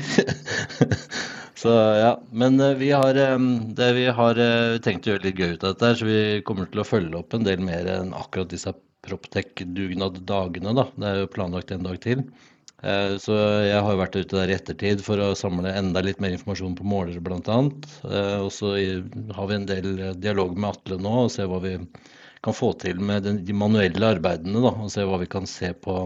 Så 1.63 1.71
ja, 1.71 2.21
Men 2.31 2.59
eh, 2.59 2.73
vi 2.75 2.91
har, 2.91 3.15
eh, 3.15 3.39
det 3.77 3.91
vi 3.95 4.07
har 4.11 4.39
eh, 4.39 4.79
tenkt 4.83 5.07
å 5.07 5.13
gjøre 5.13 5.29
litt 5.29 5.37
gøy 5.39 5.53
ut 5.53 5.63
av 5.63 5.75
dette, 5.75 5.89
her, 5.89 5.99
så 5.99 6.07
vi 6.07 6.41
kommer 6.47 6.67
til 6.67 6.81
å 6.83 6.87
følge 6.87 7.19
opp 7.21 7.35
en 7.37 7.45
del 7.47 7.61
mer 7.63 7.87
enn 7.87 8.11
akkurat 8.17 8.51
disse 8.51 8.73
Proptech-dugnad-dagene. 9.03 10.73
da. 10.75 10.85
Det 10.99 11.07
er 11.07 11.21
jo 11.21 11.29
planlagt 11.31 11.71
en 11.75 11.87
dag 11.87 11.99
til. 12.03 12.23
Så 13.23 13.35
jeg 13.63 13.79
har 13.83 13.97
vært 13.99 14.15
ute 14.15 14.35
der 14.35 14.51
i 14.51 14.55
ettertid 14.55 15.01
for 15.03 15.19
å 15.23 15.29
samle 15.39 15.71
enda 15.75 16.01
litt 16.03 16.19
mer 16.23 16.33
informasjon 16.35 16.75
på 16.75 16.87
målere 16.87 17.19
bl.a. 17.23 17.57
Og 18.43 18.49
så 18.51 18.71
har 18.75 19.49
vi 19.49 19.57
en 19.57 19.67
del 19.67 19.89
dialog 20.23 20.55
med 20.55 20.69
Atle 20.69 20.99
nå 21.03 21.13
og 21.25 21.31
se 21.35 21.47
hva 21.47 21.59
vi 21.63 21.77
kan 22.43 22.55
få 22.55 22.73
til 22.79 22.99
med 22.99 23.27
de 23.47 23.55
manuelle 23.55 24.13
arbeidene. 24.17 24.63
da, 24.63 24.71
Og 24.83 24.91
se 24.91 25.03
hva 25.07 25.19
vi 25.19 25.27
kan 25.31 25.47
se 25.47 25.71
på, 25.83 25.97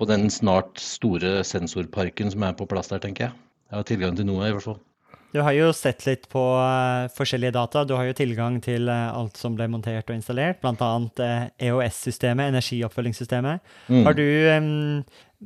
på 0.00 0.08
den 0.08 0.30
snart 0.32 0.80
store 0.80 1.40
sensorparken 1.44 2.32
som 2.32 2.46
er 2.46 2.56
på 2.56 2.68
plass 2.70 2.88
der, 2.92 3.02
tenker 3.02 3.28
jeg. 3.28 3.42
Jeg 3.70 3.78
har 3.78 3.90
tilgang 3.90 4.16
til 4.18 4.26
noe, 4.26 4.46
i 4.48 4.54
hvert 4.54 4.66
fall. 4.66 4.80
Du 5.30 5.38
har 5.46 5.54
jo 5.54 5.68
sett 5.76 6.02
litt 6.08 6.24
på 6.32 6.40
eh, 6.58 7.06
forskjellige 7.14 7.54
data. 7.54 7.84
Du 7.86 7.92
har 7.94 8.08
jo 8.08 8.16
tilgang 8.18 8.56
til 8.64 8.88
eh, 8.90 9.10
alt 9.14 9.38
som 9.38 9.54
ble 9.54 9.68
montert 9.70 10.08
og 10.10 10.16
installert, 10.16 10.58
bl.a. 10.62 10.88
EOS-systemet, 11.62 12.50
energioppfølgingssystemet. 12.50 13.62
Mm. 13.86 14.02
Har 14.08 14.18
du, 14.18 14.26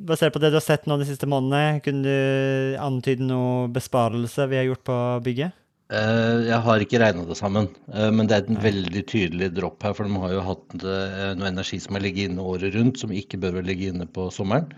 basert 0.09 0.33
på 0.33 0.41
det 0.41 0.55
du 0.55 0.57
har 0.57 0.65
sett 0.65 0.89
nå 0.89 0.97
de 1.01 1.09
siste 1.11 1.29
månedene, 1.29 1.83
kunne 1.85 2.07
du 2.07 2.79
antyde 2.81 3.29
noe 3.29 3.69
besparelse 3.75 4.49
vi 4.49 4.63
har 4.63 4.71
gjort 4.71 4.87
på 4.89 5.03
bygget? 5.29 5.61
Eh, 5.95 6.39
Jeg 6.49 6.61
har 6.65 6.83
ikke 6.83 7.01
regna 7.03 7.27
det 7.29 7.37
sammen, 7.39 7.69
eh, 7.93 8.11
men 8.11 8.27
det 8.31 8.37
er 8.37 8.49
en 8.49 8.63
veldig 8.63 9.03
tydelig 9.11 9.51
dropp 9.55 9.85
her. 9.87 9.95
For 9.97 10.09
de 10.09 10.23
har 10.23 10.33
jo 10.35 10.47
hatt 10.49 10.75
eh, 10.81 11.29
noe 11.39 11.51
energi 11.51 11.79
som 11.83 11.99
har 11.99 12.05
ligget 12.05 12.31
inne 12.31 12.47
året 12.55 12.75
rundt, 12.75 12.99
som 13.01 13.15
ikke 13.15 13.41
bør 13.43 13.61
ligge 13.63 13.93
inne 13.93 14.09
på 14.11 14.31
sommeren. 14.35 14.73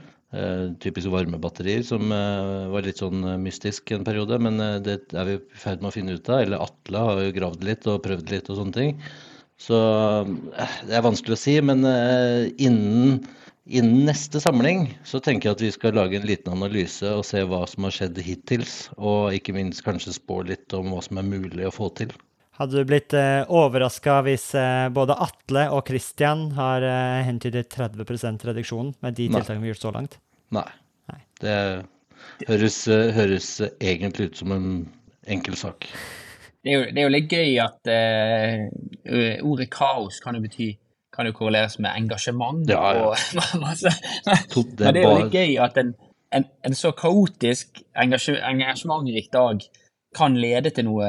Typisk 0.83 1.09
varmebatterier, 1.09 1.85
som 1.87 2.11
var 2.11 2.85
litt 2.85 2.99
sånn 3.01 3.23
mystisk 3.41 3.93
en 3.95 4.03
periode. 4.05 4.37
Men 4.43 4.59
det 4.85 4.97
er 5.15 5.29
vi 5.29 5.37
i 5.39 5.61
ferd 5.63 5.81
med 5.81 5.89
å 5.89 5.95
finne 5.95 6.17
ut 6.19 6.29
av. 6.29 6.43
Eller 6.43 6.65
Atle 6.65 7.05
har 7.07 7.21
jo 7.23 7.37
gravd 7.39 7.63
litt 7.65 7.87
og 7.89 8.03
prøvd 8.05 8.35
litt 8.35 8.51
og 8.51 8.59
sånne 8.59 8.75
ting. 8.75 8.91
Så 9.63 9.79
det 10.91 10.99
er 10.99 11.07
vanskelig 11.07 11.39
å 11.39 11.41
si. 11.41 11.55
Men 11.65 11.87
innen 12.59 13.23
Innen 13.67 14.05
neste 14.07 14.39
samling 14.39 14.93
så 15.03 15.19
tenker 15.19 15.49
jeg 15.49 15.57
at 15.57 15.63
vi 15.65 15.73
skal 15.75 15.97
lage 15.99 16.15
en 16.21 16.27
liten 16.29 16.55
analyse 16.55 17.09
og 17.11 17.25
se 17.27 17.41
hva 17.43 17.65
som 17.67 17.89
har 17.89 17.95
skjedd 17.97 18.21
hittils, 18.23 18.75
og 18.95 19.35
ikke 19.35 19.57
minst 19.57 19.83
kanskje 19.83 20.15
spå 20.15 20.45
litt 20.47 20.71
om 20.77 20.93
hva 20.95 21.01
som 21.03 21.19
er 21.19 21.27
mulig 21.27 21.67
å 21.67 21.73
få 21.75 21.91
til. 21.99 22.15
Hadde 22.61 22.79
du 22.79 22.89
blitt 22.89 23.13
uh, 23.19 23.43
overraska 23.53 24.21
hvis 24.25 24.47
eh, 24.57 24.87
både 24.95 25.19
Atle 25.27 25.67
og 25.75 25.83
Christian 25.91 26.47
har 26.57 26.87
uh, 26.87 27.27
hentydet 27.27 27.69
30% 27.75 28.47
reduksjon 28.49 28.95
med 29.05 29.19
de 29.19 29.27
tiltakene 29.27 29.61
vi 29.61 29.69
har 29.69 29.75
gjort 29.75 29.83
så 29.89 29.95
langt? 29.99 30.17
Nei. 30.55 30.69
Nei. 31.11 31.21
Det 31.43 31.59
høres, 32.47 32.79
eh, 32.89 33.11
høres 33.19 33.51
egentlig 33.67 34.31
ut 34.31 34.41
som 34.41 34.55
en 34.55 34.71
enkel 35.27 35.59
sak. 35.59 35.91
Det 36.63 36.71
er 36.71 36.79
jo, 36.79 36.89
det 36.95 37.03
er 37.03 37.05
jo 37.05 37.15
litt 37.19 37.35
gøy 37.35 37.59
at 37.67 37.91
uh, 37.91 39.47
ordet 39.47 39.69
kaos 39.75 40.23
kan 40.23 40.39
jo 40.39 40.47
bety 40.47 40.73
kan 41.17 41.29
jo 41.29 41.35
korreleres 41.37 41.79
med 41.81 41.93
engasjement 41.95 42.69
Ja, 42.71 42.83
ja. 42.97 43.09
og 43.09 43.41
masse. 43.65 43.93
Men 44.27 44.95
det 44.95 45.03
er 45.03 45.03
jo 45.07 45.17
litt 45.23 45.35
gøy 45.35 45.57
at 45.65 45.81
en, 45.83 45.95
en, 46.37 46.47
en 46.67 46.77
så 46.77 46.93
kaotisk, 46.97 47.83
engasjementrik 47.97 49.33
dag 49.33 49.65
kan 50.17 50.37
lede 50.41 50.73
til 50.73 50.89
noe 50.89 51.09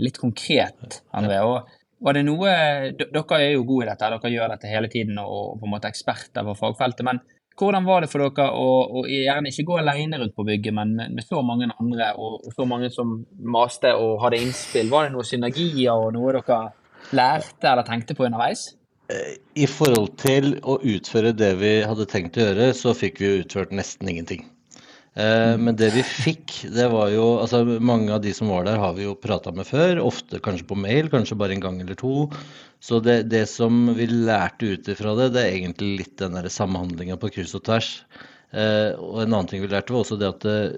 litt 0.00 0.20
konkret, 0.20 1.02
André. 1.16 1.40
Og 1.44 1.68
var 2.04 2.14
det 2.14 2.24
noe 2.28 2.52
Dere 2.94 3.40
er 3.40 3.50
jo 3.56 3.66
gode 3.66 3.88
i 3.88 3.90
dette, 3.90 4.12
dere 4.14 4.30
gjør 4.32 4.54
dette 4.54 4.70
hele 4.70 4.90
tiden 4.92 5.18
og 5.22 5.58
på 5.58 5.66
en 5.66 5.74
måte 5.74 5.90
eksperter 5.90 6.46
på 6.46 6.56
fagfeltet. 6.60 7.04
Men 7.06 7.20
hvordan 7.58 7.86
var 7.88 8.04
det 8.04 8.10
for 8.12 8.22
dere 8.22 8.48
å, 8.54 8.68
å 9.00 9.04
gjerne 9.10 9.50
ikke 9.50 9.66
gå 9.66 9.78
alene 9.80 10.20
rundt 10.20 10.36
på 10.36 10.46
bygget, 10.46 10.74
men 10.78 10.94
med, 10.94 11.16
med 11.16 11.26
så 11.26 11.42
mange 11.42 11.66
andre 11.74 12.12
og, 12.14 12.38
og 12.46 12.54
så 12.54 12.66
mange 12.70 12.90
som 12.94 13.16
maste 13.42 13.92
og 13.98 14.20
hadde 14.22 14.40
innspill? 14.44 14.92
Var 14.92 15.08
det 15.08 15.16
noen 15.16 15.26
synergier 15.26 16.06
og 16.06 16.12
noe 16.14 16.36
dere 16.38 16.60
lærte 17.18 17.72
eller 17.72 17.86
tenkte 17.86 18.14
på 18.14 18.28
underveis? 18.28 18.68
I 19.08 19.64
forhold 19.70 20.18
til 20.20 20.58
å 20.68 20.76
utføre 20.84 21.32
det 21.32 21.54
vi 21.62 21.70
hadde 21.88 22.04
tenkt 22.10 22.36
å 22.36 22.44
gjøre, 22.44 22.66
så 22.76 22.92
fikk 22.96 23.20
vi 23.22 23.38
utført 23.40 23.72
nesten 23.72 24.08
ingenting. 24.12 24.42
Eh, 25.18 25.56
Men 25.56 25.76
det 25.80 25.88
vi 25.94 26.02
fikk, 26.04 26.52
det 26.74 26.88
var 26.92 27.08
jo 27.10 27.38
altså 27.40 27.64
Mange 27.80 28.12
av 28.14 28.20
de 28.22 28.32
som 28.36 28.48
var 28.52 28.64
der, 28.68 28.76
har 28.78 28.92
vi 28.98 29.04
jo 29.06 29.14
prata 29.16 29.52
med 29.52 29.66
før. 29.66 29.98
Ofte 30.04 30.40
kanskje 30.44 30.66
på 30.68 30.76
mail, 30.78 31.08
kanskje 31.10 31.38
bare 31.40 31.52
en 31.56 31.64
gang 31.64 31.80
eller 31.80 31.94
to. 31.98 32.28
Så 32.84 33.00
det, 33.02 33.22
det 33.32 33.46
som 33.50 33.94
vi 33.96 34.06
lærte 34.06 34.66
ut 34.76 34.88
ifra 34.92 35.16
det, 35.18 35.32
det 35.34 35.42
er 35.42 35.56
egentlig 35.56 35.98
litt 36.04 36.16
den 36.20 36.36
der 36.36 36.48
samhandlinga 36.52 37.16
på 37.18 37.30
kryss 37.34 37.56
og 37.58 37.64
tvers. 37.66 37.90
Eh, 38.52 38.92
Og 38.94 39.22
en 39.24 39.32
annen 39.32 39.48
ting 39.48 39.62
vi 39.64 39.72
lærte, 39.72 39.92
var 39.92 40.00
også 40.04 40.20
det 40.20 40.34
at 40.36 40.44
eh, 40.52 40.70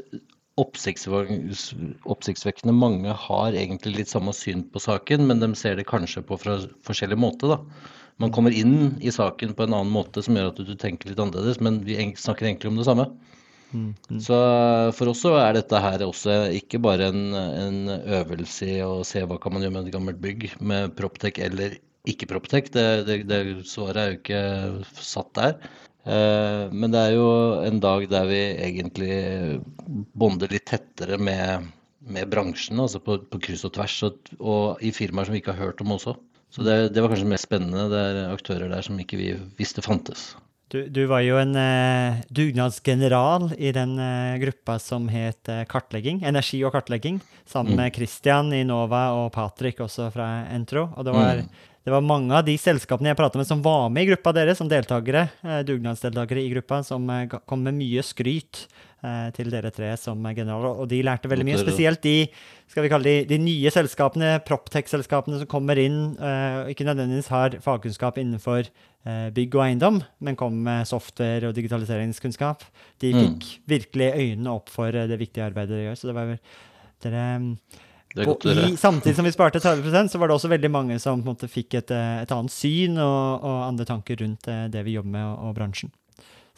oppsiktsvekkende 0.60 2.74
mange 2.76 3.12
har 3.26 3.50
egentlig 3.56 3.96
litt 4.00 4.12
samme 4.12 4.32
syn 4.36 4.62
på 4.70 4.78
saken, 4.82 5.26
men 5.26 5.40
de 5.42 5.48
ser 5.58 5.74
det 5.76 5.90
kanskje 5.90 6.22
på 6.26 6.34
fra 6.40 6.54
forskjellig 6.86 7.18
måte, 7.18 7.46
da. 7.50 7.58
Man 8.20 8.32
kommer 8.34 8.52
inn 8.52 8.98
i 9.00 9.12
saken 9.14 9.54
på 9.56 9.64
en 9.64 9.74
annen 9.74 9.92
måte 9.94 10.22
som 10.24 10.36
gjør 10.36 10.52
at 10.52 10.60
du 10.60 10.74
tenker 10.78 11.10
litt 11.10 11.20
annerledes, 11.22 11.60
men 11.64 11.80
vi 11.86 11.96
snakker 12.20 12.48
egentlig 12.48 12.72
om 12.72 12.80
det 12.80 12.88
samme. 12.88 13.08
Så 14.18 14.36
for 14.98 15.12
oss 15.12 15.20
så 15.22 15.36
er 15.38 15.54
dette 15.54 15.78
her 15.78 16.02
også 16.02 16.40
ikke 16.58 16.80
bare 16.82 17.10
en, 17.12 17.34
en 17.36 17.92
øvelse 18.18 18.66
i 18.66 18.80
å 18.82 19.04
se 19.06 19.22
hva 19.22 19.38
kan 19.40 19.54
man 19.54 19.62
gjøre 19.62 19.76
med 19.76 19.86
et 19.86 19.94
gammelt 19.94 20.18
bygg 20.22 20.48
med 20.58 20.96
Proptech 20.98 21.38
eller 21.42 21.76
ikke 22.10 22.26
Proptech. 22.32 22.72
Det, 22.74 22.86
det, 23.06 23.20
det 23.30 23.40
svaret 23.70 24.00
er 24.02 24.10
jo 24.10 24.18
ikke 24.18 24.42
satt 24.98 25.30
der. 25.38 25.54
Eh, 26.08 26.64
men 26.72 26.90
det 26.94 27.04
er 27.04 27.14
jo 27.14 27.28
en 27.68 27.78
dag 27.82 28.08
der 28.10 28.26
vi 28.30 28.40
egentlig 28.66 29.14
bonder 30.18 30.50
litt 30.50 30.66
tettere 30.70 31.20
med, 31.20 31.70
med 32.00 32.30
bransjen, 32.32 32.80
altså 32.82 33.02
på, 33.04 33.20
på 33.30 33.42
kryss 33.46 33.66
og 33.68 33.76
tvers, 33.76 34.00
og, 34.08 34.34
og 34.40 34.82
i 34.82 34.90
firmaer 34.96 35.28
som 35.28 35.36
vi 35.36 35.44
ikke 35.44 35.54
har 35.54 35.70
hørt 35.70 35.84
om 35.84 35.94
også. 35.94 36.16
Så 36.50 36.66
det, 36.66 36.76
det 36.94 37.02
var 37.02 37.12
kanskje 37.12 37.26
det 37.28 37.34
mest 37.34 37.46
spennende. 37.46 37.88
Det 37.92 38.04
er 38.04 38.20
aktører 38.34 38.70
der 38.72 38.86
som 38.86 38.98
ikke 38.98 39.18
vi 39.20 39.34
visste 39.58 39.84
fantes. 39.86 40.32
Du, 40.70 40.84
du 40.86 41.00
var 41.10 41.24
jo 41.26 41.34
en 41.40 41.56
eh, 41.58 42.20
dugnadsgeneral 42.30 43.48
i 43.58 43.72
den 43.74 43.96
eh, 43.98 44.36
gruppa 44.38 44.76
som 44.78 45.08
het 45.10 45.50
eh, 45.50 45.64
Kartlegging, 45.66 46.20
energi 46.22 46.60
og 46.62 46.70
kartlegging, 46.76 47.18
sammen 47.42 47.74
med 47.74 47.90
Christian 47.96 48.52
i 48.54 48.62
Nova 48.62 49.08
og 49.18 49.32
Patrick 49.34 49.82
også 49.82 50.12
fra 50.14 50.28
Entro. 50.54 50.86
Og 50.94 51.08
det 51.08 51.16
var, 51.16 51.42
det 51.82 51.94
var 51.96 52.06
mange 52.06 52.38
av 52.38 52.46
de 52.46 52.54
selskapene 52.60 53.10
jeg 53.10 53.18
prata 53.18 53.40
med 53.40 53.48
som 53.48 53.64
var 53.64 53.88
med 53.90 54.06
i 54.06 54.12
gruppa 54.12 54.34
deres, 54.36 54.60
som 54.62 54.70
deltakere, 54.70 55.26
eh, 55.42 55.64
dugnadsdeltakere 55.66 56.44
i 56.44 56.52
gruppa, 56.54 56.84
som 56.86 57.10
eh, 57.16 57.26
kom 57.50 57.66
med 57.66 57.74
mye 57.80 58.06
skryt 58.06 58.68
til 59.36 59.50
dere 59.52 59.70
tre 59.74 59.90
som 60.00 60.20
eh, 60.26 60.34
generaler. 60.36 60.80
Og 60.82 60.88
de 60.90 61.00
lærte 61.06 61.30
veldig 61.30 61.46
mye, 61.48 61.60
spesielt 61.60 62.02
de 62.04 62.28
skal 62.70 62.84
vi 62.84 62.92
kalle 62.92 63.08
de, 63.08 63.24
de 63.30 63.38
nye 63.42 63.72
selskapene, 63.74 64.36
Proptech-selskapene 64.46 65.40
som 65.40 65.50
kommer 65.50 65.80
inn 65.80 66.16
eh, 66.18 66.62
og 66.62 66.72
ikke 66.72 66.86
nødvendigvis 66.88 67.30
har 67.32 67.58
fagkunnskap 67.64 68.20
innenfor 68.22 68.62
eh, 68.68 69.28
bygg 69.34 69.56
og 69.58 69.64
eiendom, 69.66 70.00
men 70.20 70.38
kommer 70.38 70.66
med 70.68 70.90
software 70.90 71.50
og 71.50 71.56
digitaliseringskunnskap. 71.58 72.66
De 73.00 73.10
Mm. 73.10 73.20
fikk 73.20 73.46
virkelig 73.66 74.12
øynene 74.14 74.52
opp 74.54 74.68
for 74.70 74.88
eh, 74.94 75.08
det 75.10 75.18
viktige 75.18 75.44
arbeidet 75.48 75.74
dere 75.76 75.88
gjør. 75.88 75.98
Så 75.98 76.10
det 76.10 76.14
var 76.14 76.28
vel 76.30 76.38
dere 77.02 77.24
mm, 77.40 77.54
er 78.16 78.24
på, 78.24 78.34
godt 78.34 78.46
i, 78.50 78.76
Samtidig 78.76 79.16
som 79.16 79.24
vi 79.26 79.32
sparte 79.34 79.62
30% 79.62 80.10
så 80.12 80.18
var 80.18 80.30
det 80.30 80.34
også 80.36 80.50
veldig 80.50 80.70
mange 80.70 80.98
som 81.02 81.22
måte, 81.24 81.48
fikk 81.50 81.74
et, 81.80 81.90
eh, 81.94 82.22
et 82.24 82.32
annet 82.34 82.52
syn 82.54 82.98
og, 82.98 83.44
og 83.46 83.64
andre 83.68 83.86
tanker 83.88 84.20
rundt 84.22 84.48
eh, 84.50 84.66
det 84.72 84.84
vi 84.86 84.96
jobber 84.98 85.14
med 85.14 85.24
og, 85.24 85.48
og 85.48 85.54
bransjen. 85.58 85.92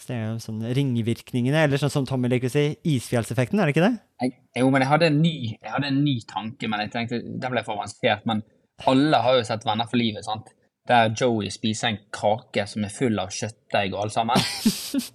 Det 0.09 0.17
er 0.17 0.25
jo 0.27 0.39
sånn 0.43 0.63
ringvirkningene, 0.79 1.67
eller 1.67 1.81
sånn 1.81 1.93
som 1.93 2.09
Tommy 2.09 2.31
liker 2.33 2.51
å 2.51 2.55
si, 2.55 2.65
isfjellseffekten, 2.95 3.61
er 3.61 3.69
det 3.69 3.77
ikke 3.77 3.85
det? 3.85 3.93
Jeg, 4.23 4.35
jo, 4.63 4.71
men 4.73 4.85
jeg 4.85 4.91
hadde, 4.93 5.13
en 5.13 5.21
ny, 5.23 5.37
jeg 5.55 5.75
hadde 5.75 5.93
en 5.93 6.03
ny 6.05 6.17
tanke, 6.29 6.71
men 6.71 6.85
jeg 6.85 6.93
tenkte 6.95 7.23
den 7.23 7.55
ble 7.55 7.63
for 7.67 7.79
avansert. 7.79 8.27
Men 8.29 8.43
alle 8.91 9.23
har 9.25 9.39
jo 9.39 9.47
sett 9.47 9.67
Venner 9.69 9.91
for 9.91 10.01
livet, 10.01 10.27
sant? 10.27 10.51
der 10.89 11.13
Joey 11.21 11.51
spiser 11.51 11.93
en 11.93 11.99
kake 12.15 12.65
som 12.67 12.85
er 12.85 12.91
full 12.91 13.21
av 13.23 13.31
kjøttdeig 13.31 13.95
og 13.95 14.01
alt 14.05 14.15
sammen. 14.17 14.49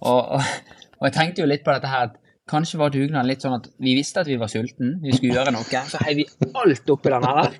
og, 0.00 0.32
og, 0.38 0.48
og 0.98 1.06
jeg 1.08 1.16
tenkte 1.16 1.44
jo 1.44 1.50
litt 1.50 1.64
på 1.66 1.74
dette 1.74 1.90
her 1.92 2.08
at 2.08 2.16
kanskje 2.48 2.80
var 2.80 2.92
dugnaden 2.94 3.28
litt 3.28 3.44
sånn 3.44 3.58
at 3.58 3.68
vi 3.82 3.94
visste 3.98 4.22
at 4.22 4.30
vi 4.30 4.38
var 4.40 4.48
sulten, 4.52 4.96
vi 5.02 5.12
skulle 5.12 5.36
gjøre 5.36 5.52
noe, 5.52 5.82
så 5.92 6.00
heiv 6.06 6.22
vi 6.22 6.28
alt 6.48 6.92
oppi 6.94 7.12
den 7.12 7.28
her. 7.28 7.58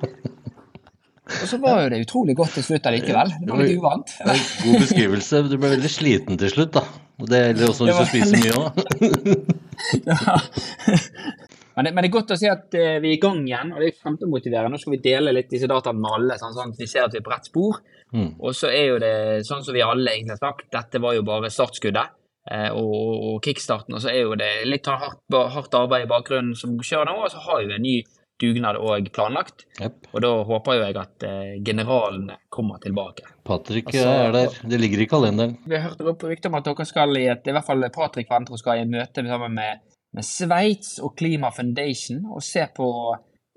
Og 1.28 1.48
så 1.50 1.58
var 1.60 1.82
jo 1.84 1.90
det 1.92 1.98
utrolig 2.06 2.34
godt 2.38 2.54
til 2.56 2.64
slutt 2.64 2.86
allikevel. 2.88 3.34
Det 3.42 3.50
var 3.52 3.60
litt 3.62 3.78
uvant. 3.82 4.14
God 4.64 4.78
beskrivelse. 4.84 5.42
Du 5.50 5.56
ble 5.60 5.70
veldig 5.74 5.90
sliten 5.92 6.38
til 6.40 6.52
slutt, 6.54 6.72
da. 6.78 6.84
Og 7.18 7.28
det 7.28 7.40
gjelder 7.42 7.68
også 7.72 7.88
hvis 7.88 7.98
du 7.98 8.06
spiser 8.12 8.36
mye 8.44 8.54
òg. 8.62 8.72
Ja. 10.08 10.34
Men 11.76 11.84
det, 11.86 11.92
men 11.94 12.02
det 12.02 12.08
er 12.08 12.14
godt 12.16 12.32
å 12.34 12.38
se 12.40 12.48
at 12.50 12.74
eh, 12.74 12.96
vi 12.98 13.12
er 13.12 13.14
i 13.14 13.20
gang 13.22 13.36
igjen, 13.46 13.68
og 13.70 13.78
det 13.78 13.92
er 13.92 13.98
kjempemotiverende. 14.00 14.72
Nå 14.74 14.80
skal 14.82 14.96
vi 14.96 15.00
dele 15.04 15.30
litt 15.36 15.50
disse 15.52 15.68
dataene 15.70 16.00
med 16.02 16.16
alle, 16.16 16.38
sånn, 16.40 16.54
sånn 16.56 16.72
at 16.74 16.80
vi 16.82 16.88
ser 16.90 17.04
at 17.06 17.14
vi 17.14 17.20
er 17.20 17.26
på 17.28 17.30
rett 17.30 17.46
spor. 17.46 17.78
Mm. 18.16 18.32
Og 18.42 18.56
så 18.58 18.72
er 18.74 18.86
jo 18.88 18.96
det 19.04 19.12
sånn 19.46 19.62
som 19.62 19.76
vi 19.76 19.84
alle 19.86 20.16
egentlig 20.16 20.34
har 20.34 20.40
sagt, 20.42 20.66
dette 20.74 20.98
var 21.04 21.14
jo 21.14 21.22
bare 21.28 21.52
startskuddet. 21.54 22.10
eh, 22.50 22.70
Og, 22.74 22.96
og 23.30 23.38
kickstarten, 23.46 23.94
og 23.94 24.02
så 24.02 24.10
er 24.10 24.24
jo 24.24 24.34
det 24.40 24.50
litt 24.66 24.90
hardt, 24.90 25.22
hardt 25.54 25.78
arbeid 25.78 26.08
i 26.08 26.10
bakgrunnen 26.10 26.56
som 26.58 26.74
skjer 26.82 27.06
nå, 27.06 27.14
og 27.22 27.30
så 27.30 27.44
har 27.46 27.62
vi 27.62 27.76
en 27.78 27.86
ny 27.86 27.96
dugnad 28.40 28.78
òg 28.78 29.10
planlagt. 29.14 29.64
Yep. 29.80 30.08
Og 30.12 30.22
da 30.24 30.30
håper 30.48 30.78
jo 30.78 30.84
jeg 30.86 30.96
at 31.00 31.26
eh, 31.26 31.54
generalene 31.66 32.38
kommer 32.54 32.80
tilbake. 32.82 33.26
Patrick 33.44 33.90
Altså- 33.90 34.08
er 34.08 34.32
der. 34.32 34.58
Det 34.70 34.80
ligger 34.80 35.02
i 35.02 35.08
kalenderen. 35.10 35.56
Vi 35.66 35.76
har 35.76 35.90
hørt 35.90 36.22
rykter 36.22 36.50
om 36.52 36.58
at 36.58 36.64
dere 36.68 36.86
skal 36.86 37.16
i 37.16 37.26
et, 37.28 37.46
i 37.46 37.54
hvert 37.56 37.66
fall 37.66 37.90
Patrick 37.94 38.30
Ventro 38.30 38.56
skal 38.56 38.78
i 38.78 38.82
et 38.86 38.92
møte 38.92 39.26
sammen 39.26 39.54
med, 39.54 39.82
med 40.14 40.24
Sveits 40.24 40.98
og 41.02 41.16
Klima 41.16 41.50
Foundation 41.50 42.24
og 42.30 42.42
se 42.42 42.66
på 42.76 42.88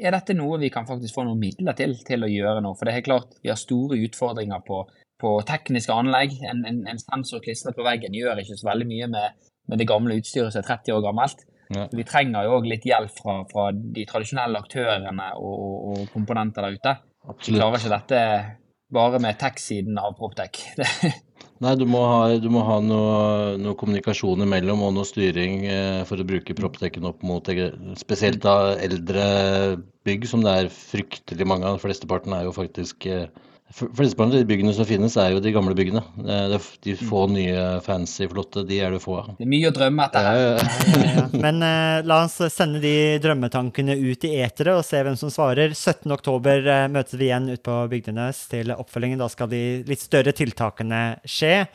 er 0.02 0.16
dette 0.16 0.34
noe 0.34 0.58
vi 0.58 0.72
kan 0.74 0.88
faktisk 0.90 1.14
få 1.14 1.26
noen 1.28 1.40
midler 1.40 1.78
til 1.78 1.94
til 2.08 2.26
å 2.26 2.30
gjøre 2.30 2.62
nå. 2.66 2.74
For 2.74 2.86
det 2.86 2.94
er 2.94 3.00
helt 3.02 3.10
klart 3.10 3.38
vi 3.44 3.52
har 3.52 3.60
store 3.60 4.00
utfordringer 4.02 4.64
på, 4.66 4.82
på 5.22 5.34
tekniske 5.46 5.94
anlegg. 5.94 6.40
En, 6.42 6.66
en, 6.66 6.82
en 6.90 7.02
sensor 7.02 7.44
klistret 7.46 7.78
på 7.78 7.86
veggen 7.86 8.16
gjør 8.18 8.42
ikke 8.42 8.58
så 8.58 8.72
veldig 8.72 8.88
mye 8.90 9.10
med, 9.14 9.38
med 9.70 9.82
det 9.82 9.90
gamle 9.92 10.18
utstyret 10.18 10.54
som 10.54 10.64
er 10.64 10.70
30 10.72 10.98
år 10.98 11.06
gammelt. 11.06 11.46
Ja. 11.72 11.88
Vi 11.95 12.05
trenger 12.07 12.47
jo 12.47 12.57
òg 12.57 12.67
litt 12.67 12.86
hjelp 12.88 13.13
fra, 13.15 13.41
fra 13.49 13.69
de 13.72 14.05
tradisjonelle 14.09 14.59
aktørene 14.59 15.32
og, 15.39 15.67
og, 15.91 16.01
komponenter 16.13 16.67
der 16.67 16.78
ute. 16.78 16.95
Vi 17.45 17.55
klarer 17.55 17.80
ikke 17.80 17.93
dette 17.93 18.24
bare 18.91 19.22
med 19.24 19.38
tech-siden 19.39 19.99
av 20.01 20.15
Proptech. 20.17 20.65
Nei, 21.61 21.76
du 21.78 21.86
må 21.86 22.01
ha, 22.09 22.39
du 22.41 22.47
må 22.49 22.63
ha 22.65 22.80
noe, 22.82 23.53
noe 23.61 23.78
kommunikasjon 23.78 24.41
imellom 24.47 24.82
og 24.88 24.95
noe 24.95 25.05
styring 25.05 25.61
eh, 25.69 26.01
for 26.09 26.19
å 26.19 26.26
bruke 26.26 26.55
proptekken 26.57 27.05
opp 27.05 27.22
mot 27.26 27.45
spesielt 28.01 28.41
da 28.41 28.74
eldre 28.82 29.26
bygg, 30.07 30.26
som 30.30 30.41
det 30.41 30.55
er 30.57 30.72
fryktelig 30.74 31.45
mange 31.47 31.69
av. 31.69 31.78
Flesteparten 31.84 32.34
er 32.34 32.47
jo 32.47 32.55
faktisk 32.55 33.05
eh, 33.05 33.30
Flesteparten 33.72 34.34
av 34.34 34.38
de 34.38 34.47
byggene 34.47 34.74
som 34.76 34.88
finnes, 34.88 35.15
er 35.19 35.32
jo 35.34 35.41
de 35.43 35.53
gamle 35.55 35.76
byggene. 35.78 36.01
Eh, 36.22 36.55
de 36.84 36.95
få 36.99 37.24
nye 37.32 37.63
fancy, 37.86 38.28
flotte, 38.32 38.65
de 38.67 38.82
er 38.84 38.91
det 38.95 38.99
få 39.03 39.17
av. 39.22 39.30
Det 39.38 39.45
er 39.45 39.51
mye 39.53 39.69
å 39.69 39.76
drømme 39.76 40.07
etter. 40.09 40.28
Ja, 40.28 40.49
ja, 41.05 41.24
Men 41.45 41.63
eh, 41.65 42.01
la 42.07 42.22
oss 42.26 42.38
sende 42.53 42.82
de 42.84 42.95
drømmetankene 43.24 43.95
ut 44.01 44.28
i 44.28 44.34
eteret 44.43 44.76
og 44.76 44.86
se 44.88 45.01
hvem 45.05 45.17
som 45.19 45.32
svarer. 45.34 45.76
17.10 45.78 46.67
uh, 46.67 46.86
møtes 46.91 47.15
vi 47.15 47.30
igjen 47.30 47.49
ute 47.51 47.63
på 47.65 47.80
Bygdenes 47.91 48.43
til 48.51 48.76
oppfølgingen. 48.76 49.22
Da 49.22 49.32
skal 49.32 49.51
de 49.51 49.63
litt 49.88 50.03
større 50.03 50.36
tiltakene 50.36 51.01
skje. 51.24 51.65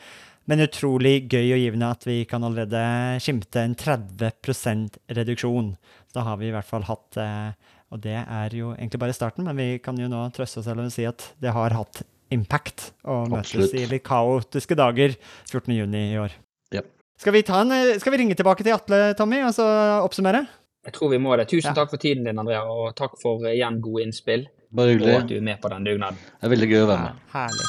Men 0.47 0.63
utrolig 0.63 1.25
gøy 1.27 1.49
og 1.51 1.59
givende 1.59 1.89
at 1.91 2.05
vi 2.07 2.21
kan 2.29 2.45
allerede 2.47 2.81
skimte 3.23 3.65
en 3.65 3.75
30 3.75 5.01
reduksjon. 5.17 5.73
Da 6.15 6.23
har 6.23 6.39
vi 6.39 6.47
i 6.47 6.53
hvert 6.55 6.69
fall 6.69 6.85
hatt 6.87 7.19
eh, 7.19 7.73
Og 7.91 8.01
det 8.03 8.17
er 8.19 8.49
jo 8.55 8.73
egentlig 8.75 8.99
bare 8.99 9.15
starten, 9.15 9.45
men 9.47 9.55
vi 9.55 9.67
kan 9.79 9.95
jo 9.99 10.09
nå 10.11 10.25
trøste 10.35 10.59
oss 10.59 10.65
selv 10.67 10.83
og 10.83 10.91
si 10.91 11.05
at 11.07 11.23
det 11.39 11.53
har 11.55 11.71
hatt 11.77 12.01
impact 12.35 12.89
å 13.07 13.21
møtes 13.31 13.71
i 13.73 13.85
litt 13.87 14.03
kaotiske 14.03 14.75
dager 14.75 15.15
14.6 15.47 15.95
i 15.95 16.17
år. 16.19 16.33
Ja. 16.75 16.81
Skal 17.17 17.33
vi, 17.37 17.41
ta 17.47 17.61
en, 17.63 17.71
eh, 17.71 17.93
skal 18.01 18.11
vi 18.11 18.19
ringe 18.25 18.35
tilbake 18.35 18.65
til 18.67 18.75
Atle, 18.75 19.13
Tommy, 19.15 19.39
og 19.47 19.53
så 19.55 19.63
oppsummere? 20.03 20.43
Jeg 20.87 20.93
tror 20.97 21.09
vi 21.15 21.17
må 21.23 21.37
det. 21.39 21.47
Tusen 21.47 21.71
Ja. 21.71 21.73
takk 21.79 21.89
for 21.89 21.97
tiden 21.97 22.23
din, 22.27 22.37
Andrea, 22.39 22.61
og 22.67 22.93
takk 22.95 23.15
for 23.21 23.45
eh, 23.47 23.55
igjen 23.55 23.79
gode 23.81 24.03
innspill. 24.03 24.47
Bare 24.75 24.91
Og 24.91 25.01
at 25.01 25.01
hyggelig. 25.07 25.27
du 25.29 25.35
er 25.37 25.41
med 25.47 25.61
på 25.63 25.69
den 25.71 25.83
dugnaden. 25.87 26.17
Det 26.19 26.43
er 26.43 26.51
veldig 26.51 26.69
gøy 26.69 26.81
å 26.83 26.87
være 26.91 27.03
med. 27.07 27.13
Herlig. 27.31 27.67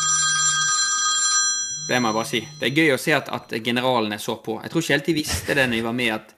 Det 1.88 2.00
må 2.02 2.08
jeg 2.10 2.16
bare 2.18 2.28
si. 2.28 2.40
Det 2.60 2.66
er 2.68 2.74
gøy 2.76 2.90
å 2.92 2.98
se 3.00 3.14
at, 3.16 3.28
at 3.32 3.54
generalene 3.64 4.18
så 4.20 4.34
på. 4.44 4.58
Jeg 4.62 4.70
tror 4.72 4.82
ikke 4.84 4.96
helt 4.98 5.06
de 5.08 5.14
visste 5.16 5.54
det 5.56 5.64
når 5.70 5.78
de 5.78 5.84
var 5.86 5.96
med, 5.96 6.10
at, 6.18 6.34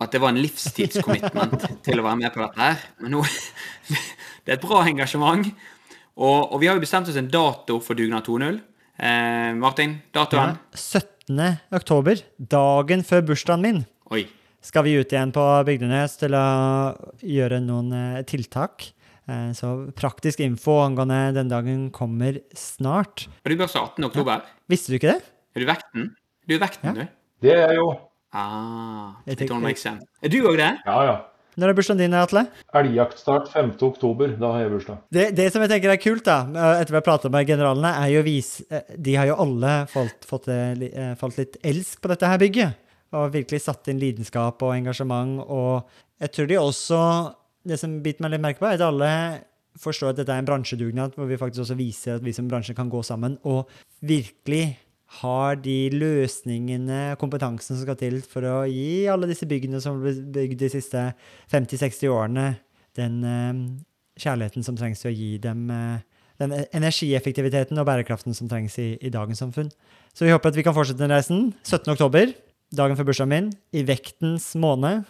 at 0.00 0.12
det 0.12 0.20
var 0.20 0.32
en 0.34 0.40
livstidscommitment 0.42 1.66
til 1.86 2.00
å 2.00 2.04
være 2.04 2.20
med 2.20 2.34
på 2.34 2.42
dette 2.44 2.60
her. 2.60 2.82
Men 3.00 3.16
nå 3.16 3.22
Det 4.46 4.52
er 4.52 4.58
et 4.60 4.62
bra 4.62 4.82
engasjement. 4.86 5.48
Og, 6.16 6.52
og 6.54 6.60
vi 6.62 6.68
har 6.68 6.76
jo 6.78 6.82
bestemt 6.84 7.08
oss 7.10 7.16
en 7.18 7.28
dato 7.32 7.80
for 7.82 7.98
Dugnad 7.98 8.24
2.0. 8.28 8.60
Eh, 8.96 9.52
Martin, 9.58 9.96
datoen? 10.14 10.54
Ja, 10.54 10.78
17. 10.78 11.40
oktober, 11.76 12.20
dagen 12.38 13.02
før 13.04 13.24
bursdagen 13.32 13.64
min, 13.64 13.80
Oi. 14.14 14.22
skal 14.64 14.86
vi 14.86 14.94
ut 15.00 15.10
igjen 15.12 15.32
på 15.34 15.42
Bygdenes 15.66 16.14
til 16.20 16.36
å 16.38 16.44
gjøre 17.26 17.58
noen 17.64 17.90
eh, 17.92 18.22
tiltak. 18.30 18.86
Eh, 19.26 19.50
Så 19.58 19.72
praktisk 19.98 20.40
info 20.46 20.78
angående 20.84 21.34
den 21.36 21.50
dagen 21.50 21.88
kommer 21.92 22.38
snart. 22.56 23.26
Har 23.42 23.52
du 23.52 23.58
bursdag 23.58 23.90
18. 23.98 24.06
oktober? 24.12 24.46
Visste 24.70 24.94
du 24.94 25.00
ikke 25.00 25.16
det? 25.16 25.20
Er 25.56 25.64
du 25.66 25.68
vekten? 25.74 26.10
Du 26.46 26.54
er 26.56 26.62
vekten, 26.62 26.94
du? 27.02 27.04
Det 27.42 27.52
er 27.52 27.64
jeg 27.66 27.80
jo. 27.82 27.90
Ah, 28.36 29.14
Jeg 29.26 29.32
it 29.32 29.38
tenker- 29.38 29.54
don't 29.56 29.76
sense. 29.80 30.04
Er 30.22 30.28
du 30.28 30.38
òg 30.44 30.56
det? 30.60 30.70
Ja, 30.84 30.98
ja. 31.06 31.16
Når 31.56 31.70
er 31.70 31.74
bursdagen 31.78 31.98
din, 32.02 32.12
Atle? 32.12 32.42
Elgjaktstart 32.76 33.46
5. 33.48 33.70
oktober. 33.86 34.34
Da 34.36 34.50
har 34.52 34.60
jeg 34.66 34.70
bursdag. 34.74 34.98
Det, 35.10 35.22
det 35.38 35.46
som 35.54 35.62
jeg 35.64 35.70
tenker 35.70 35.88
er 35.94 35.96
kult, 36.02 36.24
da, 36.26 36.42
eh, 36.52 36.80
etter 36.82 36.92
vi 36.92 36.98
har 37.00 37.06
pratet 37.06 37.32
med 37.32 37.46
generalene, 37.48 37.94
er 37.96 38.10
jo 38.12 38.20
å 38.20 38.26
vise 38.26 38.66
eh, 38.70 38.82
De 39.00 39.14
har 39.16 39.30
jo 39.30 39.38
alle 39.40 39.86
falt, 39.88 40.26
fått, 40.28 40.48
eh, 40.52 41.14
falt 41.16 41.38
litt 41.40 41.56
elsk 41.64 42.02
på 42.04 42.08
dette 42.12 42.28
her 42.28 42.36
bygget. 42.42 42.76
Og 43.16 43.32
virkelig 43.32 43.62
satt 43.64 43.88
inn 43.88 43.98
lidenskap 44.02 44.60
og 44.66 44.74
engasjement. 44.76 45.40
Og 45.48 45.86
jeg 46.20 46.32
tror 46.32 46.46
de 46.52 46.60
også 46.60 47.34
Det 47.66 47.80
som 47.80 47.96
biter 48.02 48.20
meg 48.22 48.30
litt 48.36 48.42
merke 48.44 48.60
på, 48.60 48.68
er 48.68 48.74
at 48.76 48.84
alle 48.84 49.40
forstår 49.80 50.10
at 50.12 50.16
dette 50.20 50.28
er 50.30 50.38
en 50.38 50.46
bransjedugnad, 50.46 51.16
hvor 51.16 51.26
vi 51.26 51.36
faktisk 51.36 51.64
også 51.64 51.76
viser 51.76 52.14
at 52.16 52.22
vi 52.22 52.32
som 52.32 52.46
bransje 52.48 52.76
kan 52.76 52.88
gå 52.88 53.00
sammen 53.04 53.38
og 53.44 53.66
virkelig 54.06 54.76
har 55.20 55.58
de 55.62 55.76
løsningene 55.94 57.14
kompetansen 57.20 57.76
som 57.76 57.84
skal 57.84 57.98
til 58.00 58.18
for 58.26 58.46
å 58.48 58.56
gi 58.66 59.06
alle 59.10 59.28
disse 59.30 59.46
byggene 59.48 59.80
som 59.82 60.00
ble 60.02 60.16
bygd 60.34 60.64
de 60.64 60.70
siste 60.72 61.02
50-60 61.52 62.10
årene, 62.10 62.46
den 62.98 63.20
eh, 63.22 63.62
kjærligheten 64.18 64.66
som 64.66 64.78
trengs 64.78 65.04
til 65.04 65.12
å 65.12 65.16
gi 65.16 65.30
dem 65.42 65.70
eh, 65.70 66.04
den 66.40 66.52
energieffektiviteten 66.52 67.78
og 67.80 67.86
bærekraften 67.88 68.34
som 68.36 68.48
trengs 68.50 68.76
i, 68.82 68.90
i 69.00 69.12
dagens 69.12 69.40
samfunn. 69.40 69.70
Så 70.16 70.26
vi 70.26 70.34
håper 70.34 70.52
at 70.52 70.58
vi 70.58 70.64
kan 70.66 70.74
fortsette 70.76 71.00
den 71.00 71.14
reisen. 71.14 71.46
17. 71.64 71.88
oktober, 71.94 72.32
dagen 72.74 72.98
før 72.98 73.10
bursdagen 73.10 73.32
min, 73.32 73.52
i 73.76 73.84
vektens 73.86 74.52
måned. 74.58 75.06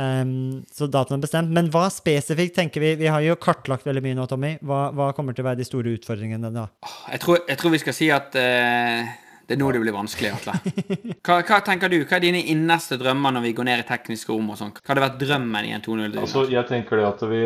Um, 0.00 0.62
så 0.72 0.88
datoen 0.90 1.18
er 1.18 1.24
bestemt. 1.24 1.52
Men 1.54 1.70
hva 1.72 1.86
spesifikt 1.92 2.56
tenker 2.58 2.82
vi? 2.82 2.94
Vi 3.02 3.10
har 3.10 3.22
jo 3.24 3.38
kartlagt 3.40 3.86
veldig 3.86 4.04
mye 4.04 4.18
nå, 4.18 4.28
Tommy. 4.30 4.54
Hva, 4.64 4.88
hva 4.96 5.10
kommer 5.16 5.36
til 5.36 5.44
å 5.44 5.50
være 5.50 5.60
de 5.60 5.68
store 5.68 5.96
utfordringene 5.98 6.52
da? 6.54 6.68
Jeg 7.12 7.22
tror, 7.24 7.42
jeg 7.48 7.60
tror 7.60 7.74
vi 7.76 7.82
skal 7.82 7.96
si 7.96 8.10
at 8.14 8.38
uh, 8.38 9.10
det 9.50 9.56
er 9.56 9.64
nå 9.64 9.72
det 9.74 9.80
blir 9.82 9.94
vanskelig, 9.96 10.28
Atle. 10.30 10.52
Hva, 11.26 11.40
hva 11.42 11.56
tenker 11.66 11.90
du? 11.90 11.96
Hva 12.06 12.20
er 12.20 12.22
dine 12.22 12.44
innerste 12.52 12.94
drømmer 13.00 13.34
når 13.34 13.42
vi 13.48 13.50
går 13.58 13.66
ned 13.66 13.82
i 13.82 13.86
tekniske 13.88 14.30
rom 14.30 14.52
og 14.54 14.60
sånn? 14.60 14.70
Hva 14.78 14.92
hadde 14.92 15.02
vært 15.02 15.16
drømmen 15.24 15.66
i 15.66 15.72
en 15.74 15.82
2.0? 15.82 16.14
Altså, 16.22 16.44
jeg 16.52 16.68
tenker 16.68 17.00
det 17.00 17.08
at 17.08 17.24
vi, 17.26 17.40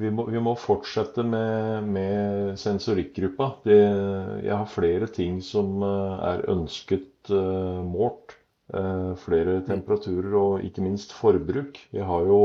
vi, 0.00 0.12
må, 0.16 0.24
vi 0.32 0.40
må 0.40 0.54
fortsette 0.56 1.20
med, 1.20 1.84
med 1.92 2.56
sensorikkgruppa. 2.62 3.50
Det, 3.68 3.78
jeg 4.46 4.56
har 4.56 4.72
flere 4.72 5.10
ting 5.12 5.36
som 5.44 5.84
eh, 5.84 6.24
er 6.30 6.46
ønsket 6.48 7.28
uh, 7.28 7.84
målt. 7.84 8.39
Eh, 8.70 9.14
flere 9.18 9.56
temperaturer 9.66 10.34
og 10.38 10.66
ikke 10.66 10.84
minst 10.84 11.14
forbruk. 11.18 11.78
Jeg 11.90 12.06
har 12.06 12.26
jo, 12.28 12.42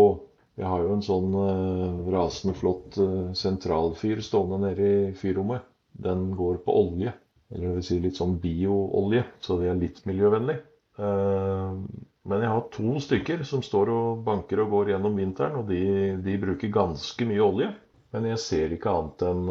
jeg 0.57 0.65
har 0.71 0.81
jo 0.81 0.95
en 0.95 1.03
sånn 1.05 1.35
eh, 1.37 1.99
rasende 2.15 2.55
flott 2.57 2.97
eh, 3.01 3.27
sentralfyr 3.37 4.23
stående 4.25 4.57
nede 4.63 4.87
i 4.87 5.11
fyrrommet. 5.19 5.67
Den 6.05 6.31
går 6.35 6.63
på 6.65 6.73
olje, 6.79 7.13
eller 7.51 7.67
det 7.67 7.75
vil 7.77 7.85
si 7.87 7.99
litt 8.01 8.17
sånn 8.17 8.39
bioolje, 8.41 9.21
så 9.39 9.59
det 9.59 9.69
er 9.69 9.77
litt 9.83 10.01
miljøvennlig. 10.09 10.57
Eh, 10.97 11.77
men 12.25 12.41
jeg 12.41 12.53
har 12.55 12.65
to 12.73 12.95
stykker 13.05 13.43
som 13.45 13.61
står 13.61 13.91
og 13.93 14.23
banker 14.25 14.63
og 14.63 14.73
går 14.73 14.95
gjennom 14.95 15.19
vinteren, 15.21 15.59
og 15.61 15.69
de, 15.69 15.83
de 16.25 16.39
bruker 16.41 16.73
ganske 16.73 17.27
mye 17.29 17.43
olje. 17.45 17.69
Men 18.15 18.25
jeg 18.31 18.41
ser 18.41 18.73
ikke 18.73 18.89
annet 18.95 19.23
enn 19.27 19.49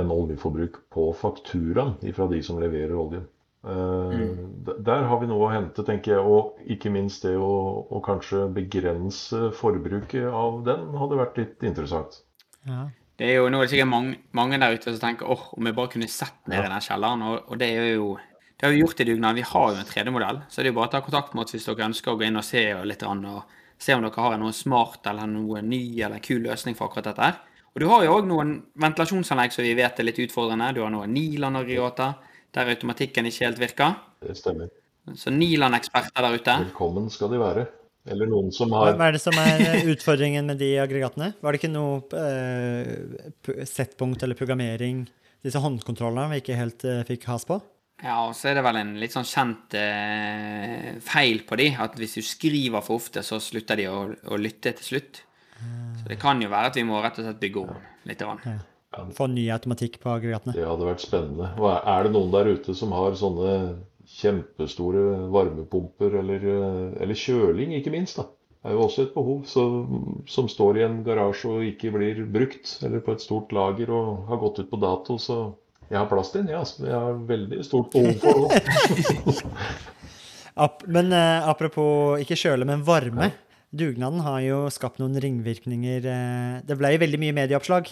en 0.00 0.12
oljeforbruk 0.14 0.76
på 0.94 1.08
fakturaen 1.18 1.96
fra 2.14 2.28
de 2.30 2.38
som 2.46 2.60
leverer 2.62 2.94
oljen. 2.94 3.24
Eh, 3.64 4.20
d- 4.66 4.78
Der 4.86 5.02
har 5.04 5.18
vi 5.20 5.26
noe 5.28 5.48
å 5.48 5.52
hente, 5.52 5.84
tenker 5.84 6.14
jeg. 6.16 6.24
Og 6.24 6.56
ikke 6.70 6.90
minst 6.92 7.22
det 7.26 7.34
å, 7.36 7.50
å 7.90 8.00
kanskje 8.04 8.46
begrense 8.56 9.50
forbruket 9.58 10.26
av 10.32 10.62
den 10.64 10.88
hadde 10.96 11.18
vært 11.20 11.36
litt 11.42 11.62
interessant. 11.68 12.22
Ja. 12.66 12.88
Det 13.20 13.28
er 13.28 13.34
jo, 13.36 13.50
nå 13.52 13.58
er 13.60 13.66
det 13.68 13.74
sikkert 13.74 13.90
mange, 13.90 14.14
mange 14.32 14.56
der 14.62 14.72
ute 14.72 14.94
som 14.94 15.00
tenker 15.02 15.28
åh, 15.28 15.42
om 15.52 15.66
vi 15.68 15.74
bare 15.76 15.92
kunne 15.92 16.08
sett 16.08 16.38
ned 16.48 16.64
i 16.64 16.68
den 16.72 16.80
kjelleren. 16.86 17.24
Og, 17.28 17.50
og 17.52 17.58
det 17.60 17.68
er 17.76 17.90
jo 17.98 18.14
det 18.60 18.66
har 18.66 18.72
vi 18.72 18.80
gjort 18.80 19.00
i 19.00 19.04
dugnad. 19.08 19.36
Vi 19.36 19.44
har 19.44 19.68
jo 19.74 19.80
en 19.80 19.88
3D-modell, 19.88 20.38
så 20.48 20.60
det 20.60 20.68
er 20.68 20.72
jo 20.72 20.78
bare 20.78 20.88
å 20.88 20.92
ta 20.92 21.00
kontakt 21.04 21.34
med 21.36 21.44
oss 21.44 21.52
hvis 21.56 21.64
dere 21.68 21.86
ønsker 21.88 22.12
å 22.12 22.16
gå 22.20 22.26
inn 22.26 22.36
og 22.40 22.44
se 22.44 22.62
litt. 22.84 23.04
Og 23.04 23.54
se 23.80 23.94
om 23.96 24.02
dere 24.04 24.24
har 24.24 24.40
noe 24.40 24.52
smart 24.56 25.06
eller 25.08 25.28
noe 25.28 25.60
ny 25.64 26.00
eller 26.04 26.20
kul 26.24 26.42
løsning 26.44 26.76
for 26.76 26.88
akkurat 26.88 27.08
dette. 27.12 27.30
Og 27.72 27.80
du 27.80 27.86
har 27.88 28.04
jo 28.04 28.16
òg 28.18 28.26
noen 28.28 28.56
ventilasjonsanlegg 28.80 29.52
som 29.54 29.64
vi 29.64 29.76
vet 29.78 30.00
er 30.00 30.08
litt 30.08 30.20
utfordrende. 30.24 30.72
Du 30.76 30.82
har 30.84 30.92
noen 30.92 31.12
Niland-aggregater 31.16 32.16
der 32.56 32.72
automatikken 32.74 33.28
ikke 33.30 33.46
helt 33.46 33.60
virka. 33.60 33.92
Det 34.24 34.36
stemmer. 34.38 34.70
Så 35.16 35.32
Niland-eksperter 35.34 36.24
der 36.26 36.36
ute. 36.36 36.56
Velkommen 36.66 37.10
skal 37.12 37.32
de 37.32 37.40
være. 37.40 37.66
Eller 38.10 38.30
noen 38.30 38.48
som 38.54 38.72
har 38.72 38.94
hva 38.96 39.10
er 39.10 39.16
det 39.18 39.22
som 39.22 39.36
er 39.36 39.60
eh, 39.60 39.88
utfordringen 39.92 40.46
med 40.48 40.60
de 40.62 40.70
aggregatene? 40.80 41.34
Var 41.40 41.52
det 41.52 41.60
ikke 41.60 41.72
noe 41.72 42.00
eh, 42.16 43.66
settpunkt 43.68 44.24
eller 44.24 44.38
programmering, 44.38 45.02
disse 45.44 45.60
håndkontrollene 45.60 46.30
vi 46.32 46.40
ikke 46.40 46.56
helt 46.56 46.86
eh, 46.88 47.02
fikk 47.08 47.28
has 47.28 47.44
på? 47.48 47.60
Ja, 48.00 48.22
og 48.24 48.32
så 48.36 48.48
er 48.48 48.56
det 48.56 48.64
vel 48.64 48.78
en 48.80 48.94
litt 48.96 49.12
sånn 49.12 49.28
kjent 49.28 49.76
eh, 49.76 50.94
feil 51.04 51.42
på 51.44 51.58
de, 51.60 51.68
at 51.84 51.98
hvis 52.00 52.16
du 52.16 52.24
skriver 52.24 52.80
for 52.80 52.96
ofte, 52.96 53.20
så 53.26 53.36
slutter 53.44 53.76
de 53.76 53.90
å, 53.92 54.06
å 54.08 54.40
lytte 54.40 54.72
til 54.78 54.94
slutt. 54.94 55.20
Så 56.00 56.08
det 56.08 56.16
kan 56.20 56.40
jo 56.40 56.48
være 56.48 56.70
at 56.70 56.78
vi 56.80 56.86
må 56.88 57.02
rett 57.04 57.18
og 57.20 57.26
slett 57.26 57.42
bygge 57.42 57.64
om 57.66 57.74
litt. 58.08 58.22
Grann. 58.24 58.62
Få 59.14 59.26
ny 59.30 59.44
automatikk 59.54 60.00
på 60.02 60.10
aggregatene. 60.10 60.52
Det 60.56 60.64
hadde 60.66 60.86
vært 60.88 61.00
spennende. 61.04 61.52
Og 61.60 61.70
er- 61.86 62.02
det 62.04 62.12
noen 62.12 62.30
der 62.32 62.44
ute 62.56 62.74
som 62.74 62.90
har 62.92 63.12
sånne 63.12 63.76
kjempestore 64.10 65.30
varmepumper, 65.30 66.14
eller, 66.18 66.40
eh, 66.42 67.02
eller 67.02 67.14
kjøling, 67.14 67.70
ikke 67.78 67.90
minst, 67.94 68.16
da? 68.16 68.22
Det 68.62 68.72
er 68.72 68.74
jo 68.74 68.82
også 68.88 69.02
et 69.06 69.14
behov 69.14 69.44
så, 69.46 69.62
som 70.28 70.48
står 70.48 70.76
i 70.76 70.82
en 70.84 71.04
garasje 71.04 71.46
og 71.48 71.62
ikke 71.64 71.92
blir 71.94 72.24
brukt, 72.26 72.82
eller 72.84 73.00
på 73.00 73.12
et 73.12 73.20
stort 73.22 73.48
lager 73.52 73.88
og 73.94 74.26
har 74.28 74.36
gått 74.42 74.58
ut 74.58 74.70
på 74.70 74.76
dato, 74.80 75.16
så 75.16 75.54
jeg 75.88 75.96
har 75.96 76.06
plass 76.10 76.32
til 76.32 76.42
den, 76.44 76.54
altså. 76.58 76.84
Jeg 76.84 76.92
har 76.92 77.14
veldig 77.30 77.64
stort 77.64 77.90
behov 77.92 78.14
for. 78.20 78.50
Ap 80.60 80.82
men 80.90 81.12
eh, 81.14 81.46
apropos 81.48 82.18
ikke 82.20 82.36
kjøle, 82.36 82.66
men 82.66 82.82
varme. 82.84 83.30
Dugnaden 83.70 84.18
har 84.26 84.40
jo 84.42 84.64
skapt 84.68 84.98
noen 84.98 85.14
ringvirkninger. 85.22 86.02
eh, 86.04 86.60
det 86.66 86.76
ble 86.76 86.90
jo 86.96 87.04
veldig 87.06 87.20
mye 87.22 87.32
medieoppslag 87.38 87.86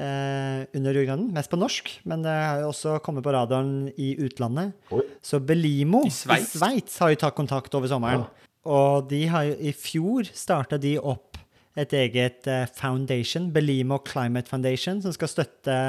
eh, 0.00 0.64
under 0.74 0.96
dugnaden, 0.96 1.28
mest 1.34 1.52
på 1.52 1.58
norsk, 1.60 1.90
men 2.08 2.24
det 2.24 2.32
har 2.34 2.64
jo 2.64 2.72
også 2.72 2.98
kommet 3.04 3.26
på 3.26 3.34
radaren 3.34 3.88
i 3.96 4.14
utlandet. 4.24 4.74
Oi. 4.94 5.04
Så 5.24 5.40
Belimo 5.40 6.04
I 6.06 6.12
Sveits. 6.14 6.98
Har 7.02 7.14
jo 7.14 7.22
tatt 7.24 7.38
kontakt 7.38 7.74
over 7.74 7.90
sommeren. 7.90 8.26
Og 8.64 9.08
de 9.10 9.26
har 9.28 9.48
jo, 9.50 9.56
i 9.60 9.74
fjor 9.76 10.30
starta 10.32 10.80
de 10.80 10.96
opp 10.98 11.40
et 11.76 11.90
eget 11.98 12.46
eh, 12.46 12.68
foundation, 12.70 13.50
Belimo 13.52 13.98
Climate 14.06 14.48
Foundation, 14.48 15.02
som 15.02 15.12
skal 15.14 15.32
støtte 15.32 15.80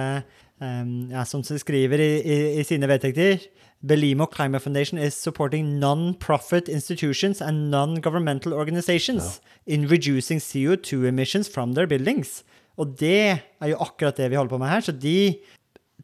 Um, 0.61 1.09
ja, 1.11 1.25
Som 1.25 1.41
de 1.43 1.57
skriver 1.59 1.99
i, 1.99 2.11
i, 2.23 2.35
i 2.59 2.63
sine 2.63 2.87
vedtekter 2.87 3.41
Belimo 3.85 4.25
Climate 4.25 4.63
Foundation 4.63 4.97
is 4.97 5.13
supporting 5.13 5.79
non-profit 5.79 6.69
institutions 6.69 7.41
and 7.41 7.69
non-governmental 7.69 8.53
organizations 8.53 9.41
in 9.67 9.87
reducing 9.87 10.39
CO2 10.39 11.07
emissions 11.07 11.49
from 11.49 11.73
their 11.73 11.85
buildings. 11.85 12.43
Og 12.81 12.95
det 12.99 13.19
er 13.35 13.69
jo 13.71 13.81
akkurat 13.83 14.17
det 14.19 14.31
vi 14.31 14.39
holder 14.39 14.55
på 14.55 14.61
med 14.61 14.73
her. 14.73 14.83
Så 14.83 14.95
de 14.95 15.17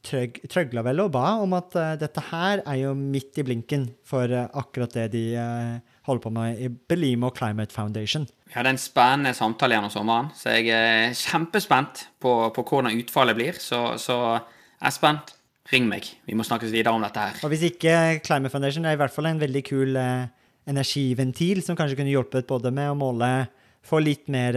trøg, 0.06 0.40
trøgla 0.50 0.84
vel 0.86 1.02
og 1.04 1.12
ba 1.14 1.36
om 1.42 1.56
at 1.58 1.76
uh, 1.78 1.94
dette 2.00 2.24
her 2.32 2.62
er 2.64 2.80
jo 2.82 2.94
midt 2.98 3.40
i 3.42 3.46
blinken 3.46 3.88
for 4.08 4.32
uh, 4.32 4.48
akkurat 4.58 4.94
det 4.98 5.08
de 5.16 5.26
uh, 5.38 5.98
holder 6.08 6.24
på 6.24 6.34
med 6.34 6.62
i 6.62 6.70
Belimo 6.70 7.32
Climate 7.36 7.74
Foundation. 7.76 8.26
Vi 8.50 8.58
hadde 8.58 8.74
en 8.74 8.82
spennende 8.82 9.36
samtale 9.38 9.78
gjennom 9.78 9.94
sommeren, 9.94 10.32
så 10.36 10.58
jeg 10.58 10.74
er 10.76 11.16
kjempespent 11.16 12.08
på, 12.22 12.34
på 12.56 12.66
hvordan 12.68 12.98
utfallet 12.98 13.38
blir. 13.38 13.62
Så, 13.62 13.80
så 14.02 14.18
Espen, 14.82 15.22
ring 15.72 15.88
meg. 15.88 16.10
Vi 16.28 16.36
må 16.36 16.44
snakkes 16.48 16.74
videre 16.74 16.96
om 16.98 17.06
dette 17.06 17.22
her. 17.22 17.40
Og 17.46 17.54
hvis 17.54 17.68
ikke 17.70 18.20
Climate 18.26 18.52
Foundation 18.52 18.88
er 18.90 18.98
i 18.98 19.00
hvert 19.00 19.14
fall 19.14 19.30
en 19.30 19.40
veldig 19.40 19.64
kul 19.70 19.96
energiventil 20.68 21.62
som 21.64 21.78
kanskje 21.78 22.02
kunne 22.02 22.12
hjulpet 22.12 22.50
både 22.50 22.74
med 22.76 22.92
å 22.92 23.00
måle 23.00 23.32
Få 23.82 23.98
litt 23.98 24.28
mer 24.30 24.54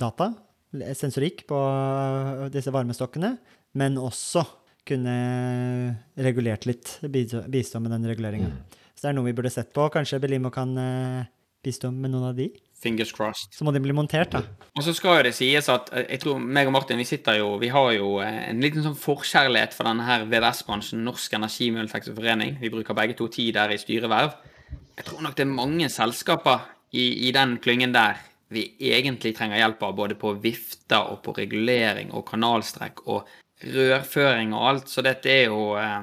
data, 0.00 0.30
sensorikk, 0.70 1.44
på 1.50 1.58
eh, 1.58 2.46
disse 2.54 2.72
varmestokkene, 2.74 3.34
men 3.78 3.98
også 4.00 4.44
kunne 4.88 5.14
regulert 6.18 6.66
litt, 6.66 6.96
bistå 7.10 7.82
med 7.82 7.92
den 7.94 8.08
reguleringa. 8.10 8.50
Så 8.94 9.06
det 9.06 9.12
er 9.12 9.16
noe 9.18 9.28
vi 9.28 9.36
burde 9.36 9.52
sett 9.52 9.70
på. 9.76 9.86
Kanskje 9.92 10.20
Belimo 10.22 10.50
kan 10.52 10.72
eh, 10.80 11.28
bistå 11.64 11.90
med 11.92 12.12
noen 12.12 12.30
av 12.30 12.38
de? 12.38 12.48
Fingers 12.80 13.12
crossed. 13.12 13.52
Så 13.52 13.66
må 13.66 13.74
de 13.76 13.82
bli 13.84 13.92
montert, 13.96 14.32
da. 14.32 14.40
Og 14.78 14.84
så 14.86 14.94
skal 14.96 15.18
jo 15.18 15.26
det 15.28 15.34
sies 15.36 15.68
at 15.72 15.90
eh, 15.92 16.06
jeg 16.14 16.24
tror 16.24 16.40
meg 16.40 16.70
og 16.70 16.74
Martin 16.78 17.00
vi 17.00 17.08
sitter 17.08 17.40
jo, 17.40 17.52
vi 17.60 17.72
har 17.72 17.90
jo 17.96 18.16
en 18.24 18.62
liten 18.62 18.84
sånn 18.86 18.98
forkjærlighet 18.98 19.76
for 19.76 19.88
denne 19.90 20.06
her 20.06 20.24
VVS-bransjen, 20.30 21.04
Norsk 21.06 21.36
Energi 21.36 21.70
Forening. 22.08 22.56
Vi 22.62 22.72
bruker 22.72 22.96
begge 22.96 23.18
to 23.18 23.28
tid 23.28 23.54
der 23.58 23.74
i 23.74 23.80
styreverv. 23.80 24.38
Jeg 24.96 25.08
tror 25.08 25.22
nok 25.24 25.36
det 25.36 25.46
er 25.46 25.52
mange 25.52 25.88
selskaper 25.92 26.66
i, 26.92 27.28
i 27.28 27.32
den 27.32 27.58
klyngen 27.62 27.94
der 27.94 28.18
vi 28.50 28.64
egentlig 28.90 29.34
trenger 29.38 29.60
hjelp 29.60 29.82
av, 29.86 29.94
både 29.98 30.16
på 30.18 30.32
vifter 30.42 31.12
og 31.12 31.20
på 31.24 31.34
regulering 31.36 32.10
og 32.16 32.26
kanalstrekk 32.30 33.04
og 33.06 33.28
rørføring 33.74 34.54
og 34.56 34.66
alt. 34.72 34.90
Så 34.90 35.04
dette 35.06 35.30
er 35.30 35.46
jo 35.52 35.76
eh, 35.78 36.02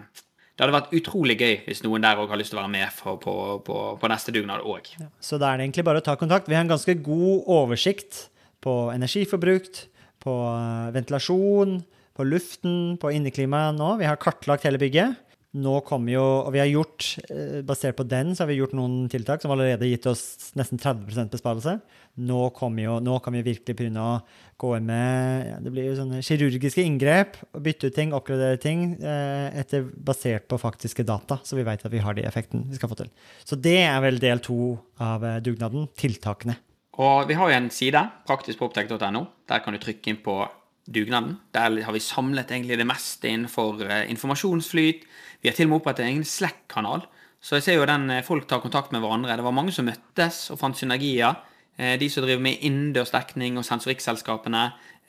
Det 0.55 0.63
hadde 0.63 0.73
vært 0.73 0.95
utrolig 0.97 1.35
gøy 1.37 1.59
hvis 1.67 1.83
noen 1.85 2.05
der 2.05 2.17
òg 2.17 2.31
har 2.33 2.39
lyst 2.39 2.53
til 2.53 2.57
å 2.57 2.63
være 2.63 2.73
med 2.73 2.93
for, 2.95 3.19
på, 3.21 3.35
på, 3.67 3.75
på 3.99 4.09
neste 4.09 4.33
dugnad 4.33 4.63
òg. 4.65 4.89
Så 5.19 5.37
da 5.37 5.51
er 5.51 5.59
det 5.59 5.67
egentlig 5.67 5.85
bare 5.85 6.01
å 6.01 6.07
ta 6.07 6.15
kontakt. 6.17 6.49
Vi 6.49 6.55
har 6.57 6.63
en 6.65 6.71
ganske 6.71 6.97
god 7.05 7.51
oversikt 7.59 8.27
på 8.63 8.87
energiforbruk, 8.95 9.83
på 10.23 10.39
eh, 10.55 10.89
ventilasjon, 10.95 11.77
på 12.17 12.25
luften, 12.25 12.97
på 12.97 13.11
inneklimaet 13.13 13.77
nå. 13.77 13.91
Vi 13.99 14.07
har 14.09 14.17
kartlagt 14.21 14.65
hele 14.65 14.81
bygget. 14.81 15.19
Nå 15.55 15.77
kommer 15.87 16.11
jo, 16.11 16.23
og 16.43 16.51
vi 16.51 16.59
har 16.59 16.67
gjort, 16.67 17.05
eh, 17.31 17.61
Basert 17.65 17.95
på 17.95 18.03
den 18.03 18.35
så 18.35 18.43
har 18.43 18.49
vi 18.51 18.57
gjort 18.59 18.75
noen 18.75 19.07
tiltak 19.09 19.41
som 19.41 19.53
allerede 19.53 19.85
har 19.85 19.93
gitt 19.93 20.05
oss 20.11 20.51
nesten 20.59 20.77
30% 20.77 21.31
besparelse. 21.31 21.77
Nå, 22.19 22.41
jo, 22.51 22.97
nå 22.99 23.15
kan 23.23 23.33
vi 23.33 23.45
virkelig 23.45 23.75
begynne 23.77 24.03
å 24.03 24.19
gå 24.59 24.73
med 24.83 25.47
ja, 25.47 25.57
det 25.63 25.71
blir 25.71 25.87
jo 25.87 25.95
sånne 26.01 26.19
kirurgiske 26.19 26.83
inngrep. 26.83 27.39
og 27.53 27.63
Bytte 27.63 27.87
ut 27.87 27.95
ting, 27.95 28.11
oppgradere 28.11 28.59
ting 28.59 28.97
eh, 28.99 29.55
etter, 29.63 29.87
basert 29.87 30.49
på 30.51 30.59
faktiske 30.59 31.07
data, 31.07 31.39
så 31.43 31.55
vi 31.55 31.63
vet 31.63 31.85
at 31.85 31.95
vi 31.95 32.03
har 32.03 32.17
de 32.17 32.27
effekten 32.27 32.67
vi 32.67 32.75
skal 32.75 32.91
få 32.91 32.99
til. 32.99 33.11
Så 33.47 33.55
det 33.55 33.79
er 33.87 34.01
vel 34.03 34.19
del 34.19 34.43
to 34.43 34.75
av 34.99 35.23
eh, 35.23 35.39
dugnaden. 35.45 35.87
Tiltakene. 35.97 36.59
Og 36.97 37.27
vi 37.29 37.37
har 37.37 37.49
jo 37.49 37.55
en 37.55 37.71
side, 37.71 38.01
praktiskproptek.no. 38.27 39.27
Der 39.47 39.63
kan 39.63 39.73
du 39.73 39.79
trykke 39.79 40.11
inn 40.11 40.23
på 40.25 40.41
dugnaden. 40.87 41.37
Der 41.53 41.81
har 41.83 41.93
vi 41.93 41.99
samlet 42.03 42.51
egentlig 42.51 42.77
det 42.79 42.87
meste 42.87 43.29
innenfor 43.29 43.83
eh, 43.85 44.05
informasjonsflyt. 44.11 45.05
Vi 45.41 45.49
har 45.49 45.55
til 45.55 45.67
og 45.67 45.73
med 45.73 45.81
opprettet 45.81 46.05
en 46.05 46.13
egen 46.15 46.25
Slack-kanal. 46.25 47.05
Så 47.43 47.59
jeg 47.59 47.67
ser 47.67 47.77
jo 47.77 47.85
den 47.89 48.09
eh, 48.09 48.23
folk 48.25 48.47
tar 48.49 48.63
kontakt 48.63 48.91
med 48.91 49.03
hverandre. 49.03 49.35
Det 49.37 49.45
var 49.45 49.55
mange 49.55 49.73
som 49.75 49.85
møttes 49.87 50.47
og 50.53 50.59
fant 50.61 50.77
synergier. 50.79 51.37
Eh, 51.77 51.97
De 51.99 52.09
som 52.09 52.25
driver 52.25 52.41
med 52.43 52.63
innendørsdekning 52.65 53.59
og 53.59 53.67
sensorikkselskapene. 53.67 54.63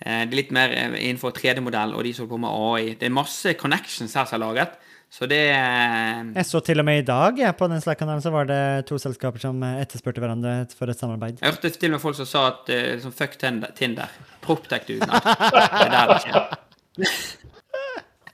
eh, 0.04 0.24
De 0.28 0.36
litt 0.36 0.52
mer 0.52 0.74
innenfor 0.98 1.32
3D-modell 1.32 1.94
og 1.94 2.04
de 2.04 2.12
som 2.12 2.26
holder 2.26 2.34
på 2.36 2.42
med 2.44 2.50
AI. 2.50 2.94
Det 3.00 3.08
er 3.08 3.16
masse 3.16 3.54
connections 3.54 4.14
her 4.14 4.28
som 4.28 4.40
er 4.40 4.46
laget. 4.46 4.78
Så 5.10 5.24
det 5.26 5.40
eh, 5.50 6.18
Jeg 6.36 6.44
så 6.46 6.60
til 6.64 6.82
og 6.82 6.84
med 6.84 7.00
i 7.00 7.06
dag 7.06 7.38
ja, 7.40 7.54
på 7.56 7.66
den 7.70 7.80
Slack-kanalen 7.80 8.20
så 8.22 8.32
var 8.32 8.48
det 8.48 8.60
to 8.90 8.98
selskaper 9.00 9.40
som 9.40 9.62
eh, 9.64 9.80
etterspurte 9.82 10.20
hverandre 10.20 10.52
for 10.76 10.92
et 10.92 11.00
samarbeid. 11.00 11.40
Jeg 11.40 11.48
hørte 11.54 11.70
til 11.72 11.88
og 11.88 11.96
med 11.96 12.02
folk 12.02 12.18
som 12.18 12.28
sa 12.28 12.42
at 12.50 12.68
eh, 12.74 12.90
liksom, 12.98 13.14
fuck 13.16 13.38
Tinder. 13.40 13.72
Tinder. 13.78 14.12
Proptech-dugnad. 14.44 15.08
Det 15.08 15.86
er 15.86 15.94
der 15.94 16.12
det 16.12 16.18
skjer. 16.26 16.42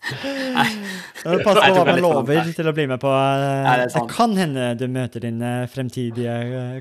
Så 0.04 1.36
Pass 1.40 1.60
på 1.62 1.70
hva 1.78 1.84
man 1.88 2.00
lover 2.02 2.50
til 2.56 2.68
å 2.68 2.74
bli 2.76 2.88
med 2.90 3.00
på. 3.00 3.12
eh, 3.14 3.70
det 3.84 3.86
det 3.94 4.02
kan 4.10 4.34
hende 4.36 4.66
du 4.80 4.84
møter 4.90 5.24
din 5.24 5.38
fremtidige 5.72 6.34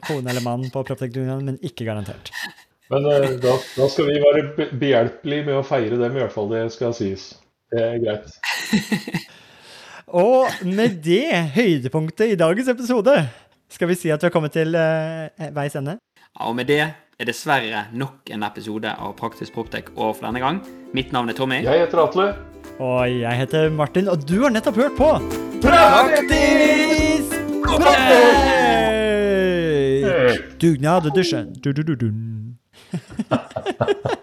kone 0.07 0.33
eller 0.33 0.43
mann 0.43 0.65
på 0.73 0.83
Proptech-dugnaden, 0.89 1.45
men 1.51 1.61
ikke 1.61 1.85
garantert. 1.87 2.33
Men 2.91 3.05
da, 3.45 3.53
da 3.77 3.87
skal 3.89 4.09
vi 4.09 4.17
være 4.25 4.71
behjelpelige 4.73 5.45
med 5.47 5.61
å 5.61 5.63
feire 5.65 6.01
dem, 6.01 6.17
i 6.17 6.25
hvert 6.25 6.33
fall. 6.33 6.49
Det 6.51 6.65
skal 6.73 6.97
sies. 6.97 7.29
Det 7.71 7.85
er 7.93 8.01
greit. 8.01 8.33
Og 10.13 10.45
med 10.61 10.99
det 11.01 11.25
høydepunktet 11.55 12.35
i 12.35 12.35
dagens 12.37 12.67
episode 12.69 13.15
skal 13.73 13.89
vi 13.89 13.95
si 13.97 14.11
at 14.13 14.21
vi 14.21 14.27
har 14.27 14.33
kommet 14.33 14.53
til 14.53 14.75
uh, 14.77 15.25
veis 15.55 15.73
ende. 15.79 15.97
Ja, 16.21 16.45
og 16.45 16.55
med 16.59 16.69
det 16.69 16.83
er 16.85 17.25
dessverre 17.25 17.87
nok 17.97 18.29
en 18.29 18.45
episode 18.45 18.93
av 18.93 19.15
Praktisk 19.17 19.53
Proptech 19.55 19.89
over 19.95 20.13
for 20.13 20.27
denne 20.27 20.39
gang. 20.43 20.61
Mitt 20.93 21.09
navn 21.15 21.33
er 21.33 21.37
Tommy. 21.37 21.63
Jeg 21.65 21.81
heter 21.87 22.03
Atle. 22.05 22.27
Og 22.77 23.09
jeg 23.09 23.33
heter 23.41 23.69
Martin, 23.73 24.07
og 24.09 24.21
du 24.29 24.43
har 24.43 24.53
nettopp 24.53 24.77
hørt 24.83 24.97
på 25.01 25.09
Praktisk 25.65 27.33
Proptech! 27.65 28.93
Dugnad 30.61 31.09
edition. 31.09 31.55
Du-du-du-dun. 31.57 32.53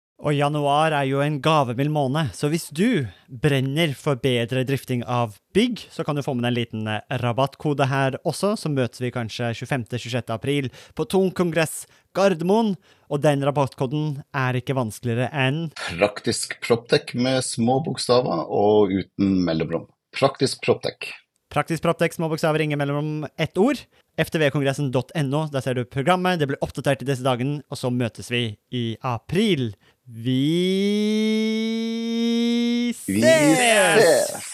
Og 0.21 0.35
januar 0.37 0.93
er 0.93 1.07
jo 1.09 1.21
en 1.23 1.39
gavemild 1.41 1.89
måned, 1.89 2.29
så 2.37 2.45
hvis 2.51 2.67
du 2.69 3.07
brenner 3.41 3.95
for 3.97 4.19
bedre 4.21 4.61
drifting 4.69 5.01
av 5.09 5.33
bygg, 5.55 5.81
så 5.89 6.05
kan 6.05 6.13
du 6.13 6.21
få 6.21 6.35
med 6.37 6.45
deg 6.45 6.51
en 6.51 6.59
liten 6.59 6.89
rabattkode 7.23 7.87
her 7.89 8.19
også, 8.21 8.51
så 8.53 8.69
møtes 8.69 9.01
vi 9.01 9.09
kanskje 9.15 9.49
25.-26. 9.57 10.29
april 10.35 10.69
på 10.93 11.07
Tung 11.09 11.31
kongress 11.33 11.87
Gardermoen. 12.13 12.75
Og 13.09 13.23
den 13.25 13.41
rabattkoden 13.43 14.21
er 14.37 14.61
ikke 14.61 14.77
vanskeligere 14.77 15.31
enn 15.33 15.65
Praktisk 15.89 16.53
Proptech 16.61 17.15
med 17.17 17.41
små 17.43 17.79
bokstaver 17.83 18.45
og 18.45 18.93
uten 18.93 19.41
mellomrom. 19.47 19.89
Praktisk 20.13 20.61
Proptech. 20.61 21.09
Praktisk 21.51 21.83
Proptech, 21.83 22.13
små 22.15 22.29
bokstaver, 22.31 22.61
ingen 22.63 22.79
mellom 22.79 23.25
ett 23.35 23.57
ord. 23.59 23.81
ftvkongressen.no, 24.21 25.41
der 25.51 25.63
ser 25.63 25.75
du 25.75 25.83
programmet. 25.83 26.39
Det 26.39 26.47
blir 26.47 26.61
oppdatert 26.63 27.01
i 27.03 27.07
disse 27.09 27.25
dagene, 27.25 27.59
og 27.67 27.79
så 27.79 27.91
møtes 27.91 28.31
vi 28.31 28.53
i 28.71 28.95
april. 29.03 29.73
Vi 30.13 30.23
ses! 32.93 33.13
Vi 33.13 33.21
ses! 33.21 34.50